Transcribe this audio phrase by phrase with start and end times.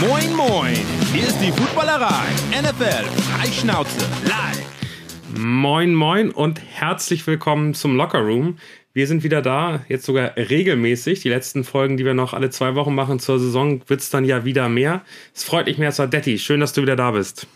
[0.00, 0.74] Moin, moin!
[1.12, 2.24] Hier ist die Footballerei.
[2.58, 4.64] NFL Freischnauze live.
[5.36, 8.58] Moin, moin und herzlich willkommen zum Locker Room.
[8.94, 11.20] Wir sind wieder da, jetzt sogar regelmäßig.
[11.20, 14.24] Die letzten Folgen, die wir noch alle zwei Wochen machen zur Saison, wird es dann
[14.24, 15.02] ja wieder mehr.
[15.34, 16.38] Es freut mich mehr, Sadetti.
[16.38, 17.46] Schön, dass du wieder da bist.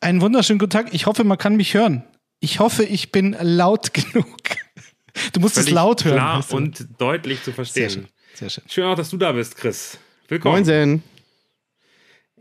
[0.00, 0.94] Einen wunderschönen guten Tag.
[0.94, 2.04] Ich hoffe, man kann mich hören.
[2.40, 4.38] Ich hoffe, ich bin laut genug.
[5.34, 6.14] Du musst Völlig es laut hören.
[6.14, 7.90] Klar und deutlich zu verstehen.
[7.90, 8.08] Sehr schön.
[8.34, 8.64] Sehr schön.
[8.68, 9.98] Schön auch, dass du da bist, Chris.
[10.28, 10.64] Willkommen.
[10.64, 11.02] Moin,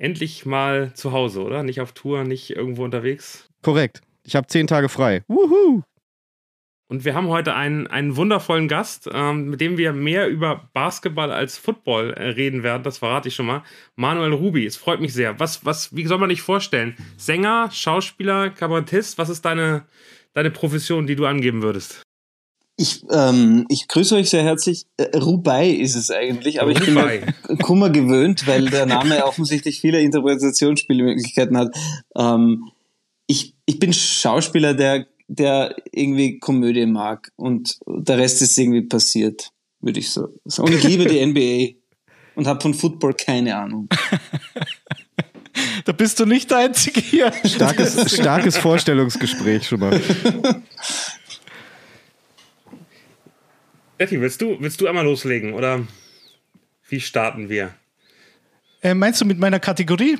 [0.01, 1.61] Endlich mal zu Hause, oder?
[1.61, 3.47] Nicht auf Tour, nicht irgendwo unterwegs.
[3.61, 4.01] Korrekt.
[4.23, 5.23] Ich habe zehn Tage frei.
[5.27, 5.83] Wuhu!
[6.87, 11.31] Und wir haben heute einen, einen wundervollen Gast, ähm, mit dem wir mehr über Basketball
[11.31, 12.81] als Football äh, reden werden.
[12.81, 13.61] Das verrate ich schon mal.
[13.95, 15.39] Manuel Rubi, es freut mich sehr.
[15.39, 16.97] Was, was, wie soll man dich vorstellen?
[17.17, 19.19] Sänger, Schauspieler, Kabarettist?
[19.19, 19.85] Was ist deine,
[20.33, 22.01] deine Profession, die du angeben würdest?
[22.81, 24.87] Ich, ähm, ich grüße euch sehr herzlich.
[24.97, 27.21] Äh, Rubai ist es eigentlich, aber Rubai.
[27.27, 31.75] ich bin Kummer gewöhnt, weil der Name offensichtlich viele Interpretationsspielmöglichkeiten hat.
[32.15, 32.71] Ähm,
[33.27, 39.51] ich, ich bin Schauspieler, der der irgendwie Komödie mag und der Rest ist irgendwie passiert,
[39.79, 40.67] würde ich so sagen.
[40.67, 41.77] Und ich liebe die NBA
[42.35, 43.87] und habe von Football keine Ahnung.
[45.85, 47.31] Da bist du nicht der Einzige hier.
[47.43, 49.99] Starkes, starkes Vorstellungsgespräch schon mal.
[54.01, 55.85] Betty, willst du, willst du einmal loslegen oder
[56.89, 57.69] wie starten wir?
[58.81, 60.17] Äh, meinst du mit meiner Kategorie?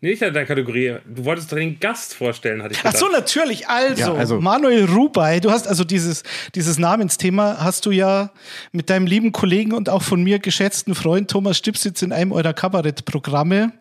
[0.00, 0.96] Nee, nicht deine Kategorie.
[1.06, 2.94] Du wolltest doch den Gast vorstellen, hatte ich gedacht.
[2.96, 3.68] Ach so, natürlich.
[3.68, 6.22] Also, ja, also, Manuel Rubai, du hast also dieses,
[6.54, 8.30] dieses Namensthema hast du ja
[8.72, 12.54] mit deinem lieben Kollegen und auch von mir geschätzten Freund Thomas Stipsitz in einem eurer
[12.54, 13.74] Kabarettprogramme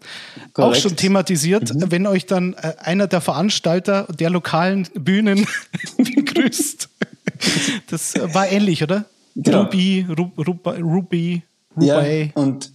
[0.56, 1.73] auch schon thematisiert.
[1.73, 1.92] Mhm.
[1.92, 5.48] Wenn euch dann äh, einer der Veranstalter der lokalen Bühnen
[5.98, 6.90] begrüßt.
[7.88, 9.06] Das war ähnlich, oder?
[9.35, 9.61] Genau.
[9.63, 11.41] Ruby, Ru, Ruby, Ruby.
[11.80, 12.72] Ja, und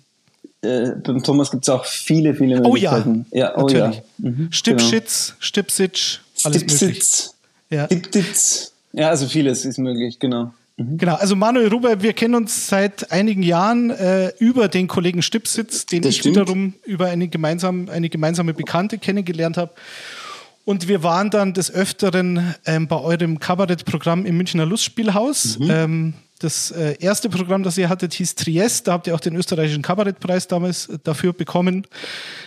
[0.63, 3.27] äh, beim Thomas gibt es auch viele, viele Möglichkeiten.
[3.31, 3.97] Oh ja, ja oh natürlich.
[4.19, 4.31] Ja.
[4.31, 5.37] Mhm, Stipschitz, genau.
[5.41, 7.35] Stipsitsch, alles Stipsitz.
[7.71, 7.87] Ja.
[7.87, 8.73] Stipsitz.
[8.93, 10.53] Ja, also vieles ist möglich, genau.
[10.77, 10.99] Mhm.
[10.99, 15.87] Genau, also Manuel Ruber, wir kennen uns seit einigen Jahren äh, über den Kollegen Stipsitz,
[15.87, 16.37] den das ich stimmt.
[16.37, 19.73] wiederum über eine, gemeinsam, eine gemeinsame Bekannte kennengelernt habe.
[20.65, 25.59] Und wir waren dann des Öfteren ähm, bei eurem Kabarettprogramm im Münchner Lustspielhaus.
[25.59, 25.71] Mhm.
[25.71, 28.89] Ähm, das äh, erste Programm, das ihr hattet, hieß Triest.
[28.89, 31.87] Da habt ihr auch den österreichischen Kabarettpreis damals äh, dafür bekommen.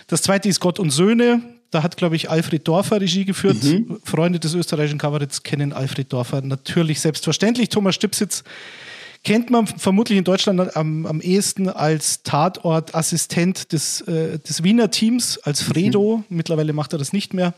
[0.06, 1.42] Das zweite ist Gott und Söhne.
[1.70, 3.62] Da hat, glaube ich, Alfred Dorfer Regie geführt.
[3.62, 4.00] Mhm.
[4.02, 7.68] Freunde des österreichischen Kabaretts kennen Alfred Dorfer natürlich selbstverständlich.
[7.68, 8.42] Thomas Stipsitz
[9.24, 15.38] kennt man vermutlich in Deutschland am, am ehesten als Tatortassistent des, äh, des Wiener Teams,
[15.38, 16.18] als Fredo.
[16.28, 16.36] Mhm.
[16.36, 17.54] Mittlerweile macht er das nicht mehr.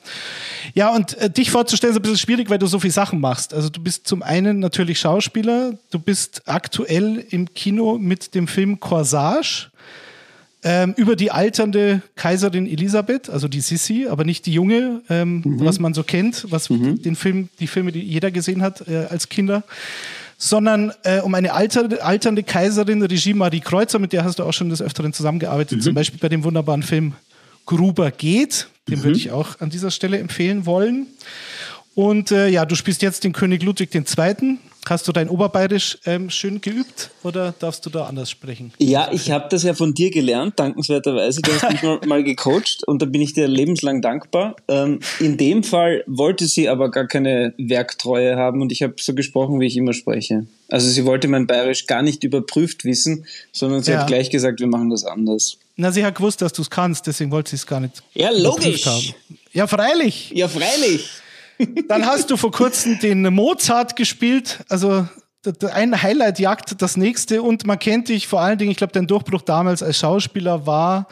[0.74, 3.54] Ja, und äh, dich vorzustellen ist ein bisschen schwierig, weil du so viele Sachen machst.
[3.54, 8.80] Also du bist zum einen natürlich Schauspieler, du bist aktuell im Kino mit dem Film
[8.80, 9.70] Corsage.
[10.62, 15.64] Ähm, über die alternde Kaiserin Elisabeth, also die Sissi, aber nicht die junge, ähm, mhm.
[15.64, 17.00] was man so kennt, was mhm.
[17.00, 19.64] den Film, die Filme, die jeder gesehen hat äh, als Kinder
[20.42, 24.54] sondern äh, um eine alter, alternde Kaiserin, Regie Marie Kreuzer, mit der hast du auch
[24.54, 25.82] schon des Öfteren zusammengearbeitet, mhm.
[25.82, 27.12] zum Beispiel bei dem wunderbaren Film
[27.66, 29.04] Gruber geht, den mhm.
[29.04, 31.08] würde ich auch an dieser Stelle empfehlen wollen.
[31.94, 34.58] Und äh, ja, du spielst jetzt den König Ludwig II.
[34.88, 38.72] Hast du dein Oberbayerisch ähm, schön geübt oder darfst du da anders sprechen?
[38.78, 41.42] Ja, ich habe das ja von dir gelernt, dankenswerterweise.
[41.42, 44.56] Du hast mich mal, mal gecoacht und da bin ich dir lebenslang dankbar.
[44.68, 49.14] Ähm, in dem Fall wollte sie aber gar keine Werktreue haben und ich habe so
[49.14, 50.46] gesprochen, wie ich immer spreche.
[50.68, 54.00] Also sie wollte mein Bayerisch gar nicht überprüft wissen, sondern sie ja.
[54.00, 55.58] hat gleich gesagt, wir machen das anders.
[55.76, 58.02] Na, sie hat gewusst, dass du es kannst, deswegen wollte sie es gar nicht.
[58.14, 59.14] Ja, logisch.
[59.52, 60.30] Ja, freilich.
[60.34, 61.08] Ja, freilich.
[61.88, 64.60] Dann hast du vor kurzem den Mozart gespielt.
[64.68, 65.06] Also
[65.72, 69.06] ein Highlight jagt das nächste und man kennt dich vor allen Dingen, ich glaube, dein
[69.06, 71.08] Durchbruch damals als Schauspieler war,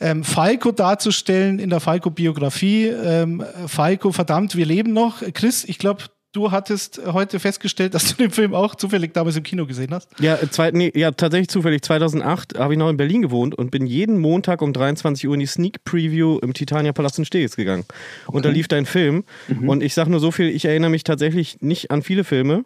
[0.00, 2.86] ähm, Falco darzustellen in der Falco-Biografie.
[2.86, 5.22] Ähm, Falco, verdammt, wir leben noch.
[5.34, 6.04] Chris, ich glaube,
[6.36, 10.08] du hattest heute festgestellt, dass du den Film auch zufällig damals im Kino gesehen hast.
[10.20, 11.82] Ja, zwei, nee, ja tatsächlich zufällig.
[11.82, 15.40] 2008 habe ich noch in Berlin gewohnt und bin jeden Montag um 23 Uhr in
[15.40, 17.84] die Sneak Preview im Titania Palast in Steglitz gegangen.
[18.26, 18.36] Okay.
[18.36, 19.24] Und da lief dein Film.
[19.48, 19.68] Mhm.
[19.68, 22.64] Und ich sage nur so viel, ich erinnere mich tatsächlich nicht an viele Filme,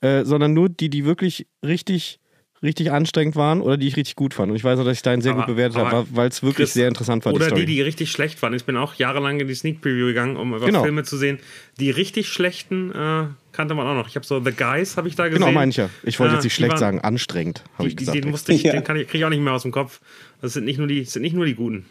[0.00, 2.18] äh, sondern nur die, die wirklich richtig
[2.62, 4.50] richtig anstrengend waren oder die ich richtig gut fand.
[4.50, 6.66] Und ich weiß auch, dass ich deinen sehr aber, gut bewertet habe, weil es wirklich
[6.66, 7.34] Chris, sehr interessant war.
[7.34, 8.54] Oder die, die, die richtig schlecht waren.
[8.54, 10.82] Ich bin auch jahrelang in die Sneak Preview gegangen, um genau.
[10.82, 11.38] Filme zu sehen.
[11.80, 14.08] Die richtig schlechten äh, kannte man auch noch.
[14.08, 15.48] Ich habe so The Guys habe ich da genau, gesehen.
[15.48, 15.90] Genau, meine ich ja.
[16.04, 18.16] Ich wollte äh, jetzt nicht schlecht waren, sagen, anstrengend, habe ich gesagt.
[18.16, 18.72] Den musste ich, ja.
[18.72, 20.00] den kriege ich auch nicht mehr aus dem Kopf.
[20.40, 21.84] Das sind nicht nur die, sind nicht nur die guten.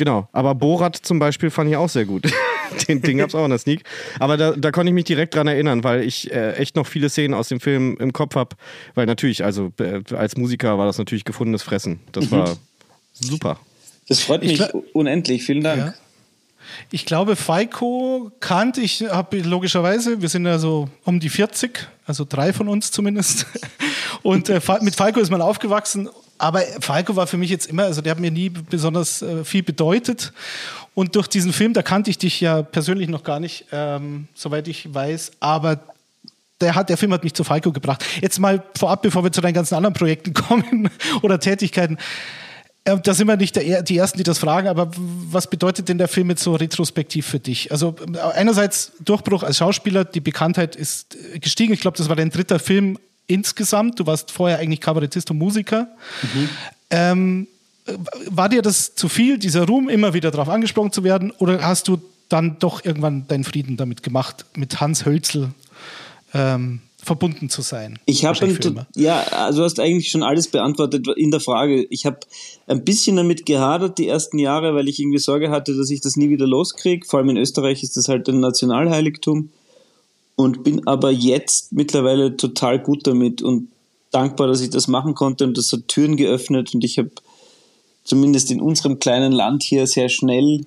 [0.00, 2.24] Genau, aber Borat zum Beispiel fand ich auch sehr gut.
[2.88, 3.82] Den Ding gab es auch in der Sneak.
[4.18, 7.10] Aber da, da konnte ich mich direkt dran erinnern, weil ich äh, echt noch viele
[7.10, 8.56] Szenen aus dem Film im Kopf habe.
[8.94, 12.00] Weil natürlich, also äh, als Musiker war das natürlich gefundenes Fressen.
[12.12, 12.30] Das mhm.
[12.30, 12.56] war
[13.12, 13.60] super.
[14.08, 14.62] Das freut mich
[14.94, 15.44] unendlich.
[15.44, 15.78] Vielen Dank.
[15.78, 15.94] Ja.
[16.90, 22.24] Ich glaube, Falco kannte ich, habe logischerweise, wir sind ja so um die 40, also
[22.26, 23.44] drei von uns zumindest.
[24.22, 26.08] Und äh, mit Falco ist man aufgewachsen.
[26.40, 29.62] Aber Falco war für mich jetzt immer, also der hat mir nie besonders äh, viel
[29.62, 30.32] bedeutet.
[30.94, 34.66] Und durch diesen Film, da kannte ich dich ja persönlich noch gar nicht, ähm, soweit
[34.66, 35.32] ich weiß.
[35.40, 35.80] Aber
[36.62, 38.04] der, hat, der Film hat mich zu Falco gebracht.
[38.22, 40.88] Jetzt mal vorab, bevor wir zu deinen ganzen anderen Projekten kommen
[41.20, 41.98] oder Tätigkeiten.
[42.84, 45.98] Äh, da sind wir nicht der, die Ersten, die das fragen, aber was bedeutet denn
[45.98, 47.70] der Film jetzt so retrospektiv für dich?
[47.70, 47.96] Also
[48.34, 51.74] einerseits Durchbruch als Schauspieler, die Bekanntheit ist gestiegen.
[51.74, 52.98] Ich glaube, das war dein dritter Film
[53.30, 53.98] insgesamt.
[53.98, 55.88] Du warst vorher eigentlich Kabarettist und Musiker.
[56.22, 56.48] Mhm.
[56.90, 57.46] Ähm,
[58.26, 61.32] war dir das zu viel, dieser Ruhm, immer wieder darauf angesprochen zu werden?
[61.38, 61.98] Oder hast du
[62.28, 65.50] dann doch irgendwann deinen Frieden damit gemacht, mit Hans Hölzel
[66.34, 67.98] ähm, verbunden zu sein?
[68.06, 68.38] Ich habe
[68.94, 71.86] ja, also du hast eigentlich schon alles beantwortet in der Frage.
[71.90, 72.18] Ich habe
[72.66, 76.16] ein bisschen damit gehadert die ersten Jahre, weil ich irgendwie Sorge hatte, dass ich das
[76.16, 77.06] nie wieder loskriege.
[77.06, 79.50] Vor allem in Österreich ist das halt ein Nationalheiligtum
[80.36, 83.68] und bin aber jetzt mittlerweile total gut damit und
[84.10, 87.10] dankbar, dass ich das machen konnte und das hat Türen geöffnet und ich habe
[88.04, 90.66] zumindest in unserem kleinen Land hier sehr schnell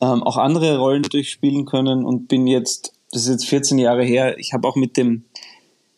[0.00, 4.38] ähm, auch andere Rollen durchspielen können und bin jetzt, das ist jetzt 14 Jahre her,
[4.38, 5.24] ich habe auch mit dem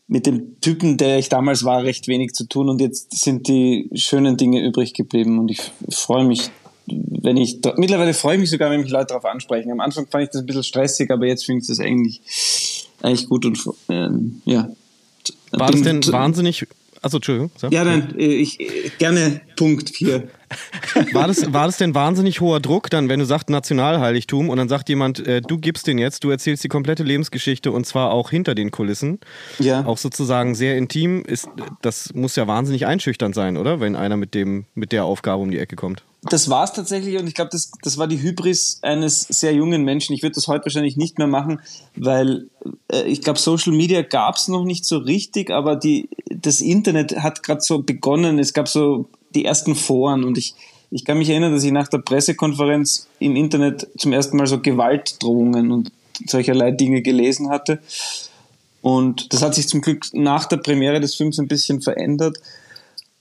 [0.07, 3.89] mit dem Typen, der ich damals war, recht wenig zu tun und jetzt sind die
[3.95, 5.61] schönen Dinge übrig geblieben und ich
[5.91, 6.51] freue mich,
[6.87, 9.73] wenn ich, mittlerweile freue ich mich sogar, wenn mich Leute darauf ansprechen.
[9.73, 12.21] Am Anfang fand ich das ein bisschen stressig, aber jetzt finde ich das eigentlich,
[13.05, 13.59] eigentlich gut und
[13.89, 14.69] ähm, ja.
[15.53, 16.67] War das denn wahnsinnig
[17.05, 17.51] Achso, Entschuldigung.
[17.57, 17.69] So.
[17.69, 18.59] Ja, dann äh, ich,
[18.97, 20.27] gerne Punkt 4.
[21.13, 24.69] War das, war das denn wahnsinnig hoher Druck dann, wenn du sagst Nationalheiligtum und dann
[24.69, 28.31] sagt jemand, äh, du gibst den jetzt, du erzählst die komplette Lebensgeschichte und zwar auch
[28.31, 29.19] hinter den Kulissen.
[29.59, 29.85] Ja.
[29.85, 31.25] Auch sozusagen sehr intim.
[31.25, 31.49] Ist,
[31.83, 33.81] das muss ja wahnsinnig einschüchternd sein, oder?
[33.81, 37.19] Wenn einer mit, dem, mit der Aufgabe um die Ecke kommt das war es tatsächlich
[37.19, 40.15] und ich glaube, das, das war die Hybris eines sehr jungen Menschen.
[40.15, 41.61] Ich würde das heute wahrscheinlich nicht mehr machen,
[41.97, 42.49] weil
[42.91, 47.17] äh, ich glaube, Social Media gab es noch nicht so richtig, aber die, das Internet
[47.17, 48.39] hat gerade so begonnen.
[48.39, 50.55] Es gab so die ersten Foren und ich,
[50.91, 54.61] ich kann mich erinnern, dass ich nach der Pressekonferenz im Internet zum ersten Mal so
[54.61, 55.93] Gewaltdrohungen und
[56.27, 57.81] solcherlei Dinge gelesen hatte.
[58.81, 62.39] Und das hat sich zum Glück nach der Premiere des Films ein bisschen verändert.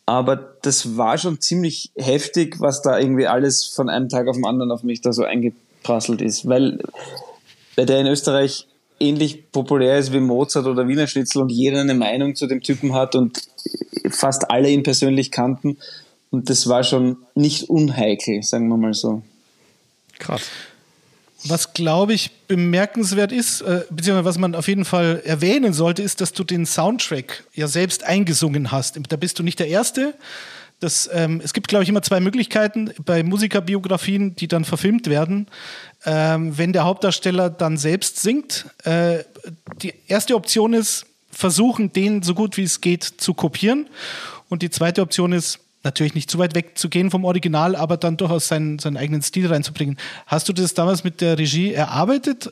[0.06, 4.46] Aber das war schon ziemlich heftig, was da irgendwie alles von einem Tag auf den
[4.46, 6.48] anderen auf mich da so eingeprasselt ist.
[6.48, 6.80] Weil,
[7.76, 8.68] weil der in Österreich
[9.00, 12.94] ähnlich populär ist wie Mozart oder Wiener Schnitzel und jeder eine Meinung zu dem Typen
[12.94, 13.42] hat und
[14.10, 15.78] fast alle ihn persönlich kannten.
[16.32, 19.22] Und das war schon nicht unheikel, sagen wir mal so.
[20.20, 20.50] Krass.
[21.46, 26.22] Was, glaube ich, bemerkenswert ist, äh, beziehungsweise was man auf jeden Fall erwähnen sollte, ist,
[26.22, 29.00] dass du den Soundtrack ja selbst eingesungen hast.
[29.10, 30.14] Da bist du nicht der Erste.
[30.80, 35.48] Das, ähm, es gibt, glaube ich, immer zwei Möglichkeiten bei Musikerbiografien, die dann verfilmt werden.
[36.06, 39.20] Ähm, wenn der Hauptdarsteller dann selbst singt, äh,
[39.82, 43.88] die erste Option ist, versuchen, den so gut wie es geht zu kopieren.
[44.50, 47.98] Und die zweite Option ist, natürlich nicht zu weit weg zu gehen vom Original, aber
[47.98, 49.98] dann durchaus seinen, seinen eigenen Stil reinzubringen.
[50.26, 52.52] Hast du das damals mit der Regie erarbeitet?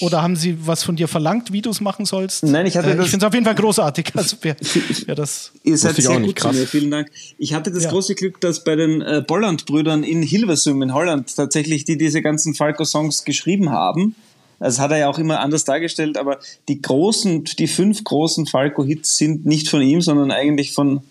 [0.00, 2.42] Oder haben sie was von dir verlangt, wie du es machen sollst?
[2.42, 3.06] Nein, ich hatte äh, das.
[3.06, 4.12] Ich finde es auf jeden Fall großartig.
[4.14, 4.56] Also wer,
[5.06, 6.54] wer das Ihr seid sehr gut krass.
[6.54, 7.08] zu mir, vielen Dank.
[7.38, 7.90] Ich hatte das ja.
[7.90, 12.54] große Glück, dass bei den äh, Bolland-Brüdern in Hilversum in Holland tatsächlich die diese ganzen
[12.54, 14.16] Falco-Songs geschrieben haben.
[14.58, 19.18] Das hat er ja auch immer anders dargestellt, aber die großen, die fünf großen Falco-Hits
[19.18, 21.02] sind nicht von ihm, sondern eigentlich von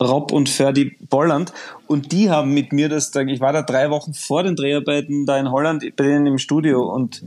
[0.00, 1.52] Rob und Ferdi Bolland.
[1.86, 5.38] Und die haben mit mir das, ich war da drei Wochen vor den Dreharbeiten da
[5.38, 7.22] in Holland bei denen im Studio und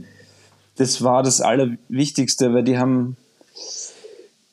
[0.76, 3.16] das war das Allerwichtigste, weil die haben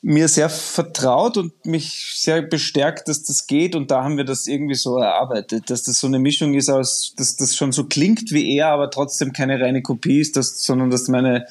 [0.01, 4.47] mir sehr vertraut und mich sehr bestärkt, dass das geht und da haben wir das
[4.47, 8.31] irgendwie so erarbeitet, dass das so eine Mischung ist aus, dass das schon so klingt
[8.31, 11.47] wie er, aber trotzdem keine reine Kopie ist, dass, sondern dass meine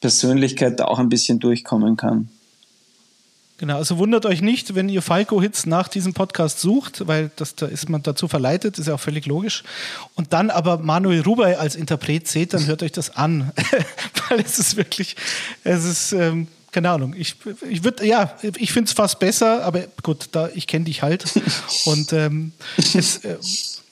[0.00, 2.28] Persönlichkeit da auch ein bisschen durchkommen kann.
[3.58, 7.66] Genau, also wundert euch nicht, wenn ihr Falco-Hits nach diesem Podcast sucht, weil das, da
[7.66, 9.64] ist man dazu verleitet, ist ja auch völlig logisch.
[10.14, 13.50] Und dann aber Manuel Rubey als Interpret seht, dann hört euch das an.
[14.28, 15.16] weil es ist wirklich,
[15.64, 17.34] es ist, ähm, keine Ahnung, ich,
[17.68, 21.24] ich würde, ja, ich finde es fast besser, aber gut, da, ich kenne dich halt.
[21.84, 22.52] Und ähm,
[22.94, 23.38] es, äh,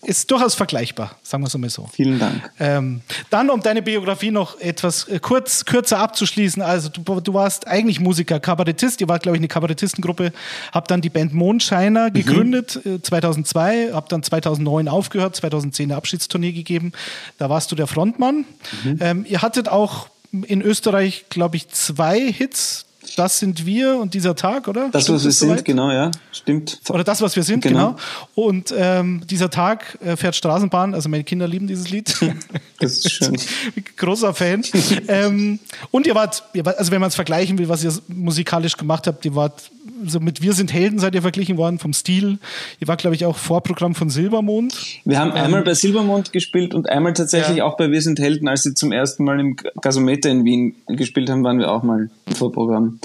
[0.06, 1.88] ist durchaus vergleichbar, sagen wir es mal so.
[1.92, 2.50] Vielen Dank.
[2.60, 6.62] Ähm, dann, um deine Biografie noch etwas äh, kurz, kürzer abzuschließen.
[6.62, 9.00] Also, du, du warst eigentlich Musiker, Kabarettist.
[9.00, 10.32] Ihr wart, glaube ich, eine Kabarettistengruppe.
[10.72, 12.14] Habt dann die Band Mondscheiner mhm.
[12.14, 13.90] gegründet, äh, 2002.
[13.92, 16.92] Habt dann 2009 aufgehört, 2010 eine Abschiedstournee gegeben.
[17.38, 18.44] Da warst du der Frontmann.
[18.84, 18.98] Mhm.
[19.00, 20.08] Ähm, ihr hattet auch
[20.46, 22.85] in Österreich, glaube ich, zwei Hits
[23.16, 24.90] das sind wir und dieser Tag, oder?
[24.90, 25.64] Das, Stimmt was wir sind, soweit?
[25.64, 26.10] genau, ja.
[26.32, 26.80] Stimmt.
[26.88, 27.92] Oder das, was wir sind, genau.
[27.92, 27.98] genau.
[28.34, 32.14] Und ähm, dieser Tag äh, fährt Straßenbahn, also meine Kinder lieben dieses Lied.
[32.78, 33.36] das ist schön.
[33.96, 34.62] Großer Fan.
[35.08, 35.58] ähm,
[35.90, 39.06] und ihr wart, ihr wart also wenn man es vergleichen will, was ihr musikalisch gemacht
[39.06, 39.70] habt, ihr wart
[40.04, 42.38] so mit Wir sind Helden seid ihr verglichen worden vom Stil.
[42.80, 44.76] Ihr war, glaube ich, auch Vorprogramm von Silbermond.
[45.04, 47.64] Wir haben ähm, einmal bei Silbermond gespielt und einmal tatsächlich ja.
[47.64, 51.30] auch bei Wir sind Helden, als sie zum ersten Mal im Gasometer in Wien gespielt
[51.30, 53.00] haben, waren wir auch mal im Vorprogramm.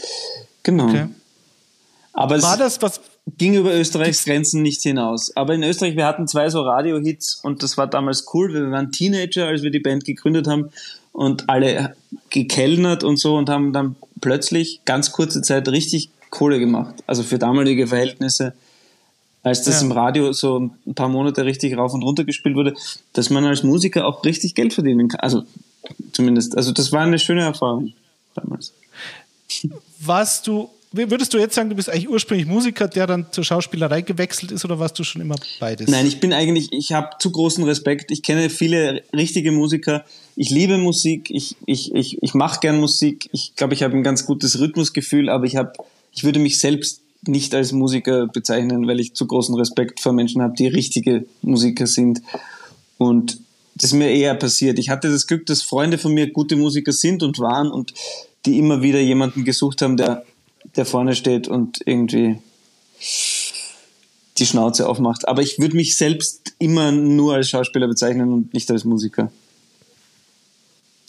[0.63, 0.89] Genau.
[0.89, 1.07] Okay.
[2.13, 3.01] Aber war das was?
[3.37, 5.35] ging über Österreichs Grenzen nicht hinaus.
[5.35, 8.53] Aber in Österreich, wir hatten zwei so Radio-Hits und das war damals cool.
[8.53, 10.71] Wir waren Teenager, als wir die Band gegründet haben
[11.11, 11.95] und alle
[12.29, 16.95] gekellnert und so und haben dann plötzlich ganz kurze Zeit richtig Kohle gemacht.
[17.05, 18.53] Also für damalige Verhältnisse,
[19.43, 19.87] als das ja.
[19.87, 22.73] im Radio so ein paar Monate richtig rauf und runter gespielt wurde,
[23.13, 25.19] dass man als Musiker auch richtig Geld verdienen kann.
[25.19, 25.43] Also
[26.13, 27.93] zumindest, also das war eine schöne Erfahrung
[28.33, 28.73] damals.
[29.99, 34.01] Warst du, würdest du jetzt sagen, du bist eigentlich ursprünglich Musiker, der dann zur Schauspielerei
[34.01, 35.89] gewechselt ist oder warst du schon immer beides?
[35.89, 38.11] Nein, ich bin eigentlich, ich habe zu großen Respekt.
[38.11, 40.05] Ich kenne viele richtige Musiker.
[40.35, 43.27] Ich liebe Musik, ich, ich, ich, ich mache gern Musik.
[43.33, 45.73] Ich glaube, ich habe ein ganz gutes Rhythmusgefühl, aber ich habe
[46.11, 50.41] ich würde mich selbst nicht als Musiker bezeichnen, weil ich zu großen Respekt vor Menschen
[50.41, 52.21] habe, die richtige Musiker sind.
[52.97, 53.39] Und
[53.75, 54.79] das ist mir eher passiert.
[54.79, 57.93] Ich hatte das Glück, dass Freunde von mir gute Musiker sind und waren und
[58.45, 60.25] die immer wieder jemanden gesucht haben, der,
[60.75, 62.39] der vorne steht und irgendwie
[64.37, 65.27] die Schnauze aufmacht.
[65.27, 69.31] Aber ich würde mich selbst immer nur als Schauspieler bezeichnen und nicht als Musiker.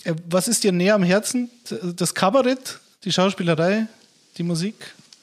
[0.05, 1.51] Äh, was ist dir näher am Herzen?
[1.97, 3.87] Das Kabarett, die Schauspielerei,
[4.39, 4.75] die Musik?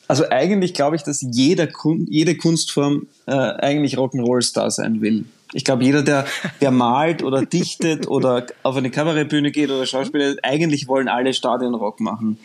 [0.07, 5.25] Also eigentlich glaube ich, dass jeder Kun jede Kunstform äh, eigentlich Rock'n'Roll-Star sein will.
[5.53, 6.25] Ich glaube, jeder, der,
[6.61, 11.99] der malt oder dichtet oder auf eine Kabarettbühne geht oder Schauspieler, eigentlich wollen alle Stadionrock
[11.99, 12.37] machen.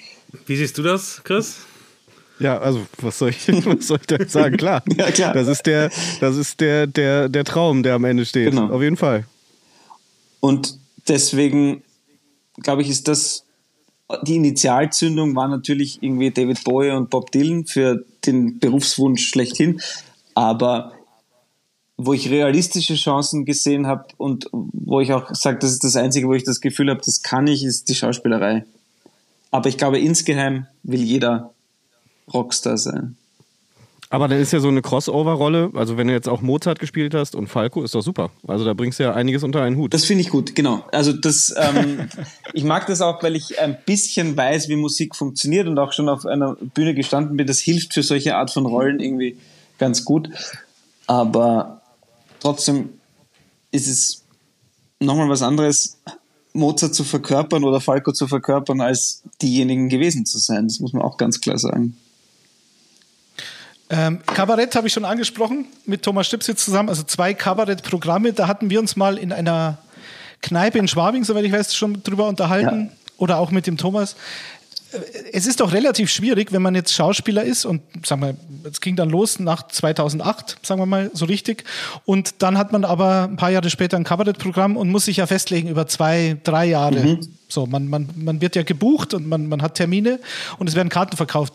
[0.47, 1.59] Wie siehst du das, Chris?
[2.38, 4.56] Ja, also was soll ich, was soll ich da sagen?
[4.56, 4.83] Klar.
[4.97, 5.35] ja, klar.
[5.35, 5.90] Das ist der,
[6.21, 8.50] das ist der, der, der Traum, der am Ende steht.
[8.50, 8.71] Genau.
[8.71, 9.25] Auf jeden Fall.
[10.40, 10.78] Und
[11.09, 11.83] deswegen,
[12.62, 13.44] glaube ich, ist das
[14.23, 19.80] die Initialzündung war natürlich irgendwie David Bowie und Bob Dylan für den Berufswunsch schlechthin.
[20.34, 20.92] Aber
[21.96, 26.28] wo ich realistische Chancen gesehen habe und wo ich auch sage, das ist das Einzige,
[26.28, 28.64] wo ich das Gefühl habe, das kann ich, ist die Schauspielerei.
[29.50, 31.54] Aber ich glaube, insgeheim will jeder
[32.32, 33.16] Rockstar sein.
[34.14, 37.35] Aber dann ist ja so eine Crossover-Rolle, also wenn du jetzt auch Mozart gespielt hast
[37.35, 38.30] und Falco, ist doch super.
[38.47, 39.92] Also da bringst du ja einiges unter einen Hut.
[39.92, 40.85] Das finde ich gut, genau.
[40.92, 42.09] Also das, ähm,
[42.52, 46.09] ich mag das auch, weil ich ein bisschen weiß, wie Musik funktioniert und auch schon
[46.09, 47.49] auf einer Bühne gestanden bin.
[47.49, 49.37] Das hilft für solche Art von Rollen irgendwie
[49.78, 50.28] ganz gut.
[51.09, 51.80] Aber
[52.38, 52.90] trotzdem
[53.73, 54.23] ist es
[55.00, 55.99] nochmal was anderes,
[56.52, 60.68] Mozart zu verkörpern oder Falco zu verkörpern, als diejenigen gewesen zu sein.
[60.68, 61.97] Das muss man auch ganz klar sagen.
[63.97, 68.33] Ähm, Kabarett habe ich schon angesprochen, mit Thomas Stipsitz zusammen, also zwei Kabarettprogramme.
[68.33, 69.79] Da hatten wir uns mal in einer
[70.43, 72.91] Kneipe in Schwabing, soweit ich weiß, schon drüber unterhalten.
[72.91, 72.97] Ja.
[73.19, 74.17] Oder auch mit dem Thomas.
[74.91, 74.99] Äh,
[75.33, 78.37] es ist doch relativ schwierig, wenn man jetzt Schauspieler ist und sagen wir,
[78.69, 81.63] es ging dann los nach 2008, sagen wir mal so richtig.
[82.05, 85.29] Und dann hat man aber ein paar Jahre später ein Kabarettprogramm und muss sich ja
[85.29, 86.99] festlegen über zwei, drei Jahre.
[86.99, 87.21] Mhm.
[87.49, 90.19] So, man, man, man wird ja gebucht und man, man hat Termine
[90.59, 91.55] und es werden Karten verkauft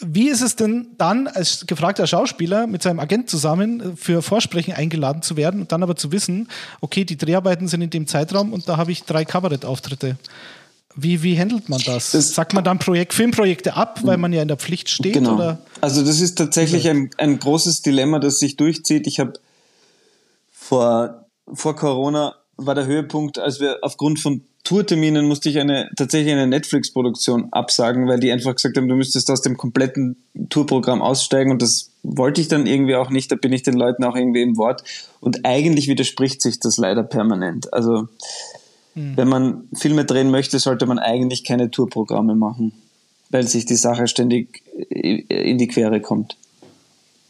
[0.00, 4.74] wie ist es denn dann als gefragter Schauspieler mit seinem Agent zusammen äh, für Vorsprechen
[4.74, 6.48] eingeladen zu werden und dann aber zu wissen,
[6.80, 10.16] okay, die Dreharbeiten sind in dem Zeitraum und da habe ich drei Kabarettauftritte.
[10.94, 12.10] Wie, wie handelt man das?
[12.10, 12.34] das?
[12.34, 15.12] Sagt man dann Projekt, Filmprojekte ab, weil man ja in der Pflicht steht?
[15.12, 15.34] Genau.
[15.34, 15.58] Oder?
[15.80, 19.06] Also das ist tatsächlich ein, ein großes Dilemma, das sich durchzieht.
[19.06, 19.34] Ich habe
[20.50, 26.32] vor, vor Corona war der Höhepunkt, als wir aufgrund von Tourterminen musste ich eine, tatsächlich
[26.32, 30.16] eine Netflix-Produktion absagen, weil die einfach gesagt haben, du müsstest aus dem kompletten
[30.50, 34.04] Tourprogramm aussteigen und das wollte ich dann irgendwie auch nicht, da bin ich den Leuten
[34.04, 34.84] auch irgendwie im Wort
[35.20, 37.72] und eigentlich widerspricht sich das leider permanent.
[37.72, 38.08] Also
[38.94, 39.16] hm.
[39.16, 42.72] wenn man Filme drehen möchte, sollte man eigentlich keine Tourprogramme machen,
[43.30, 46.36] weil sich die Sache ständig in die Quere kommt.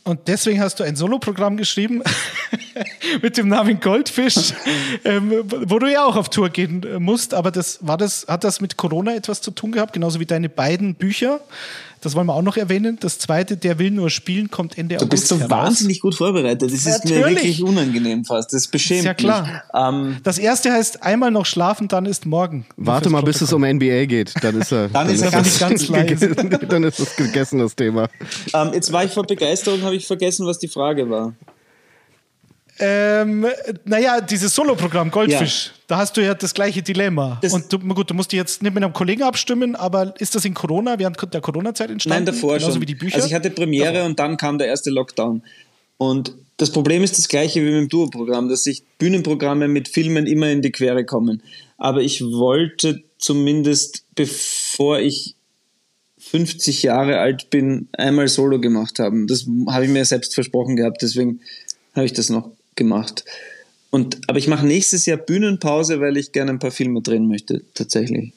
[0.04, 2.02] Und deswegen hast du ein Soloprogramm geschrieben
[3.22, 4.52] mit dem Namen Goldfisch,
[5.04, 5.32] ähm,
[5.66, 7.34] wo du ja auch auf Tour gehen musst.
[7.34, 10.48] Aber das, war das, hat das mit Corona etwas zu tun gehabt, genauso wie deine
[10.48, 11.40] beiden Bücher?
[12.00, 12.96] Das wollen wir auch noch erwähnen.
[13.00, 15.06] Das zweite, der will nur spielen, kommt Ende August.
[15.06, 15.50] Du bist so heraus.
[15.50, 16.62] wahnsinnig gut vorbereitet.
[16.62, 18.52] Das ist mir wirklich unangenehm fast.
[18.52, 19.64] Das beschämt ist ja klar.
[19.74, 22.66] Ähm, das erste heißt einmal noch schlafen, dann ist morgen.
[22.76, 24.32] Warte mal, bis es um NBA geht.
[24.42, 24.88] Dann ist er.
[24.88, 26.34] dann, dann, ist er ganz, ganz leise.
[26.36, 28.08] dann ist es gegessen, das Thema.
[28.54, 31.34] Ähm, jetzt war ich vor Begeisterung, habe ich vergessen, was die Frage war.
[32.80, 33.46] Ähm,
[33.84, 35.72] naja, dieses Solo-Programm Goldfisch, ja.
[35.88, 37.38] da hast du ja das gleiche Dilemma.
[37.42, 40.44] Das und du, gut, du musst jetzt nicht mit einem Kollegen abstimmen, aber ist das
[40.44, 42.24] in Corona, während der Corona-Zeit entstanden?
[42.24, 42.82] Nein, davor Genauso schon.
[42.82, 43.16] Wie die Bücher?
[43.16, 44.06] Also ich hatte Premiere davor.
[44.06, 45.42] und dann kam der erste Lockdown.
[45.96, 50.26] Und das Problem ist das gleiche wie mit dem Duo-Programm, dass sich Bühnenprogramme mit Filmen
[50.26, 51.42] immer in die Quere kommen.
[51.76, 55.34] Aber ich wollte zumindest, bevor ich
[56.18, 59.26] 50 Jahre alt bin, einmal Solo gemacht haben.
[59.26, 61.40] Das habe ich mir selbst versprochen gehabt, deswegen
[61.94, 63.26] habe ich das noch gemacht.
[63.90, 67.62] Und, aber ich mache nächstes Jahr Bühnenpause, weil ich gerne ein paar Filme drehen möchte,
[67.74, 68.32] tatsächlich.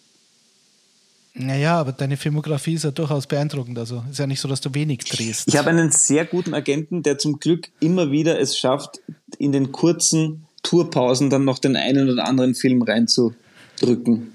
[1.33, 3.79] Naja, aber deine Filmografie ist ja durchaus beeindruckend.
[3.79, 5.47] Also ist ja nicht so, dass du wenig drehst.
[5.47, 8.99] Ich habe einen sehr guten Agenten, der zum Glück immer wieder es schafft,
[9.37, 14.33] in den kurzen Tourpausen dann noch den einen oder anderen Film reinzudrücken.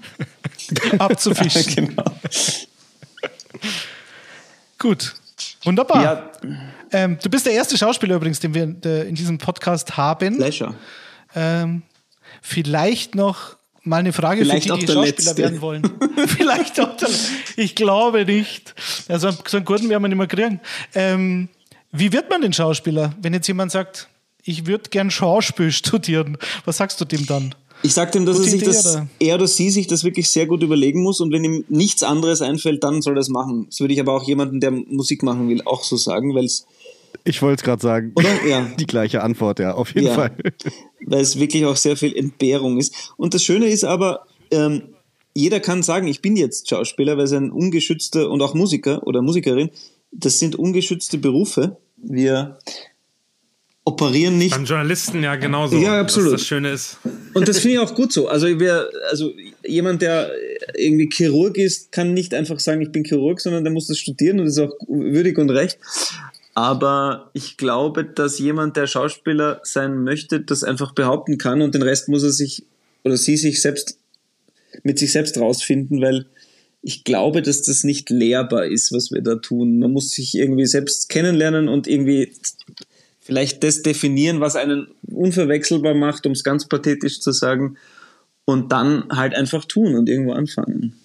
[0.97, 1.87] Abzufischen.
[1.87, 2.05] genau.
[4.79, 5.15] Gut.
[5.63, 6.03] Wunderbar.
[6.03, 6.31] Ja.
[6.91, 10.37] Ähm, du bist der erste Schauspieler übrigens, den wir in diesem Podcast haben.
[10.37, 10.75] Pleasure.
[11.35, 11.83] Ähm,
[12.41, 15.37] vielleicht noch mal eine Frage vielleicht für die, die Schauspieler letzte.
[15.37, 15.83] werden wollen.
[16.27, 17.09] vielleicht auch der
[17.55, 18.75] Ich glaube nicht.
[19.07, 20.59] Also so einen guten werden wir nicht mehr kriegen.
[20.93, 21.49] Ähm,
[21.91, 24.09] wie wird man denn Schauspieler, wenn jetzt jemand sagt,
[24.43, 26.37] ich würde gern Schauspiel studieren?
[26.65, 27.55] Was sagst du dem dann?
[27.83, 29.07] Ich sage dem, dass er sich das, oder?
[29.19, 32.41] er oder sie sich das wirklich sehr gut überlegen muss und wenn ihm nichts anderes
[32.41, 33.67] einfällt, dann soll er das machen.
[33.69, 36.65] Das würde ich aber auch jemanden, der Musik machen will, auch so sagen, weil es
[37.27, 38.13] ich wollte es gerade sagen.
[38.15, 38.45] Oder?
[38.45, 38.67] Ja.
[38.79, 40.31] Die gleiche Antwort, ja, auf jeden ja, Fall.
[41.05, 43.13] Weil es wirklich auch sehr viel Entbehrung ist.
[43.17, 44.93] Und das Schöne ist aber, ähm,
[45.33, 49.21] jeder kann sagen, ich bin jetzt Schauspieler, weil es ein ungeschützter und auch Musiker oder
[49.21, 49.69] Musikerin,
[50.11, 51.77] das sind ungeschützte Berufe.
[51.97, 52.57] Wir
[53.85, 54.51] operieren nicht.
[54.51, 55.77] Beim Journalisten ja genauso.
[55.77, 56.33] Ja, absolut.
[56.33, 56.97] das Schöne ist.
[57.35, 58.27] Und das finde ich auch gut so.
[58.27, 59.31] Also, wer, also
[59.65, 60.31] jemand, der
[60.75, 64.39] irgendwie Chirurg ist, kann nicht einfach sagen, ich bin Chirurg, sondern der muss das studieren
[64.39, 65.77] und das ist auch würdig und recht.
[66.57, 71.83] Aber ich glaube, dass jemand, der Schauspieler sein möchte, das einfach behaupten kann und den
[71.83, 72.65] Rest muss er sich
[73.03, 73.99] oder sie sich selbst
[74.81, 76.25] mit sich selbst rausfinden, weil
[76.81, 79.77] ich glaube, dass das nicht lehrbar ist, was wir da tun.
[79.77, 82.33] Man muss sich irgendwie selbst kennenlernen und irgendwie
[83.19, 87.77] vielleicht das definieren, was einen unverwechselbar macht, um es ganz pathetisch zu sagen,
[88.45, 90.95] und dann halt einfach tun und irgendwo anfangen.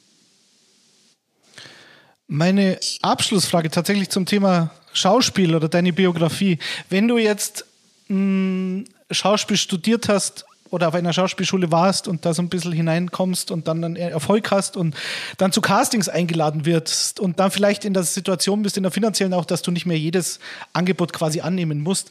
[2.27, 6.59] Meine Abschlussfrage tatsächlich zum Thema Schauspiel oder deine Biografie.
[6.89, 7.65] Wenn du jetzt
[8.09, 12.73] mh, hm, Schauspiel studiert hast oder auf einer Schauspielschule warst und da so ein bisschen
[12.73, 14.97] hineinkommst und dann einen Erfolg hast und
[15.37, 19.35] dann zu Castings eingeladen wirst und dann vielleicht in der Situation bist, in der finanziellen
[19.35, 20.41] auch, dass du nicht mehr jedes
[20.73, 22.11] Angebot quasi annehmen musst.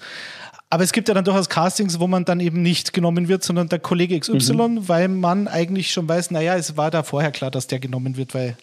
[0.69, 3.67] Aber es gibt ja dann durchaus Castings, wo man dann eben nicht genommen wird, sondern
[3.67, 4.87] der Kollege XY, mhm.
[4.87, 8.33] weil man eigentlich schon weiß, naja, es war da vorher klar, dass der genommen wird,
[8.33, 8.55] weil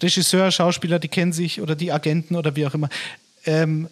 [0.00, 2.88] Regisseur, Schauspieler, die kennen sich oder die Agenten oder wie auch immer.
[3.46, 3.88] Ähm,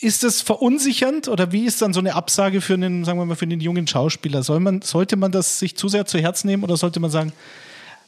[0.00, 3.36] ist das verunsichernd oder wie ist dann so eine Absage für einen, sagen wir mal,
[3.36, 4.42] für einen jungen Schauspieler?
[4.42, 7.32] Soll man, sollte man das sich zu sehr zu Herzen nehmen oder sollte man sagen,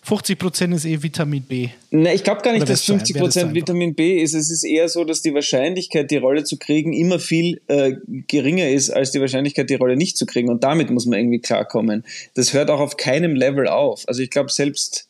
[0.07, 1.69] 50 Prozent ist eh Vitamin B.
[1.91, 4.35] Na, ich glaube gar nicht, dass 50 Prozent Vitamin B ist.
[4.35, 7.95] Es ist eher so, dass die Wahrscheinlichkeit, die Rolle zu kriegen, immer viel äh,
[8.29, 10.49] geringer ist, als die Wahrscheinlichkeit, die Rolle nicht zu kriegen.
[10.49, 12.05] Und damit muss man irgendwie klarkommen.
[12.35, 14.05] Das hört auch auf keinem Level auf.
[14.07, 15.09] Also ich glaube, selbst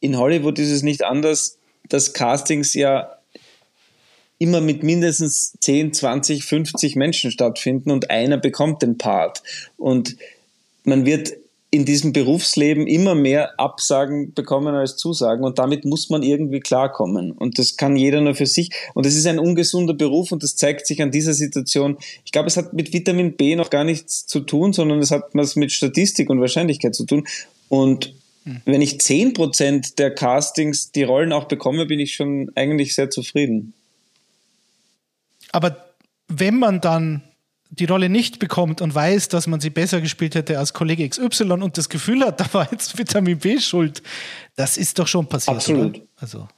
[0.00, 1.58] in Hollywood ist es nicht anders,
[1.90, 3.18] dass Castings ja
[4.42, 9.40] immer mit mindestens 10, 20, 50 Menschen stattfinden und einer bekommt den Part.
[9.76, 10.16] Und
[10.82, 11.34] man wird
[11.70, 17.30] in diesem Berufsleben immer mehr Absagen bekommen als Zusagen und damit muss man irgendwie klarkommen.
[17.30, 18.70] Und das kann jeder nur für sich.
[18.94, 21.96] Und es ist ein ungesunder Beruf und das zeigt sich an dieser Situation.
[22.24, 25.30] Ich glaube, es hat mit Vitamin B noch gar nichts zu tun, sondern es hat
[25.34, 27.26] was mit Statistik und Wahrscheinlichkeit zu tun.
[27.68, 28.12] Und
[28.44, 28.60] hm.
[28.64, 33.72] wenn ich 10% der Castings die Rollen auch bekomme, bin ich schon eigentlich sehr zufrieden.
[35.52, 35.76] Aber
[36.28, 37.22] wenn man dann
[37.70, 41.52] die Rolle nicht bekommt und weiß, dass man sie besser gespielt hätte als Kollege XY
[41.52, 44.02] und das Gefühl hat, da war jetzt Vitamin B schuld,
[44.56, 45.56] das ist doch schon passiert.
[45.56, 45.96] Absolut.
[45.96, 46.06] Oder?
[46.16, 46.48] Also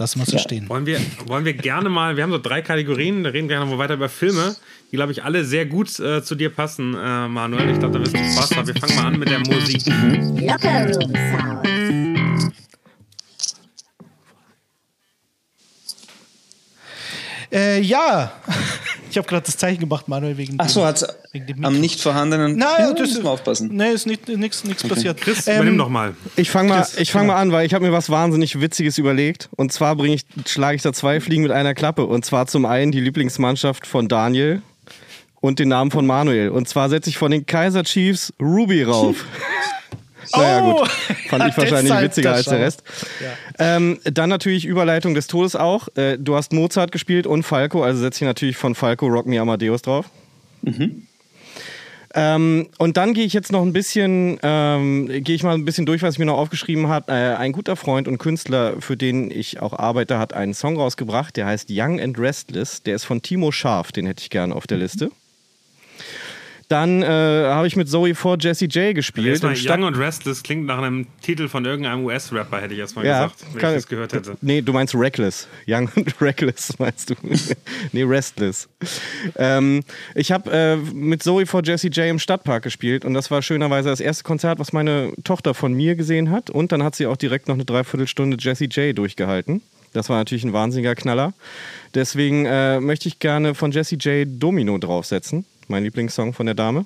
[0.00, 0.42] lassen wir es so ja.
[0.42, 0.68] stehen.
[0.68, 3.70] Wollen wir, wollen wir gerne mal, wir haben so drei Kategorien, da reden wir gerne
[3.70, 4.56] noch weiter über Filme,
[4.90, 7.70] die, glaube ich, alle sehr gut äh, zu dir passen, äh, Manuel.
[7.70, 8.66] Ich glaube, da wirst du Spaß haben.
[8.66, 9.86] Wir fangen mal an mit der Musik.
[9.86, 11.79] Locker Room Sound.
[17.52, 18.32] Äh, ja,
[19.10, 21.04] ich habe gerade das Zeichen gemacht, Manuel, wegen Ach so, hat
[21.62, 22.56] am nicht vorhandenen.
[22.56, 23.70] Nein, das muss man aufpassen.
[23.72, 24.88] Nee, ist nichts okay.
[24.88, 25.20] passiert.
[25.20, 26.14] Chris, ähm, übernimm doch mal.
[26.36, 27.34] Ich fange mal, ich fang genau.
[27.34, 29.48] mal an, weil ich habe mir was wahnsinnig Witziges überlegt.
[29.56, 32.06] Und zwar ich, schlage ich da zwei Fliegen mit einer Klappe.
[32.06, 34.62] Und zwar zum einen die Lieblingsmannschaft von Daniel
[35.40, 36.50] und den Namen von Manuel.
[36.50, 39.24] Und zwar setze ich von den Kaiser Chiefs Ruby rauf.
[40.34, 40.88] Naja, oh, gut.
[41.28, 42.82] Fand ich wahrscheinlich witziger als der Rest.
[43.20, 43.76] Ja.
[43.76, 45.88] Ähm, dann natürlich Überleitung des Todes auch.
[45.96, 49.40] Äh, du hast Mozart gespielt und Falco, also setze ich natürlich von Falco Rock Me
[49.40, 50.06] Amadeus drauf.
[50.62, 51.06] Mhm.
[52.12, 55.86] Ähm, und dann gehe ich jetzt noch ein bisschen, ähm, gehe ich mal ein bisschen
[55.86, 57.12] durch, was ich mir noch aufgeschrieben habe.
[57.12, 61.36] Äh, ein guter Freund und Künstler, für den ich auch arbeite, hat einen Song rausgebracht,
[61.36, 62.82] der heißt Young and Restless.
[62.82, 65.10] Der ist von Timo Scharf, den hätte ich gerne auf der Liste.
[66.70, 69.42] Dann äh, habe ich mit Zoe 4 Jesse J gespielt.
[69.42, 73.24] Erstmal Young and Restless klingt nach einem Titel von irgendeinem US-Rapper, hätte ich erstmal ja,
[73.24, 74.36] gesagt, wenn kann, ich das gehört hätte.
[74.40, 75.48] Nee, du meinst Reckless.
[75.66, 77.14] Young and Reckless meinst du.
[77.92, 78.68] nee, Restless.
[79.36, 79.82] Ähm,
[80.14, 83.88] ich habe äh, mit Zoe 4 Jesse J im Stadtpark gespielt und das war schönerweise
[83.88, 86.50] das erste Konzert, was meine Tochter von mir gesehen hat.
[86.50, 89.60] Und dann hat sie auch direkt noch eine Dreiviertelstunde Jesse J durchgehalten.
[89.92, 91.32] Das war natürlich ein wahnsinniger Knaller.
[91.96, 96.84] Deswegen äh, möchte ich gerne von Jesse J Domino draufsetzen mein Lieblingssong von der Dame.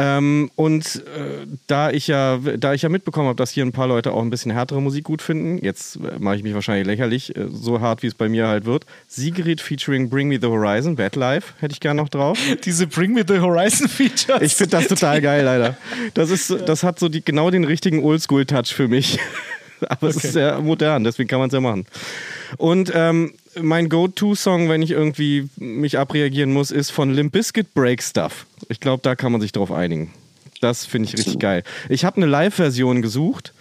[0.00, 3.88] Ähm, und äh, da, ich ja, da ich ja mitbekommen habe, dass hier ein paar
[3.88, 7.36] Leute auch ein bisschen härtere Musik gut finden, jetzt äh, mache ich mich wahrscheinlich lächerlich,
[7.36, 8.86] äh, so hart wie es bei mir halt wird.
[9.08, 12.38] Sigrid featuring Bring Me the Horizon, Bad Life, hätte ich gerne noch drauf.
[12.64, 14.40] Diese Bring Me the Horizon Features.
[14.40, 15.76] Ich finde das total geil, leider.
[16.14, 19.18] Das, ist, das hat so die, genau den richtigen Oldschool-Touch für mich.
[19.82, 20.16] Aber okay.
[20.16, 21.84] es ist sehr modern, deswegen kann man es ja machen.
[22.56, 28.02] Und ähm, mein Go-To-Song, wenn ich irgendwie mich abreagieren muss, ist von Limp Bizkit Break
[28.02, 28.46] Stuff.
[28.68, 30.12] Ich glaube, da kann man sich drauf einigen.
[30.60, 31.62] Das finde ich richtig geil.
[31.88, 33.54] Ich habe eine Live-Version gesucht.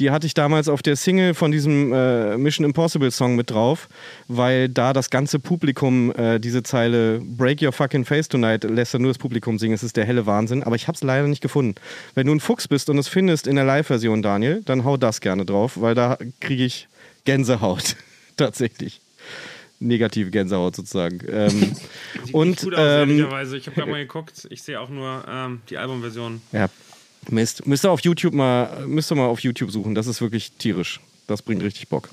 [0.00, 3.88] Die hatte ich damals auf der Single von diesem äh, Mission Impossible Song mit drauf,
[4.26, 9.02] weil da das ganze Publikum äh, diese Zeile Break Your Fucking Face Tonight lässt dann
[9.02, 9.74] nur das Publikum singen.
[9.74, 10.64] Es ist der helle Wahnsinn.
[10.64, 11.76] Aber ich habe es leider nicht gefunden.
[12.14, 15.20] Wenn du ein Fuchs bist und es findest in der Live-Version, Daniel, dann hau das
[15.20, 16.88] gerne drauf, weil da kriege ich
[17.24, 17.94] Gänsehaut.
[18.36, 19.00] Tatsächlich
[19.80, 21.20] negative Gänsehaut sozusagen.
[21.30, 23.56] Ähm, Sieht und gut aus, ähm, ehrlicherweise.
[23.56, 24.46] Ich habe gerade mal geguckt.
[24.50, 26.40] Ich sehe auch nur ähm, die Albumversion.
[26.52, 26.68] Ja,
[27.28, 27.66] Mist.
[27.66, 29.94] Müsst ihr auf YouTube mal, müsst ihr mal auf YouTube suchen.
[29.94, 31.00] Das ist wirklich tierisch.
[31.26, 32.08] Das bringt richtig Bock.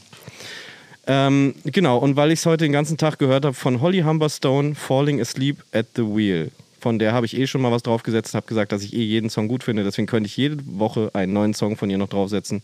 [1.07, 4.75] Ähm, genau, und weil ich es heute den ganzen Tag gehört habe von Holly Humberstone,
[4.75, 6.51] Falling Asleep at the Wheel.
[6.79, 9.29] Von der habe ich eh schon mal was draufgesetzt, habe gesagt, dass ich eh jeden
[9.29, 9.83] Song gut finde.
[9.83, 12.61] Deswegen könnte ich jede Woche einen neuen Song von ihr noch draufsetzen.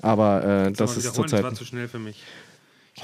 [0.00, 1.40] Aber äh, das ist zurzeit.
[1.40, 2.22] Das war zu schnell für mich.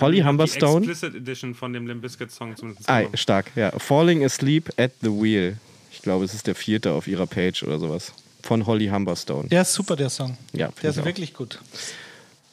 [0.01, 0.85] Holly Humberstone.
[0.85, 2.89] Die Explicit Edition von dem Limp Bizkit Song zumindest.
[2.89, 3.71] Ah, stark, ja.
[3.79, 5.57] Falling Asleep at the Wheel.
[5.93, 8.13] Ich glaube, es ist der vierte auf ihrer Page oder sowas.
[8.43, 9.49] Von Holly Humberstone.
[9.49, 10.37] Der ist super, der Song.
[10.53, 11.05] Ja, der ist auch.
[11.05, 11.61] wirklich gut.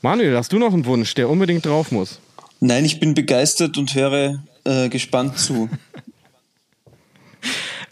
[0.01, 2.19] Manuel, hast du noch einen Wunsch, der unbedingt drauf muss?
[2.60, 5.69] Nein, ich bin begeistert und höre äh, gespannt zu.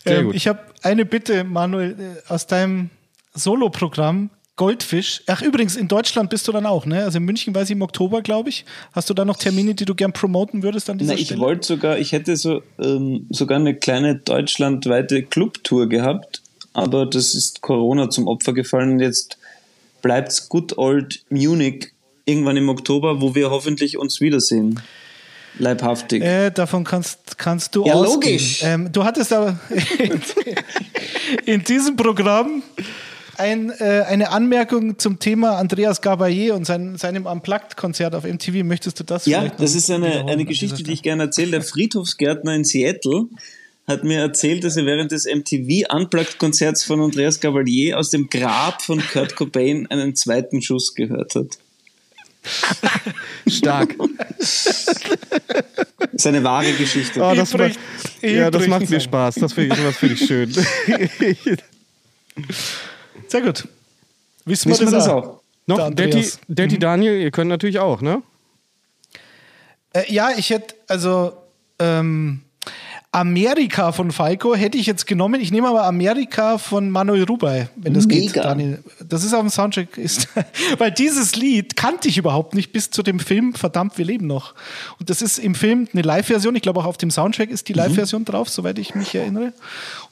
[0.06, 2.90] ähm, ich habe eine Bitte, Manuel, äh, aus deinem
[3.34, 5.24] Solo-Programm Goldfisch.
[5.28, 7.06] Ach, übrigens, in Deutschland bist du dann auch, ne?
[7.06, 8.66] Also in München weiß ich im Oktober, glaube ich.
[8.92, 11.38] Hast du da noch Termine, die du gern promoten würdest an dieser Na, Stelle?
[11.38, 16.42] Ich wollte sogar, ich hätte so ähm, sogar eine kleine deutschlandweite Clubtour gehabt,
[16.74, 19.38] aber das ist Corona zum Opfer gefallen jetzt
[20.02, 21.94] bleibt's good old Munich
[22.26, 24.82] irgendwann im Oktober, wo wir hoffentlich uns wiedersehen.
[25.58, 26.22] Leibhaftig.
[26.22, 28.34] Äh, davon kannst, kannst du ja, ausgehen.
[28.34, 28.62] logisch.
[28.64, 29.58] Ähm, du hattest aber
[31.46, 32.62] in diesem Programm
[33.40, 38.64] ein, äh, eine Anmerkung zum Thema Andreas Gabayé und sein, seinem Unplugged-Konzert auf MTV.
[38.64, 41.52] Möchtest du das Ja, das ist eine, eine Geschichte, die ich gerne erzähle.
[41.52, 43.28] Der Friedhofsgärtner in Seattle
[43.88, 48.82] hat mir erzählt, dass er während des MTV Unplugged-Konzerts von Andreas Gabalier aus dem Grab
[48.82, 51.58] von Kurt Cobain einen zweiten Schuss gehört hat.
[53.48, 53.96] Stark.
[54.38, 54.88] Das
[56.14, 57.22] ist eine wahre Geschichte.
[57.22, 57.80] Oh, das macht,
[58.22, 59.36] ja, das macht mir Spaß.
[59.36, 60.54] Das finde ich, find ich schön.
[63.30, 63.68] Sehr gut.
[64.46, 65.24] Wissen, Wissen wir das, auch.
[65.24, 65.42] auch.
[65.68, 66.80] Noch, Daddy, Daddy mhm.
[66.80, 68.24] Daniel, ihr könnt natürlich auch, ne?
[69.94, 71.34] Äh, ja, ich hätte, also
[71.78, 72.42] ähm,
[73.12, 75.42] Amerika von Falco hätte ich jetzt genommen.
[75.42, 78.34] Ich nehme aber Amerika von Manuel Rubey, wenn das Mega.
[78.34, 78.84] geht, Daniel.
[79.08, 79.98] Das ist auf dem Soundtrack.
[79.98, 80.28] Ist,
[80.78, 84.54] weil dieses Lied kannte ich überhaupt nicht bis zu dem Film Verdammt, wir leben noch.
[85.00, 86.56] Und das ist im Film eine Live-Version.
[86.56, 87.80] Ich glaube auch auf dem Soundtrack ist die mhm.
[87.80, 88.26] Live-Version mhm.
[88.26, 89.54] drauf, soweit ich mich erinnere.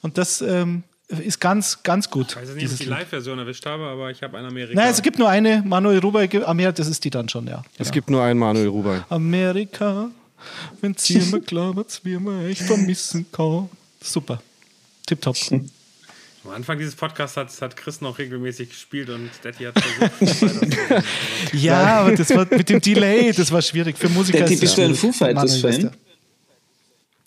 [0.02, 2.30] Und das ähm, ist ganz, ganz gut.
[2.30, 4.74] Ich weiß nicht, ob ich die Live-Version erwischt habe, aber ich habe eine Amerika.
[4.74, 6.42] Nein, es gibt nur eine Manuel Rubey.
[6.44, 7.64] Amerika, das ist die dann schon, ja.
[7.72, 7.92] Es genau.
[7.92, 9.00] gibt nur einen Manuel Rubey.
[9.08, 10.10] Amerika,
[10.80, 13.70] wenn sie mir glaubt, wir mir echt vermissen kann.
[14.02, 14.42] Super.
[15.06, 15.36] Tipptopp.
[16.44, 21.04] Am Anfang dieses Podcasts hat, hat Chris noch regelmäßig gespielt und Daddy hat versucht.
[21.52, 23.98] ja, aber das war mit dem Delay, das war schwierig.
[23.98, 25.90] Für Musiker Daddy, bist du ein Foo Fighters-Fan?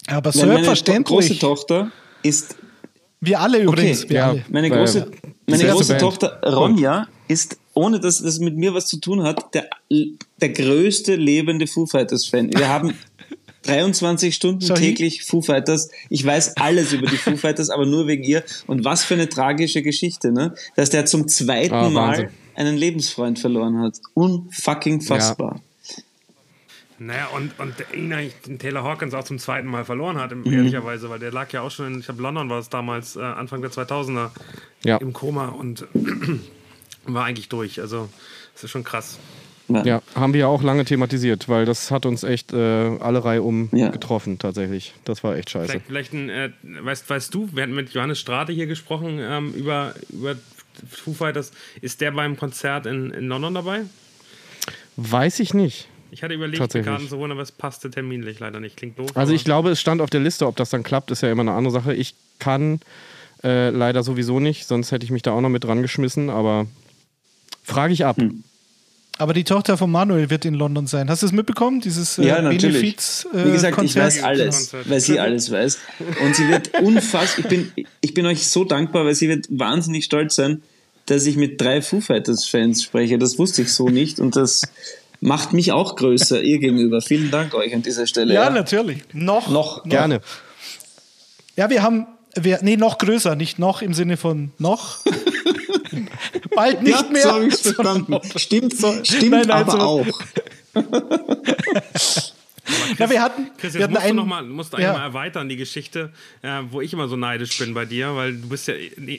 [0.07, 1.11] Aber selbstverständlich.
[1.11, 1.91] Meine große Tochter
[2.23, 2.55] ist
[3.21, 4.03] wir alle übrigens.
[4.03, 4.29] Okay, wir ja.
[4.29, 4.45] alle.
[4.49, 5.11] Meine große,
[5.47, 9.69] meine große Tochter Ronja ist, ohne dass das mit mir was zu tun hat, der,
[9.89, 12.51] der größte lebende Foo Fighters-Fan.
[12.53, 12.93] Wir haben
[13.63, 14.79] 23 Stunden Sorry.
[14.79, 15.89] täglich Foo Fighters.
[16.09, 18.43] Ich weiß alles über die Foo Fighters, aber nur wegen ihr.
[18.67, 20.55] Und was für eine tragische Geschichte, ne?
[20.75, 23.97] Dass der zum zweiten oh, Mal einen Lebensfreund verloren hat.
[24.15, 25.55] Unfucking fassbar.
[25.55, 25.70] Ja.
[27.03, 30.53] Naja, und, und ihn eigentlich den Taylor Hawkins auch zum zweiten Mal verloren hat, mhm.
[30.53, 33.21] ehrlicherweise, weil der lag ja auch schon in, ich glaube, London war es damals, äh,
[33.21, 34.29] Anfang der 2000er,
[34.83, 34.97] ja.
[34.97, 35.87] im Koma und
[37.05, 37.81] war eigentlich durch.
[37.81, 38.07] Also,
[38.53, 39.17] das ist schon krass.
[39.67, 39.83] Ja.
[39.83, 40.01] ja.
[40.13, 42.57] haben wir ja auch lange thematisiert, weil das hat uns echt äh,
[42.99, 43.89] alle Reihe um ja.
[43.89, 44.93] getroffen, tatsächlich.
[45.03, 45.69] Das war echt scheiße.
[45.69, 49.53] Vielleicht, vielleicht ein, äh, weißt, weißt du, wir hatten mit Johannes Strate hier gesprochen ähm,
[49.53, 50.35] über, über
[50.87, 51.51] Foo Fighters.
[51.81, 53.81] Ist der beim Konzert in, in London dabei?
[54.97, 55.87] Weiß ich nicht.
[56.11, 58.75] Ich hatte überlegt, die Karten zu holen, aber es passte terminlich leider nicht.
[58.75, 59.11] Klingt doof.
[59.15, 61.41] Also ich glaube, es stand auf der Liste, ob das dann klappt, ist ja immer
[61.41, 61.93] eine andere Sache.
[61.93, 62.81] Ich kann
[63.43, 66.67] äh, leider sowieso nicht, sonst hätte ich mich da auch noch mit dran geschmissen, aber
[67.63, 68.17] frage ich ab.
[68.17, 68.43] Hm.
[69.17, 71.09] Aber die Tochter von Manuel wird in London sein.
[71.09, 71.79] Hast du es mitbekommen?
[71.79, 72.81] Dieses äh, ja, natürlich.
[72.81, 74.13] Benefiz, äh, Wie gesagt, Konzert?
[74.13, 75.79] ich weiß alles, weil sie alles weiß.
[76.25, 77.71] Und sie wird unfassbar, ich bin,
[78.01, 80.61] ich bin euch so dankbar, weil sie wird wahnsinnig stolz sein,
[81.05, 83.17] dass ich mit drei Foo Fighters Fans spreche.
[83.17, 84.63] Das wusste ich so nicht und das
[85.21, 87.01] macht mich auch größer ihr gegenüber.
[87.01, 88.33] Vielen Dank euch an dieser Stelle.
[88.33, 88.49] Ja, ja.
[88.49, 89.03] natürlich.
[89.13, 89.83] Noch, noch.
[89.83, 90.19] Gerne.
[91.55, 94.99] Ja, wir haben, wir, nee, noch größer, nicht noch im Sinne von noch.
[96.55, 97.21] Bald nicht ja, mehr.
[97.21, 98.19] So habe ich verstanden.
[98.35, 99.77] Stimmt, so, stimmt nein, nein, aber so.
[99.79, 100.05] auch.
[102.63, 104.77] Chris, ja, wir hatten, Chris, jetzt wir hatten musst, einen, du noch mal, musst du
[104.77, 104.93] ja.
[104.93, 108.49] mal erweitern, die Geschichte, äh, wo ich immer so neidisch bin bei dir, weil du
[108.49, 108.75] bist ja,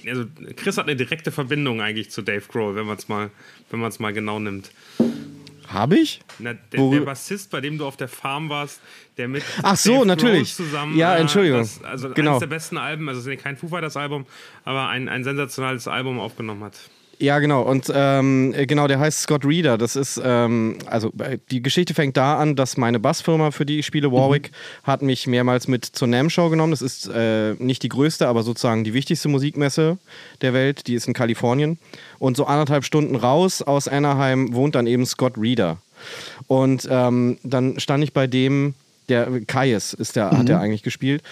[0.06, 0.24] also
[0.56, 3.30] Chris hat eine direkte Verbindung eigentlich zu Dave Grohl, wenn man es mal,
[3.98, 4.70] mal genau nimmt.
[5.72, 6.20] Habe ich?
[6.38, 8.80] Na, der, der, Bassist, bei dem du auf der Farm warst,
[9.16, 10.54] der mit Ach so, Dave natürlich.
[10.54, 10.96] zusammen.
[10.96, 11.60] Ja, äh, Entschuldigung.
[11.60, 12.32] Das, also genau.
[12.32, 14.26] eines der besten Alben, also kein Foo Fighters Album,
[14.64, 16.78] aber ein, ein sensationales Album aufgenommen hat.
[17.22, 17.62] Ja, genau.
[17.62, 19.78] Und ähm, genau, der heißt Scott Reeder.
[19.78, 23.78] Das ist, ähm, also äh, die Geschichte fängt da an, dass meine Bassfirma, für die
[23.78, 24.86] ich spiele, Warwick, mhm.
[24.88, 26.72] hat mich mehrmals mit zur NAM Show genommen.
[26.72, 29.98] Das ist äh, nicht die größte, aber sozusagen die wichtigste Musikmesse
[30.40, 30.88] der Welt.
[30.88, 31.78] Die ist in Kalifornien.
[32.18, 35.78] Und so anderthalb Stunden raus aus Anaheim wohnt dann eben Scott Reeder.
[36.48, 38.74] Und ähm, dann stand ich bei dem,
[39.08, 40.38] der Kaius ist der, mhm.
[40.38, 41.22] hat er eigentlich gespielt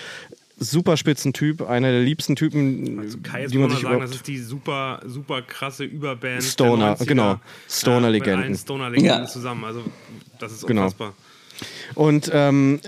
[0.61, 4.38] super Spitzentyp, einer der liebsten Typen, also Kai die man sich sagen, das ist die
[4.38, 6.42] super, super krasse Überband.
[6.42, 7.40] Stoner, genau.
[7.68, 8.53] Stoner-Legenden.
[8.53, 9.27] Äh, Stoner-Legenden ja.
[9.27, 9.64] zusammen.
[9.64, 9.83] Also,
[10.38, 10.83] das ist genau.
[10.83, 11.09] unfassbar.
[11.09, 11.31] Genau.
[11.94, 12.81] Und ähm,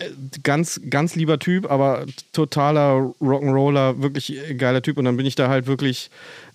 [0.43, 4.97] ganz, ganz lieber Typ, aber totaler Rock'n'Roller, wirklich geiler Typ.
[4.97, 6.11] Und dann bin ich da halt wirklich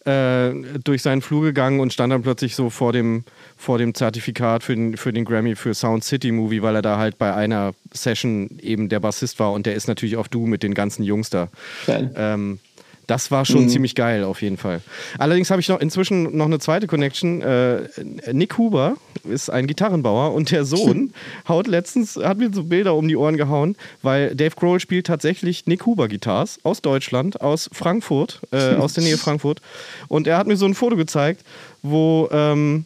[0.05, 0.53] äh,
[0.83, 3.23] durch seinen Flur gegangen und stand dann plötzlich so vor dem,
[3.57, 6.97] vor dem Zertifikat für den, für den Grammy für Sound City Movie, weil er da
[6.97, 10.63] halt bei einer Session eben der Bassist war und der ist natürlich auch du mit
[10.63, 11.49] den ganzen Jungs da.
[11.87, 12.59] Ähm,
[13.07, 13.69] das war schon mhm.
[13.69, 14.81] ziemlich geil, auf jeden Fall.
[15.17, 17.41] Allerdings habe ich noch inzwischen noch eine zweite Connection.
[17.41, 17.87] Äh,
[18.33, 21.13] Nick Huber ist ein Gitarrenbauer und der Sohn
[21.47, 25.65] haut letztens, hat mir so Bilder um die Ohren gehauen, weil Dave Grohl spielt tatsächlich
[25.67, 29.61] Nick Huber Guitars aus Deutschland, aus Frankfurt, äh, aus der Nähe Frankfurt.
[30.09, 31.45] Und er hat mir so ein Foto gezeigt,
[31.81, 32.83] wo, ähm,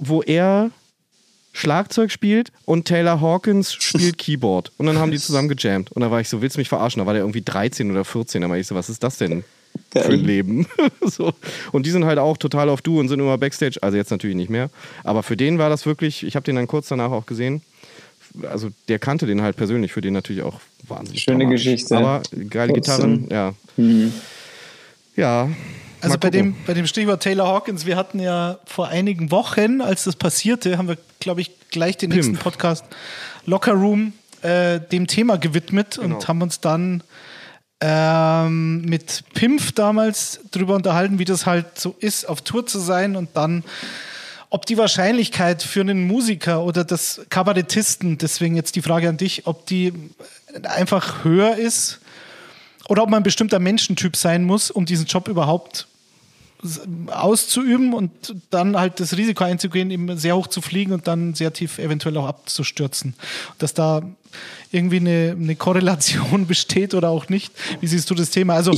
[0.00, 0.70] wo er
[1.52, 4.72] Schlagzeug spielt und Taylor Hawkins spielt Keyboard.
[4.78, 5.92] Und dann haben die zusammen gejammt.
[5.92, 7.00] Und da war ich so, willst du mich verarschen?
[7.00, 8.42] Da war der irgendwie 13 oder 14.
[8.42, 9.44] Da war ich so, was ist das denn
[9.90, 10.04] Geil.
[10.04, 10.66] für ein Leben?
[11.02, 11.32] so.
[11.72, 13.78] Und die sind halt auch total auf Du und sind immer Backstage.
[13.82, 14.70] Also jetzt natürlich nicht mehr.
[15.04, 17.62] Aber für den war das wirklich, ich habe den dann kurz danach auch gesehen.
[18.48, 21.22] Also der kannte den halt persönlich, für den natürlich auch wahnsinnig.
[21.22, 21.96] Schöne Geschichte.
[21.96, 23.54] Aber geile Gitarren, ja.
[23.76, 24.12] Mhm.
[25.16, 25.50] Ja,
[26.02, 30.04] also bei dem, bei dem Stichwort Taylor Hawkins, wir hatten ja vor einigen Wochen, als
[30.04, 32.42] das passierte, haben wir, glaube ich, gleich den nächsten Pimp.
[32.42, 32.84] Podcast
[33.46, 36.16] Locker Room äh, dem Thema gewidmet genau.
[36.16, 37.02] und haben uns dann
[37.80, 43.16] ähm, mit Pimpf damals darüber unterhalten, wie das halt so ist, auf Tour zu sein
[43.16, 43.64] und dann
[44.50, 49.46] ob die Wahrscheinlichkeit für einen Musiker oder das Kabarettisten, deswegen jetzt die Frage an dich,
[49.46, 49.92] ob die
[50.64, 52.00] einfach höher ist
[52.88, 55.86] oder ob man ein bestimmter Menschentyp sein muss, um diesen Job überhaupt
[57.06, 58.10] auszuüben und
[58.50, 62.16] dann halt das Risiko einzugehen, eben sehr hoch zu fliegen und dann sehr tief eventuell
[62.16, 63.14] auch abzustürzen.
[63.58, 64.02] Dass da
[64.70, 67.52] irgendwie eine, eine Korrelation besteht oder auch nicht.
[67.80, 68.54] Wie siehst du das Thema?
[68.54, 68.72] Also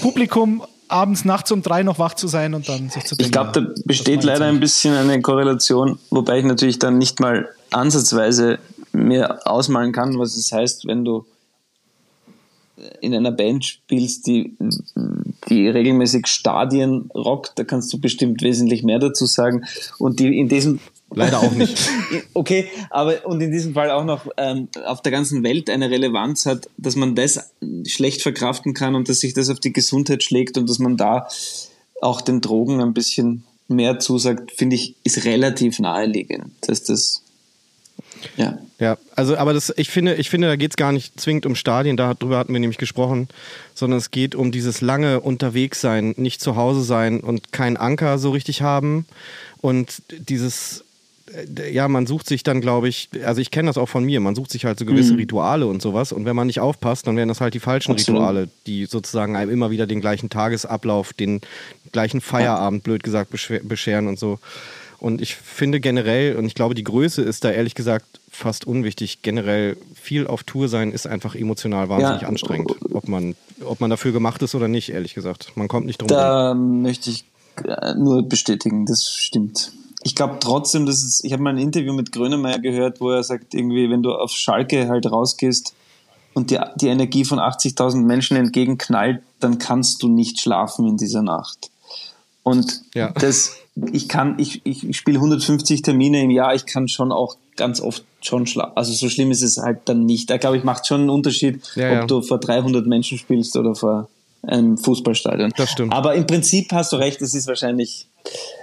[0.00, 3.24] Publikum abends, nachts um drei noch wach zu sein und dann sich zu denken.
[3.24, 7.48] Ich glaube, da besteht leider ein bisschen eine Korrelation, wobei ich natürlich dann nicht mal
[7.70, 8.58] ansatzweise
[8.92, 11.24] mir ausmalen kann, was es heißt, wenn du
[13.00, 14.56] in einer Band spielst, die,
[15.48, 19.64] die regelmäßig Stadien rockt, da kannst du bestimmt wesentlich mehr dazu sagen.
[19.98, 20.80] Und die in diesem
[21.14, 21.78] Leider auch nicht.
[22.34, 26.46] okay, aber und in diesem Fall auch noch ähm, auf der ganzen Welt eine Relevanz
[26.46, 27.52] hat, dass man das
[27.86, 31.28] schlecht verkraften kann und dass sich das auf die Gesundheit schlägt und dass man da
[32.00, 37.22] auch den Drogen ein bisschen mehr zusagt, finde ich, ist relativ naheliegend, dass das
[38.36, 38.58] ja.
[38.78, 41.54] Ja, also aber das, ich finde, ich finde, da geht es gar nicht zwingend um
[41.54, 43.28] Stadien, darüber hatten wir nämlich gesprochen,
[43.74, 48.30] sondern es geht um dieses lange Unterwegssein, nicht zu Hause sein und keinen Anker so
[48.30, 49.06] richtig haben
[49.60, 50.84] und dieses
[51.32, 54.18] äh, ja, man sucht sich dann, glaube ich, also ich kenne das auch von mir,
[54.18, 55.20] man sucht sich halt so gewisse mhm.
[55.20, 58.20] Rituale und sowas und wenn man nicht aufpasst, dann werden das halt die falschen Absolut.
[58.20, 61.40] Rituale, die sozusagen einem immer wieder den gleichen Tagesablauf, den
[61.92, 63.30] gleichen Feierabend, blöd gesagt,
[63.62, 64.38] bescheren und so.
[65.02, 69.20] Und ich finde generell, und ich glaube, die Größe ist da ehrlich gesagt fast unwichtig.
[69.22, 72.28] Generell viel auf Tour sein ist einfach emotional wahnsinnig ja.
[72.28, 72.76] anstrengend.
[72.92, 73.34] Ob man,
[73.64, 75.56] ob man dafür gemacht ist oder nicht, ehrlich gesagt.
[75.56, 77.24] Man kommt nicht drum Da möchte ich
[77.64, 79.72] äh, nur bestätigen, das stimmt.
[80.04, 83.24] Ich glaube trotzdem, dass es, ich habe mal ein Interview mit Grönemeyer gehört, wo er
[83.24, 85.74] sagt, irgendwie, wenn du auf Schalke halt rausgehst
[86.32, 91.22] und die, die Energie von 80.000 Menschen entgegenknallt, dann kannst du nicht schlafen in dieser
[91.22, 91.72] Nacht.
[92.44, 93.10] Und ja.
[93.10, 97.80] das, ich kann, ich, ich, spiele 150 Termine im Jahr, ich kann schon auch ganz
[97.80, 98.72] oft schon schlafen.
[98.76, 100.28] Also so schlimm ist es halt dann nicht.
[100.28, 102.06] Da glaube ich, macht schon einen Unterschied, ja, ob ja.
[102.06, 104.08] du vor 300 Menschen spielst oder vor
[104.42, 105.52] einem Fußballstadion.
[105.56, 105.92] Das stimmt.
[105.92, 108.08] Aber im Prinzip hast du recht, es ist wahrscheinlich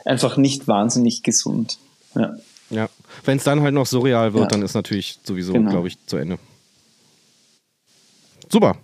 [0.05, 1.77] einfach nicht wahnsinnig gesund.
[2.15, 2.35] Ja.
[2.69, 2.89] Ja.
[3.25, 4.49] Wenn es dann halt noch surreal wird, ja.
[4.49, 5.71] dann ist natürlich sowieso, genau.
[5.71, 6.37] glaube ich, zu Ende.
[8.51, 8.77] Super.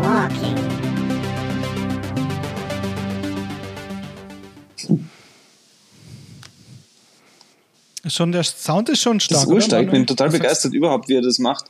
[0.00, 0.56] Walking.
[8.08, 9.42] Schon, der Sound ist schon stark.
[9.42, 9.86] Das urstark.
[9.86, 11.66] Ich bin total begeistert überhaupt, wie er das macht.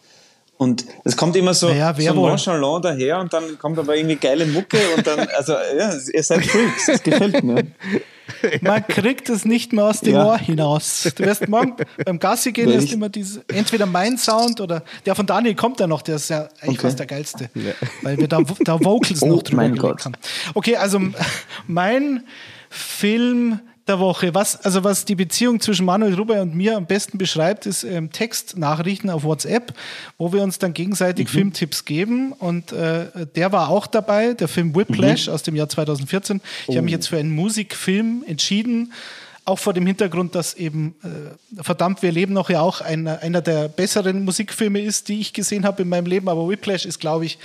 [0.59, 4.47] Und es kommt immer so, ja, so nonchalant daher und dann kommt aber irgendwie geile
[4.47, 7.67] Mucke und dann, also ja, ihr seid Freaks, das gefällt mir.
[8.61, 10.27] Man kriegt es nicht mehr aus dem ja.
[10.27, 11.13] Ohr hinaus.
[11.15, 15.27] Du wirst morgen beim Gassi gehen, ist immer dieses, entweder mein Sound oder der von
[15.27, 16.79] Daniel kommt ja noch, der ist ja eigentlich okay.
[16.79, 17.51] fast der geilste.
[17.55, 17.73] Ja.
[18.03, 20.05] Weil wir da, da Vocals oh, noch drüber mein Gott.
[20.05, 20.15] haben.
[20.55, 21.01] Okay, also
[21.67, 22.25] mein
[22.71, 24.35] Film der Woche.
[24.35, 28.11] Was, also was die Beziehung zwischen Manuel Ruber und mir am besten beschreibt, ist ähm,
[28.11, 29.73] Textnachrichten auf WhatsApp,
[30.19, 31.33] wo wir uns dann gegenseitig mhm.
[31.33, 32.33] Filmtipps geben.
[32.33, 35.35] Und äh, der war auch dabei, der Film Whiplash mhm.
[35.35, 36.41] aus dem Jahr 2014.
[36.63, 36.73] Ich oh.
[36.75, 38.93] habe mich jetzt für einen Musikfilm entschieden.
[39.45, 43.41] Auch vor dem Hintergrund, dass eben äh, verdammt, wir leben noch ja auch einer, einer
[43.41, 46.29] der besseren Musikfilme ist, die ich gesehen habe in meinem Leben.
[46.29, 47.39] Aber Whiplash ist, glaube ich,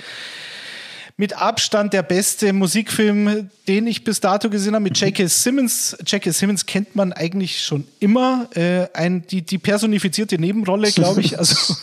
[1.16, 5.26] mit Abstand der beste Musikfilm, den ich bis dato gesehen habe, mit J.K.
[5.26, 5.96] Simmons.
[6.06, 6.32] J.K.
[6.32, 8.48] Simmons kennt man eigentlich schon immer.
[8.54, 11.38] Äh, ein, die, die personifizierte Nebenrolle, glaube ich.
[11.38, 11.76] Also,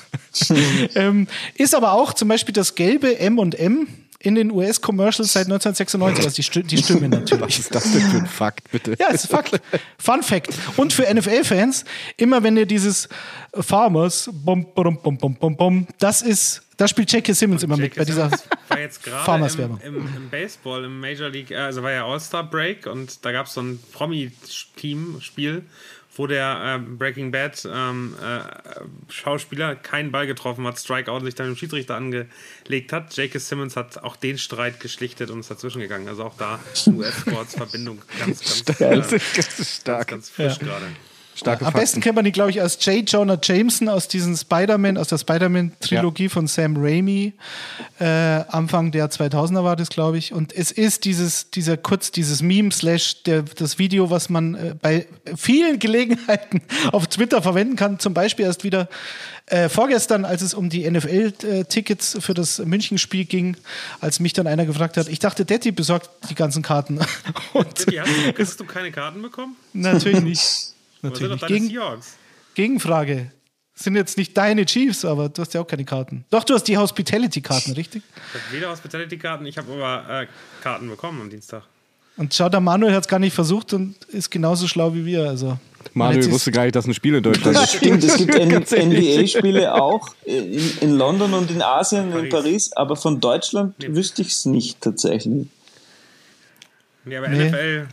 [0.96, 3.88] ähm, ist aber auch zum Beispiel das gelbe M&M
[4.20, 6.26] in den US-Commercials seit 1996.
[6.26, 7.42] Also die, St die Stimme natürlich.
[7.42, 8.96] Was ist das denn für ein Fakt, bitte?
[9.00, 9.62] Ja, ist Fakt.
[9.98, 10.50] Fun Fact.
[10.76, 11.86] Und für NFL-Fans,
[12.18, 13.08] immer wenn ihr dieses
[13.54, 17.94] Farmers, bom, bom, bom, bom, bom, bom, das ist, da spielt Jackie Simmons immer mit
[17.94, 18.32] bei dieser
[18.70, 19.82] war jetzt Farmers-Werbung.
[19.82, 23.48] Im, im, Im, Baseball, im Major League, also war ja All-Star Break und da gab
[23.48, 25.63] es so ein Promi-Team-Spiel
[26.15, 28.42] wo der äh, Breaking Bad ähm, äh,
[29.10, 33.15] Schauspieler keinen Ball getroffen hat, Strikeout sich dann dem Schiedsrichter angelegt hat.
[33.15, 33.39] J.K.
[33.39, 36.10] Simmons hat auch den Streit geschlichtet und ist dazwischen gegangen.
[36.10, 40.10] Also auch da US-Sports-Verbindung ganz, ganz, äh, ganz, stark.
[40.10, 40.68] ganz, ganz frisch ja.
[40.68, 40.88] gerade.
[41.39, 43.10] Starke Am besten kennt man die, glaube ich, als J.
[43.10, 46.30] Jonah Jameson aus diesem Spider-Man, aus der Spider-Man-Trilogie ja.
[46.30, 47.34] von Sam Raimi.
[47.99, 50.34] Äh, Anfang der 2000er war das, glaube ich.
[50.34, 55.08] Und es ist dieses, dieser kurz, dieses Meme slash das Video, was man äh, bei
[55.36, 57.99] vielen Gelegenheiten auf Twitter verwenden kann.
[57.99, 58.89] Zum Beispiel erst wieder
[59.45, 63.56] äh, vorgestern, als es um die NFL-Tickets für das München-Spiel ging,
[64.02, 66.99] als mich dann einer gefragt hat, ich dachte, Detti besorgt die ganzen Karten.
[67.54, 69.56] Und Detti, hast, du, hast du keine Karten bekommen?
[69.71, 70.73] Natürlich nicht.
[71.02, 71.42] Natürlich.
[71.48, 71.72] Gegen,
[72.56, 73.32] Gegenfrage.
[73.74, 76.26] Sind jetzt nicht deine Chiefs, aber du hast ja auch keine Karten.
[76.30, 78.04] Doch, du hast die Hospitality-Karten, richtig?
[78.34, 80.28] Ich habe weder Hospitality-Karten, ich habe aber äh,
[80.62, 81.64] Karten bekommen am Dienstag.
[82.18, 85.30] Und schau, der Manuel hat es gar nicht versucht und ist genauso schlau wie wir.
[85.30, 85.58] Also,
[85.94, 87.76] Manuel wusste gar nicht, dass ein Spiel in Deutschland ist.
[87.76, 92.24] Stimmt, es gibt NBA-Spiele auch in, in, London und in Asien, Paris.
[92.24, 93.96] in Paris, aber von Deutschland nee.
[93.96, 95.48] wüsste ich es nicht tatsächlich.
[97.06, 97.48] Ja, aber nee.
[97.50, 97.88] NFL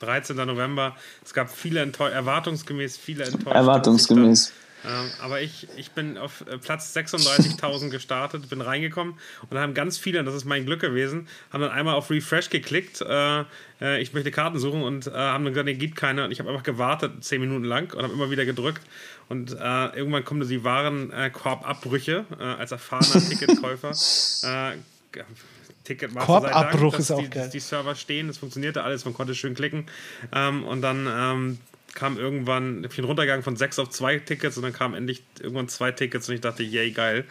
[0.00, 0.36] 13.
[0.36, 0.96] November.
[1.24, 3.56] Es gab viele Enttäu erwartungsgemäß viele Enttäuschungen.
[3.56, 4.52] Erwartungsgemäß.
[4.84, 9.14] Ähm, aber ich, ich bin auf äh, Platz 36.000 gestartet, bin reingekommen
[9.48, 12.50] und haben ganz viele, und das ist mein Glück gewesen, haben dann einmal auf Refresh
[12.50, 13.44] geklickt, äh,
[13.80, 16.24] äh, ich möchte Karten suchen und äh, haben dann gesagt, nee, gibt keine.
[16.24, 18.82] Und ich habe einfach gewartet, 10 Minuten lang und habe immer wieder gedrückt.
[19.28, 22.26] Und äh, irgendwann kommen die Warenkorbabbrüche
[22.58, 23.92] als erfahrener Ticketkäufer.
[25.84, 27.50] Ticketmaster Korbabbruch Dank, ist auch die, geil.
[27.52, 29.86] Die Server stehen, es funktionierte alles, man konnte schön klicken.
[30.32, 31.58] Ähm, und dann ähm,
[31.94, 35.92] kam irgendwann ein runtergegangen von sechs auf zwei Tickets und dann kamen endlich irgendwann zwei
[35.92, 37.24] Tickets und ich dachte, yay, geil.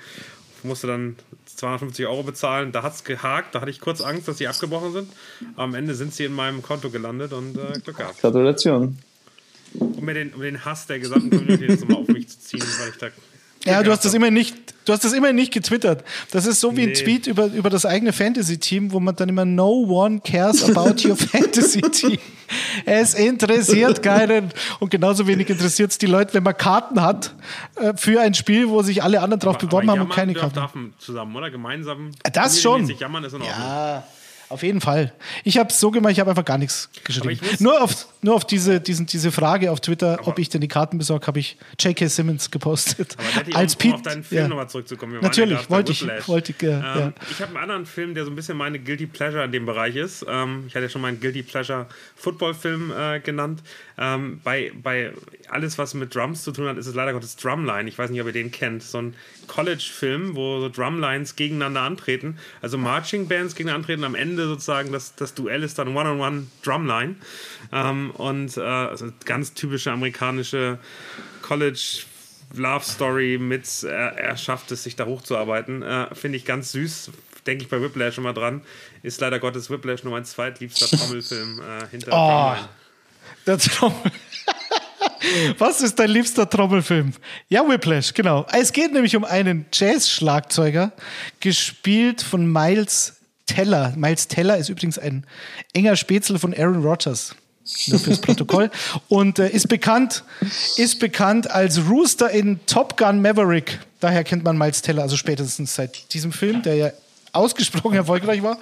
[0.59, 1.17] Ich musste dann
[1.57, 2.71] 250 Euro bezahlen.
[2.71, 5.09] Da hat es gehakt, da hatte ich kurz Angst, dass sie abgebrochen sind.
[5.57, 8.21] Am Ende sind sie in meinem Konto gelandet und äh, Glück gehabt.
[8.21, 8.97] Gratulation.
[9.73, 12.63] Um mir den, um den Hass der gesamten Community jetzt nochmal auf mich zu ziehen,
[12.79, 13.09] weil ich da
[13.65, 14.55] Ja, du hast das immer nicht,
[14.85, 16.03] du hast das immer nicht getwittert.
[16.31, 16.91] Das ist so wie nee.
[16.91, 21.07] ein Tweet über, über das eigene Fantasy-Team, wo man dann immer No one cares about
[21.07, 22.17] your Fantasy-Team.
[22.85, 24.49] Es interessiert keinen.
[24.79, 27.33] Und genauso wenig interessiert es die Leute, wenn man Karten hat
[27.75, 30.33] äh, für ein Spiel, wo sich alle anderen drauf aber, beworben aber haben und keine
[30.33, 30.93] Karten.
[30.99, 31.49] zusammen, oder?
[31.49, 32.11] Gemeinsam.
[32.33, 32.87] Das schon.
[32.87, 33.59] Jammern ist in Ordnung.
[33.59, 34.03] Ja.
[34.53, 35.11] Auf jeden Fall.
[35.43, 37.39] Ich habe es so gemacht, ich habe einfach gar nichts geschrieben.
[37.59, 40.67] Nur auf, nur auf diese, diesen, diese Frage auf Twitter, aber ob ich denn die
[40.67, 42.07] Karten besorge, habe ich J.K.
[42.07, 43.17] Simmons gepostet.
[43.35, 44.47] Aber Als um, Pete, um auf deinen Film ja.
[44.47, 45.19] nochmal zurückzukommen.
[45.21, 46.07] Natürlich, wollte ich.
[46.27, 47.13] Wollte ich, ja, ähm, ja.
[47.31, 49.95] ich habe einen anderen Film, der so ein bisschen meine Guilty Pleasure in dem Bereich
[49.95, 50.23] ist.
[50.29, 53.63] Ähm, ich hatte ja schon meinen Guilty Pleasure Football-Film äh, genannt.
[53.97, 55.11] Ähm, bei, bei
[55.49, 57.89] alles, was mit Drums zu tun hat, ist es leider Gottes Drumline.
[57.89, 58.83] Ich weiß nicht, ob ihr den kennt.
[58.83, 59.15] So ein
[59.47, 62.37] College-Film, wo so Drumlines gegeneinander antreten.
[62.61, 64.03] Also Marching Bands gegeneinander antreten.
[64.03, 67.15] Am Ende sozusagen das, das Duell ist dann One-on-One Drumline.
[67.71, 70.79] Ähm, und äh, also ganz typische amerikanische
[71.41, 72.05] College-
[72.55, 75.81] Love Story mit, äh, er schafft es, sich da hochzuarbeiten.
[75.81, 77.09] Äh, Finde ich ganz süß.
[77.47, 78.61] Denke ich bei Whiplash immer dran.
[79.01, 82.55] Ist leider Gottes Whiplash nur mein zweitliebster Trommelfilm äh, hinter oh.
[82.55, 82.69] Drumline.
[83.47, 84.11] Der Trommel.
[85.57, 87.13] Was ist dein liebster Trommelfilm?
[87.49, 88.45] Ja, Whiplash, genau.
[88.51, 90.91] Es geht nämlich um einen Jazz-Schlagzeuger,
[91.39, 93.15] gespielt von Miles
[93.45, 93.93] Teller.
[93.95, 95.25] Miles Teller ist übrigens ein
[95.73, 97.35] enger Spätzle von Aaron Rodgers.
[97.87, 98.69] Nur fürs Protokoll.
[99.07, 100.23] Und äh, ist bekannt,
[100.75, 103.79] ist bekannt als Rooster in Top Gun Maverick.
[104.01, 106.91] Daher kennt man Miles Teller, also spätestens seit diesem Film, der ja
[107.31, 108.59] ausgesprochen erfolgreich war.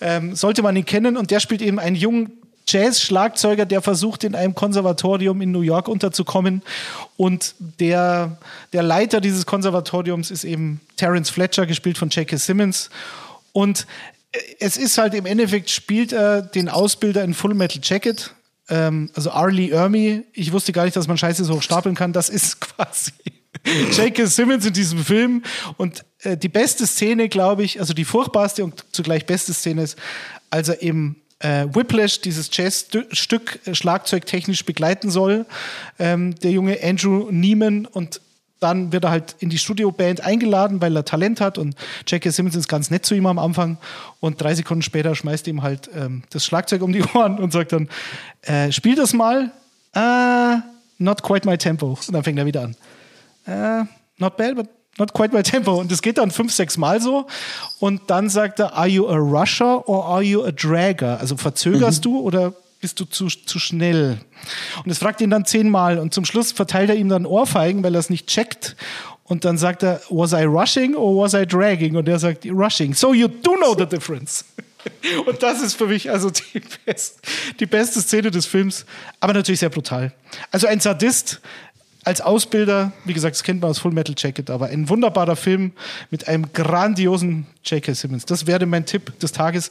[0.00, 1.16] Ähm, sollte man ihn kennen.
[1.16, 5.88] Und der spielt eben einen jungen Jazz-Schlagzeuger, der versucht, in einem Konservatorium in New York
[5.88, 6.62] unterzukommen.
[7.16, 8.38] Und der,
[8.72, 12.36] der Leiter dieses Konservatoriums ist eben Terence Fletcher, gespielt von J.K.
[12.36, 12.90] Simmons.
[13.52, 13.86] Und
[14.58, 18.34] es ist halt im Endeffekt, spielt er den Ausbilder in Full Metal Jacket.
[18.68, 20.24] Ähm, also Arlie Ermy.
[20.32, 22.12] Ich wusste gar nicht, dass man Scheiße so stapeln kann.
[22.12, 23.12] Das ist quasi
[23.64, 24.26] J.K.
[24.26, 25.42] Simmons in diesem Film.
[25.76, 29.98] Und äh, die beste Szene, glaube ich, also die furchtbarste und zugleich beste Szene ist,
[30.50, 35.46] als er eben äh, Whiplash, dieses Jazzstück äh, schlagzeugtechnisch begleiten soll.
[35.98, 38.20] Ähm, der junge Andrew Neiman und
[38.60, 41.74] dann wird er halt in die Studioband eingeladen, weil er Talent hat und
[42.06, 43.76] Jackie Simmons ist ganz nett zu ihm am Anfang
[44.20, 47.72] und drei Sekunden später schmeißt ihm halt ähm, das Schlagzeug um die Ohren und sagt
[47.72, 47.88] dann,
[48.42, 49.50] äh, spiel das mal,
[49.96, 50.60] uh,
[50.98, 51.98] not quite my tempo.
[52.06, 52.76] Und dann fängt er wieder an.
[53.46, 53.84] Uh,
[54.18, 54.68] not bad, but
[54.98, 55.74] not quite my tempo.
[55.74, 57.26] Und das geht dann fünf, sechs Mal so.
[57.78, 61.18] Und dann sagt er, are you a rusher or are you a dragger?
[61.20, 62.10] Also verzögerst mhm.
[62.10, 64.18] du oder bist du zu, zu schnell?
[64.78, 65.98] Und das fragt ihn dann zehnmal.
[65.98, 68.76] Und zum Schluss verteilt er ihm dann Ohrfeigen, weil er es nicht checkt.
[69.24, 71.96] Und dann sagt er, was I rushing or was I dragging?
[71.96, 72.92] Und er sagt, rushing.
[72.92, 74.44] So you do know the difference.
[75.26, 77.20] Und das ist für mich also die, best,
[77.60, 78.84] die beste Szene des Films,
[79.20, 80.12] aber natürlich sehr brutal.
[80.50, 81.40] Also ein Sadist,
[82.04, 85.72] als Ausbilder, wie gesagt, das kennt man aus Full Metal Jacket, aber ein wunderbarer Film
[86.10, 87.94] mit einem grandiosen J.K.
[87.94, 88.24] Simmons.
[88.24, 89.70] Das wäre mein Tipp des Tages.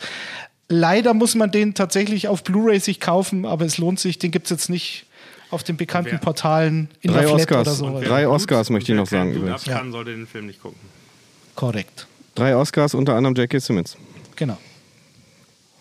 [0.70, 4.20] Leider muss man den tatsächlich auf Blu-ray sich kaufen, aber es lohnt sich.
[4.20, 5.06] Den gibt es jetzt nicht
[5.50, 7.82] auf den bekannten Portalen in Drei der Flat Oscars.
[7.82, 8.02] oder so.
[8.08, 9.34] Drei Oscars möchte ich noch sagen.
[9.34, 9.66] Übrigens.
[9.66, 9.84] Ja.
[9.92, 10.80] sollte den Film nicht gucken.
[11.56, 12.08] Korrekt.
[12.36, 13.60] Drei Oscars, unter anderem J.K.
[13.60, 13.98] Simmons.
[14.38, 14.58] Genau.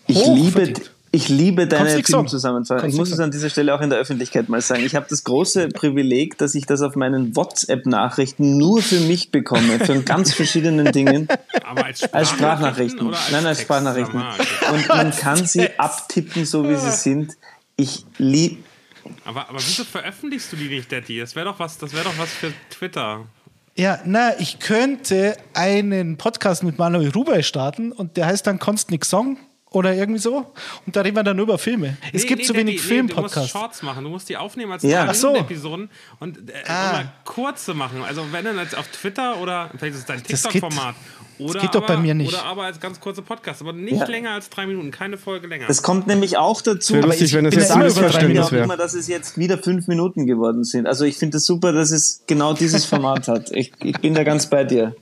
[0.07, 0.73] Ich liebe,
[1.13, 2.87] ich liebe deine Filmzusammenfassung.
[2.87, 4.85] Ich muss es an dieser Stelle auch in der Öffentlichkeit mal sagen.
[4.85, 9.83] Ich habe das große Privileg, dass ich das auf meinen WhatsApp-Nachrichten nur für mich bekomme,
[9.85, 11.27] von ganz verschiedenen Dingen.
[11.65, 12.13] Aber als Sprachnachrichten?
[12.15, 13.07] Als Sprachnachrichten.
[13.07, 14.23] Als Nein, als Sprachnachrichten.
[14.73, 17.33] Und man kann sie abtippen, so wie sie sind.
[17.75, 18.57] Ich liebe.
[19.25, 21.19] Aber, aber wieso veröffentlichst du die nicht, Daddy?
[21.19, 23.25] Das wäre doch was, das wäre doch was für Twitter.
[23.75, 28.91] Ja, na, ich könnte einen Podcast mit Manuel Ruber starten und der heißt dann Konst
[29.03, 29.37] Song
[29.71, 30.45] oder irgendwie so.
[30.85, 31.97] Und da reden wir dann nur über Filme.
[32.03, 33.33] Nee, es gibt nee, zu wenig nee, Filmpodcasts.
[33.33, 34.03] du musst Shorts machen.
[34.03, 35.11] Du musst die aufnehmen als ja.
[35.13, 35.33] so.
[35.33, 37.03] Episoden und äh, ah.
[37.23, 38.03] kurze machen.
[38.03, 40.95] Also wenn dann jetzt auf Twitter oder vielleicht ist es dein TikTok-Format.
[41.39, 42.33] Oder das geht doch bei mir nicht.
[42.33, 44.05] Oder aber als ganz kurze Podcast, aber nicht ja.
[44.05, 45.67] länger als drei Minuten, keine Folge länger.
[45.67, 46.95] Das kommt nämlich auch dazu.
[46.97, 48.65] aber lustig, ich wenn das jetzt Missverständnis wäre.
[48.65, 50.85] immer, dass es jetzt wieder fünf Minuten geworden sind.
[50.85, 53.51] Also ich finde es das super, dass es genau dieses Format hat.
[53.53, 54.95] Ich, ich bin da ganz bei dir.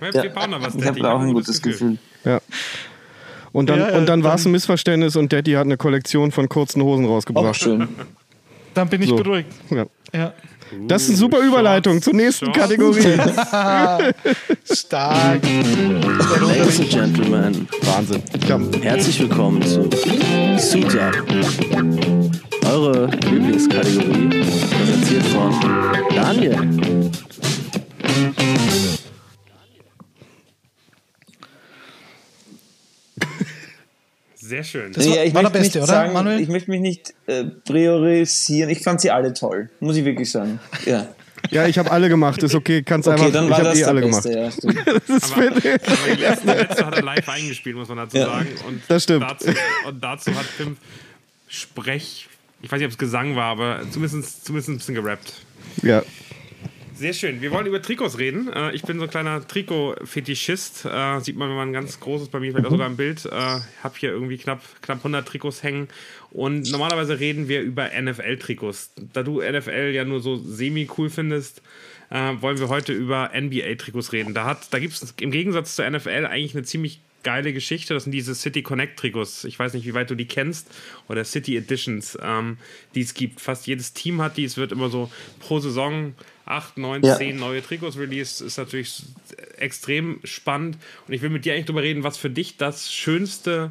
[0.12, 0.22] ja.
[0.22, 0.74] Wir bauen da was.
[0.74, 1.98] Ich habe auch ein gutes Gefühl.
[2.22, 2.32] Gefühl.
[2.32, 2.40] Ja.
[3.52, 6.48] Und dann, ja, und dann war es ein Missverständnis und Daddy hat eine Kollektion von
[6.48, 7.46] kurzen Hosen rausgebracht.
[7.46, 7.88] Auch schön.
[8.74, 9.16] Dann bin ich so.
[9.16, 9.48] beruhigt.
[9.70, 9.86] Ja.
[10.12, 10.32] ja.
[10.88, 12.58] Das ist eine super Überleitung zur nächsten Shorts.
[12.58, 13.02] Kategorie.
[14.72, 15.42] Stark.
[16.40, 17.68] Ladies and Gentlemen.
[17.82, 18.22] Wahnsinn.
[18.80, 19.90] Herzlich willkommen zu
[20.58, 21.14] Suit Up.
[22.64, 24.28] Eure Lieblingskategorie.
[24.30, 25.54] Präsentiert von
[26.14, 26.56] Daniel.
[34.52, 34.92] Sehr schön.
[34.92, 36.38] Das war, ja, ich war der Beste, oder, sagen, Manuel?
[36.38, 38.68] Ich möchte mich nicht äh, priorisieren.
[38.68, 40.60] Ich fand sie alle toll, muss ich wirklich sagen.
[40.84, 41.08] Ja.
[41.50, 43.84] Ja, ich habe alle gemacht, ist okay, kannst okay, einfach, dann war ich habe eh
[43.84, 44.54] alle Beste, gemacht.
[44.66, 48.26] Ja, das aber, aber die letzte, letzte hat er live eingespielt, muss man dazu ja.
[48.26, 48.48] sagen.
[48.68, 49.22] Und das stimmt.
[49.22, 49.46] Dazu,
[49.88, 50.76] und dazu hat Tim
[51.48, 52.28] Sprech,
[52.60, 55.32] ich weiß nicht, ob es Gesang war, aber zumindest, zumindest ein bisschen gerappt.
[55.82, 56.02] Ja.
[57.02, 57.42] Sehr schön.
[57.42, 58.48] Wir wollen über Trikots reden.
[58.52, 60.84] Äh, ich bin so ein kleiner Trikot-Fetischist.
[60.84, 63.24] Äh, sieht man, wenn man ein ganz großes bei mir, vielleicht auch sogar im Bild.
[63.24, 63.32] Ich äh,
[63.82, 65.88] habe hier irgendwie knapp, knapp 100 Trikots hängen.
[66.30, 68.92] Und normalerweise reden wir über NFL-Trikots.
[69.12, 71.60] Da du NFL ja nur so semi-cool findest,
[72.08, 74.32] wollen wir heute über NBA-Trikots reden.
[74.32, 77.94] Da, da gibt es im Gegensatz zur NFL eigentlich eine ziemlich geile Geschichte.
[77.94, 79.44] Das sind diese City Connect Trikots.
[79.44, 80.68] Ich weiß nicht, wie weit du die kennst.
[81.08, 82.58] Oder City Editions, ähm,
[82.94, 83.40] die es gibt.
[83.40, 84.44] Fast jedes Team hat die.
[84.44, 85.10] Es wird immer so
[85.40, 86.14] pro Saison
[86.44, 87.16] acht, neun, ja.
[87.16, 88.40] zehn neue Trikots released.
[88.40, 89.02] Ist natürlich
[89.56, 90.78] extrem spannend.
[91.06, 93.70] Und ich will mit dir eigentlich darüber reden, was für dich das schönste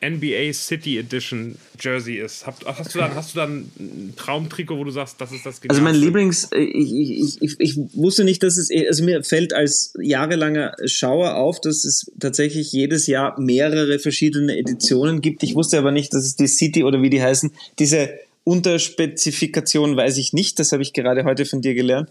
[0.00, 2.46] NBA City Edition Jersey ist.
[2.46, 5.60] Hast, hast, du dann, hast du dann ein Traumtrikot, wo du sagst, das ist das
[5.60, 5.70] Genialste?
[5.70, 9.52] Also mein Lieblings, äh, ich, ich, ich, ich, wusste nicht, dass es, also mir fällt
[9.52, 15.42] als jahrelanger Schauer auf, dass es tatsächlich jedes Jahr mehrere verschiedene Editionen gibt.
[15.42, 18.10] Ich wusste aber nicht, dass es die City oder wie die heißen, diese
[18.44, 22.08] Unterspezifikation weiß ich nicht, das habe ich gerade heute von dir gelernt.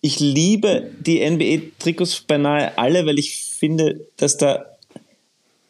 [0.00, 4.77] Ich liebe die NBA-Trikots beinahe alle, weil ich finde, dass da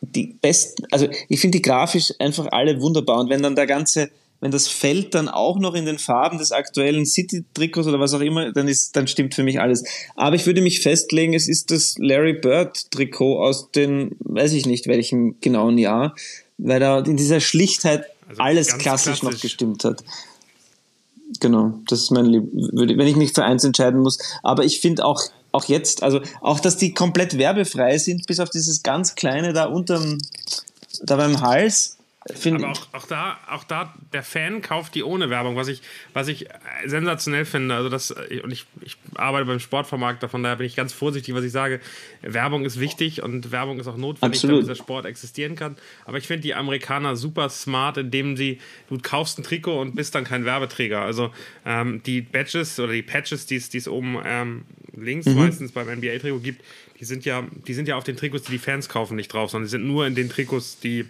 [0.01, 3.21] die besten, also ich finde die grafisch einfach alle wunderbar.
[3.21, 6.53] Und wenn dann der ganze, wenn das Feld dann auch noch in den Farben des
[6.53, 9.85] aktuellen City-Trikots oder was auch immer, dann ist, dann stimmt für mich alles.
[10.15, 14.87] Aber ich würde mich festlegen, es ist das Larry Bird-Trikot aus den, weiß ich nicht
[14.87, 16.15] welchem genauen Jahr,
[16.59, 20.05] weil da in dieser Schlichtheit also alles klassisch, klassisch noch gestimmt hat.
[21.41, 24.19] Genau, das ist mein Lieb wenn ich mich für eins entscheiden muss.
[24.43, 25.23] Aber ich finde auch
[25.53, 29.67] auch jetzt, also auch, dass die komplett werbefrei sind, bis auf dieses ganz kleine da
[29.67, 30.19] unterm,
[31.03, 31.98] da beim Hals,
[32.47, 36.29] aber auch, auch, da, auch da, der Fan kauft die ohne Werbung, was ich, was
[36.29, 36.47] ich
[36.85, 37.75] sensationell finde.
[37.75, 41.45] Also das, und ich, ich arbeite beim Sportvermarkter, von daher bin ich ganz vorsichtig, was
[41.45, 41.81] ich sage.
[42.23, 44.57] Werbung ist wichtig und Werbung ist auch notwendig, Absolut.
[44.57, 45.77] damit dieser Sport existieren kann.
[46.05, 48.59] Aber ich finde die Amerikaner super smart, indem sie,
[48.89, 51.01] du kaufst ein Trikot und bist dann kein Werbeträger.
[51.01, 51.33] Also
[51.65, 54.65] ähm, die Badges oder die Patches, die es oben ähm,
[54.97, 55.37] links mhm.
[55.37, 56.63] meistens beim NBA-Trikot gibt,
[57.01, 59.51] die sind ja, die sind ja auf den Trikots, die die Fans kaufen, nicht drauf,
[59.51, 61.07] sondern die sind nur in den Trikots, die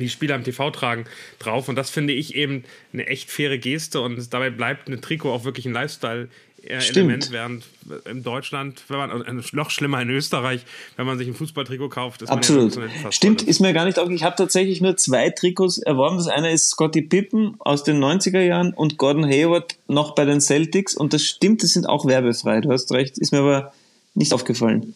[0.00, 1.04] die Spieler im TV tragen,
[1.38, 1.68] drauf.
[1.68, 5.44] Und das finde ich eben eine echt faire Geste und dabei bleibt ein Trikot auch
[5.44, 6.28] wirklich ein Lifestyle.
[6.62, 7.64] Element, während
[8.08, 10.62] in Deutschland, wenn man, äh, noch schlimmer in Österreich,
[10.96, 12.76] wenn man sich ein Fußballtrikot kauft, ist Absolut.
[12.76, 14.16] man ja Stimmt, ist mir gar nicht aufgefallen.
[14.16, 16.18] Ich habe tatsächlich nur zwei Trikots erworben.
[16.18, 20.40] Das eine ist Scotty Pippen aus den 90er Jahren und Gordon Hayward noch bei den
[20.40, 20.94] Celtics.
[20.94, 22.60] Und das stimmt, das sind auch werbefrei.
[22.60, 23.72] Du hast recht, ist mir aber
[24.14, 24.94] nicht aufgefallen.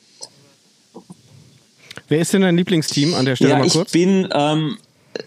[2.08, 3.88] Wer ist denn dein Lieblingsteam an der Stelle ja, mal kurz?
[3.88, 4.76] Ich bin ähm,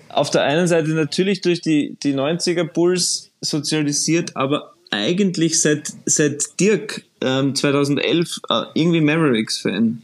[0.10, 6.60] auf der einen Seite natürlich durch die, die 90er Bulls sozialisiert, aber eigentlich seit, seit
[6.60, 10.02] Dirk ähm, 2011 äh, irgendwie Mavericks-Fan.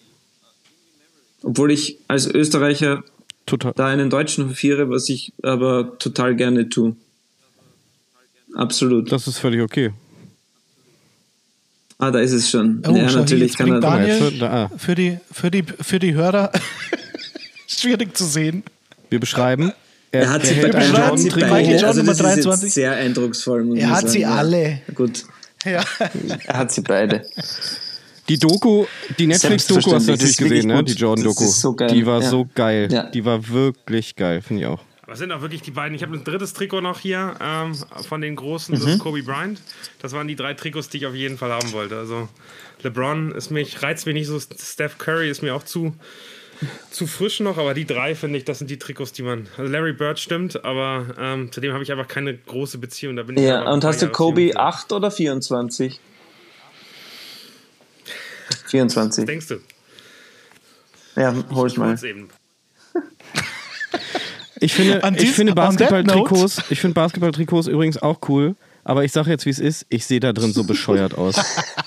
[1.43, 3.03] Obwohl ich als Österreicher
[3.45, 3.73] total.
[3.75, 6.95] da einen Deutschen hofiere, was ich aber total gerne tue.
[8.55, 9.11] Absolut.
[9.11, 9.91] Das ist völlig okay.
[11.97, 12.83] Ah, da ist es schon.
[12.87, 16.51] Oh, ja, natürlich kann er Daniel, für, die, für, die, für die Hörer
[17.67, 18.63] schwierig zu sehen.
[19.13, 19.71] Wir beschreiben.
[20.09, 21.85] Er, hat sie, er hat sie beide.
[21.85, 22.67] Also das 23.
[22.67, 23.77] ist sehr eindrucksvoll.
[23.77, 24.09] er hat sagen.
[24.09, 24.81] sie alle.
[24.87, 25.25] Ja, gut.
[25.63, 25.83] Ja.
[26.47, 27.23] Er hat sie beide.
[28.27, 28.85] Die Doku,
[29.19, 30.83] die Netflix-Doku hast du natürlich gesehen, ne?
[30.83, 31.45] Die Jordan-Doku.
[31.45, 32.27] So die war ja.
[32.27, 32.89] so geil.
[32.91, 33.03] Ja.
[33.03, 34.81] Die war wirklich geil, finde ich auch.
[35.03, 35.95] Aber es sind auch wirklich die beiden.
[35.95, 37.75] Ich habe ein drittes Trikot noch hier ähm,
[38.07, 38.99] von den großen, das ist mhm.
[38.99, 39.61] Kobe Bryant.
[40.01, 41.97] Das waren die drei Trikots, die ich auf jeden Fall haben wollte.
[41.97, 42.29] Also
[42.81, 45.93] LeBron ist mich, reizt mich nicht so, Steph Curry ist mir auch zu,
[46.91, 49.47] zu frisch noch, aber die drei finde ich, das sind die Trikots, die man.
[49.57, 53.15] Also Larry Bird stimmt, aber ähm, zu dem habe ich einfach keine große Beziehung.
[53.15, 55.99] Da bin ich ja, und hast du Kobe 8 oder 24?
[58.67, 59.21] 24.
[59.21, 59.59] Was denkst du?
[61.15, 61.97] Ja, hol ich mal.
[62.03, 62.29] Eben.
[64.59, 69.45] Ich finde, ich finde Basketball-Trikots, ich finde Basketball-Trikots übrigens auch cool, aber ich sage jetzt,
[69.45, 71.35] wie es ist, ich sehe da drin so bescheuert aus.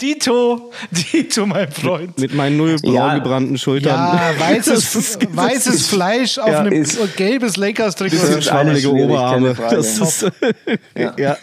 [0.00, 2.18] Dito, Dito, mein Freund.
[2.18, 3.14] Mit, mit meinen null braun ja.
[3.14, 3.92] gebrannten Schultern.
[3.92, 6.84] Ja, weißes, ist, weißes Fleisch auf ja, einem
[7.16, 8.16] gelbes Lakers-Trikot.
[8.16, 9.54] Bisschen schwammelige Oberarme.
[9.54, 10.22] Das ist,
[10.96, 11.14] ja.
[11.16, 11.36] ja.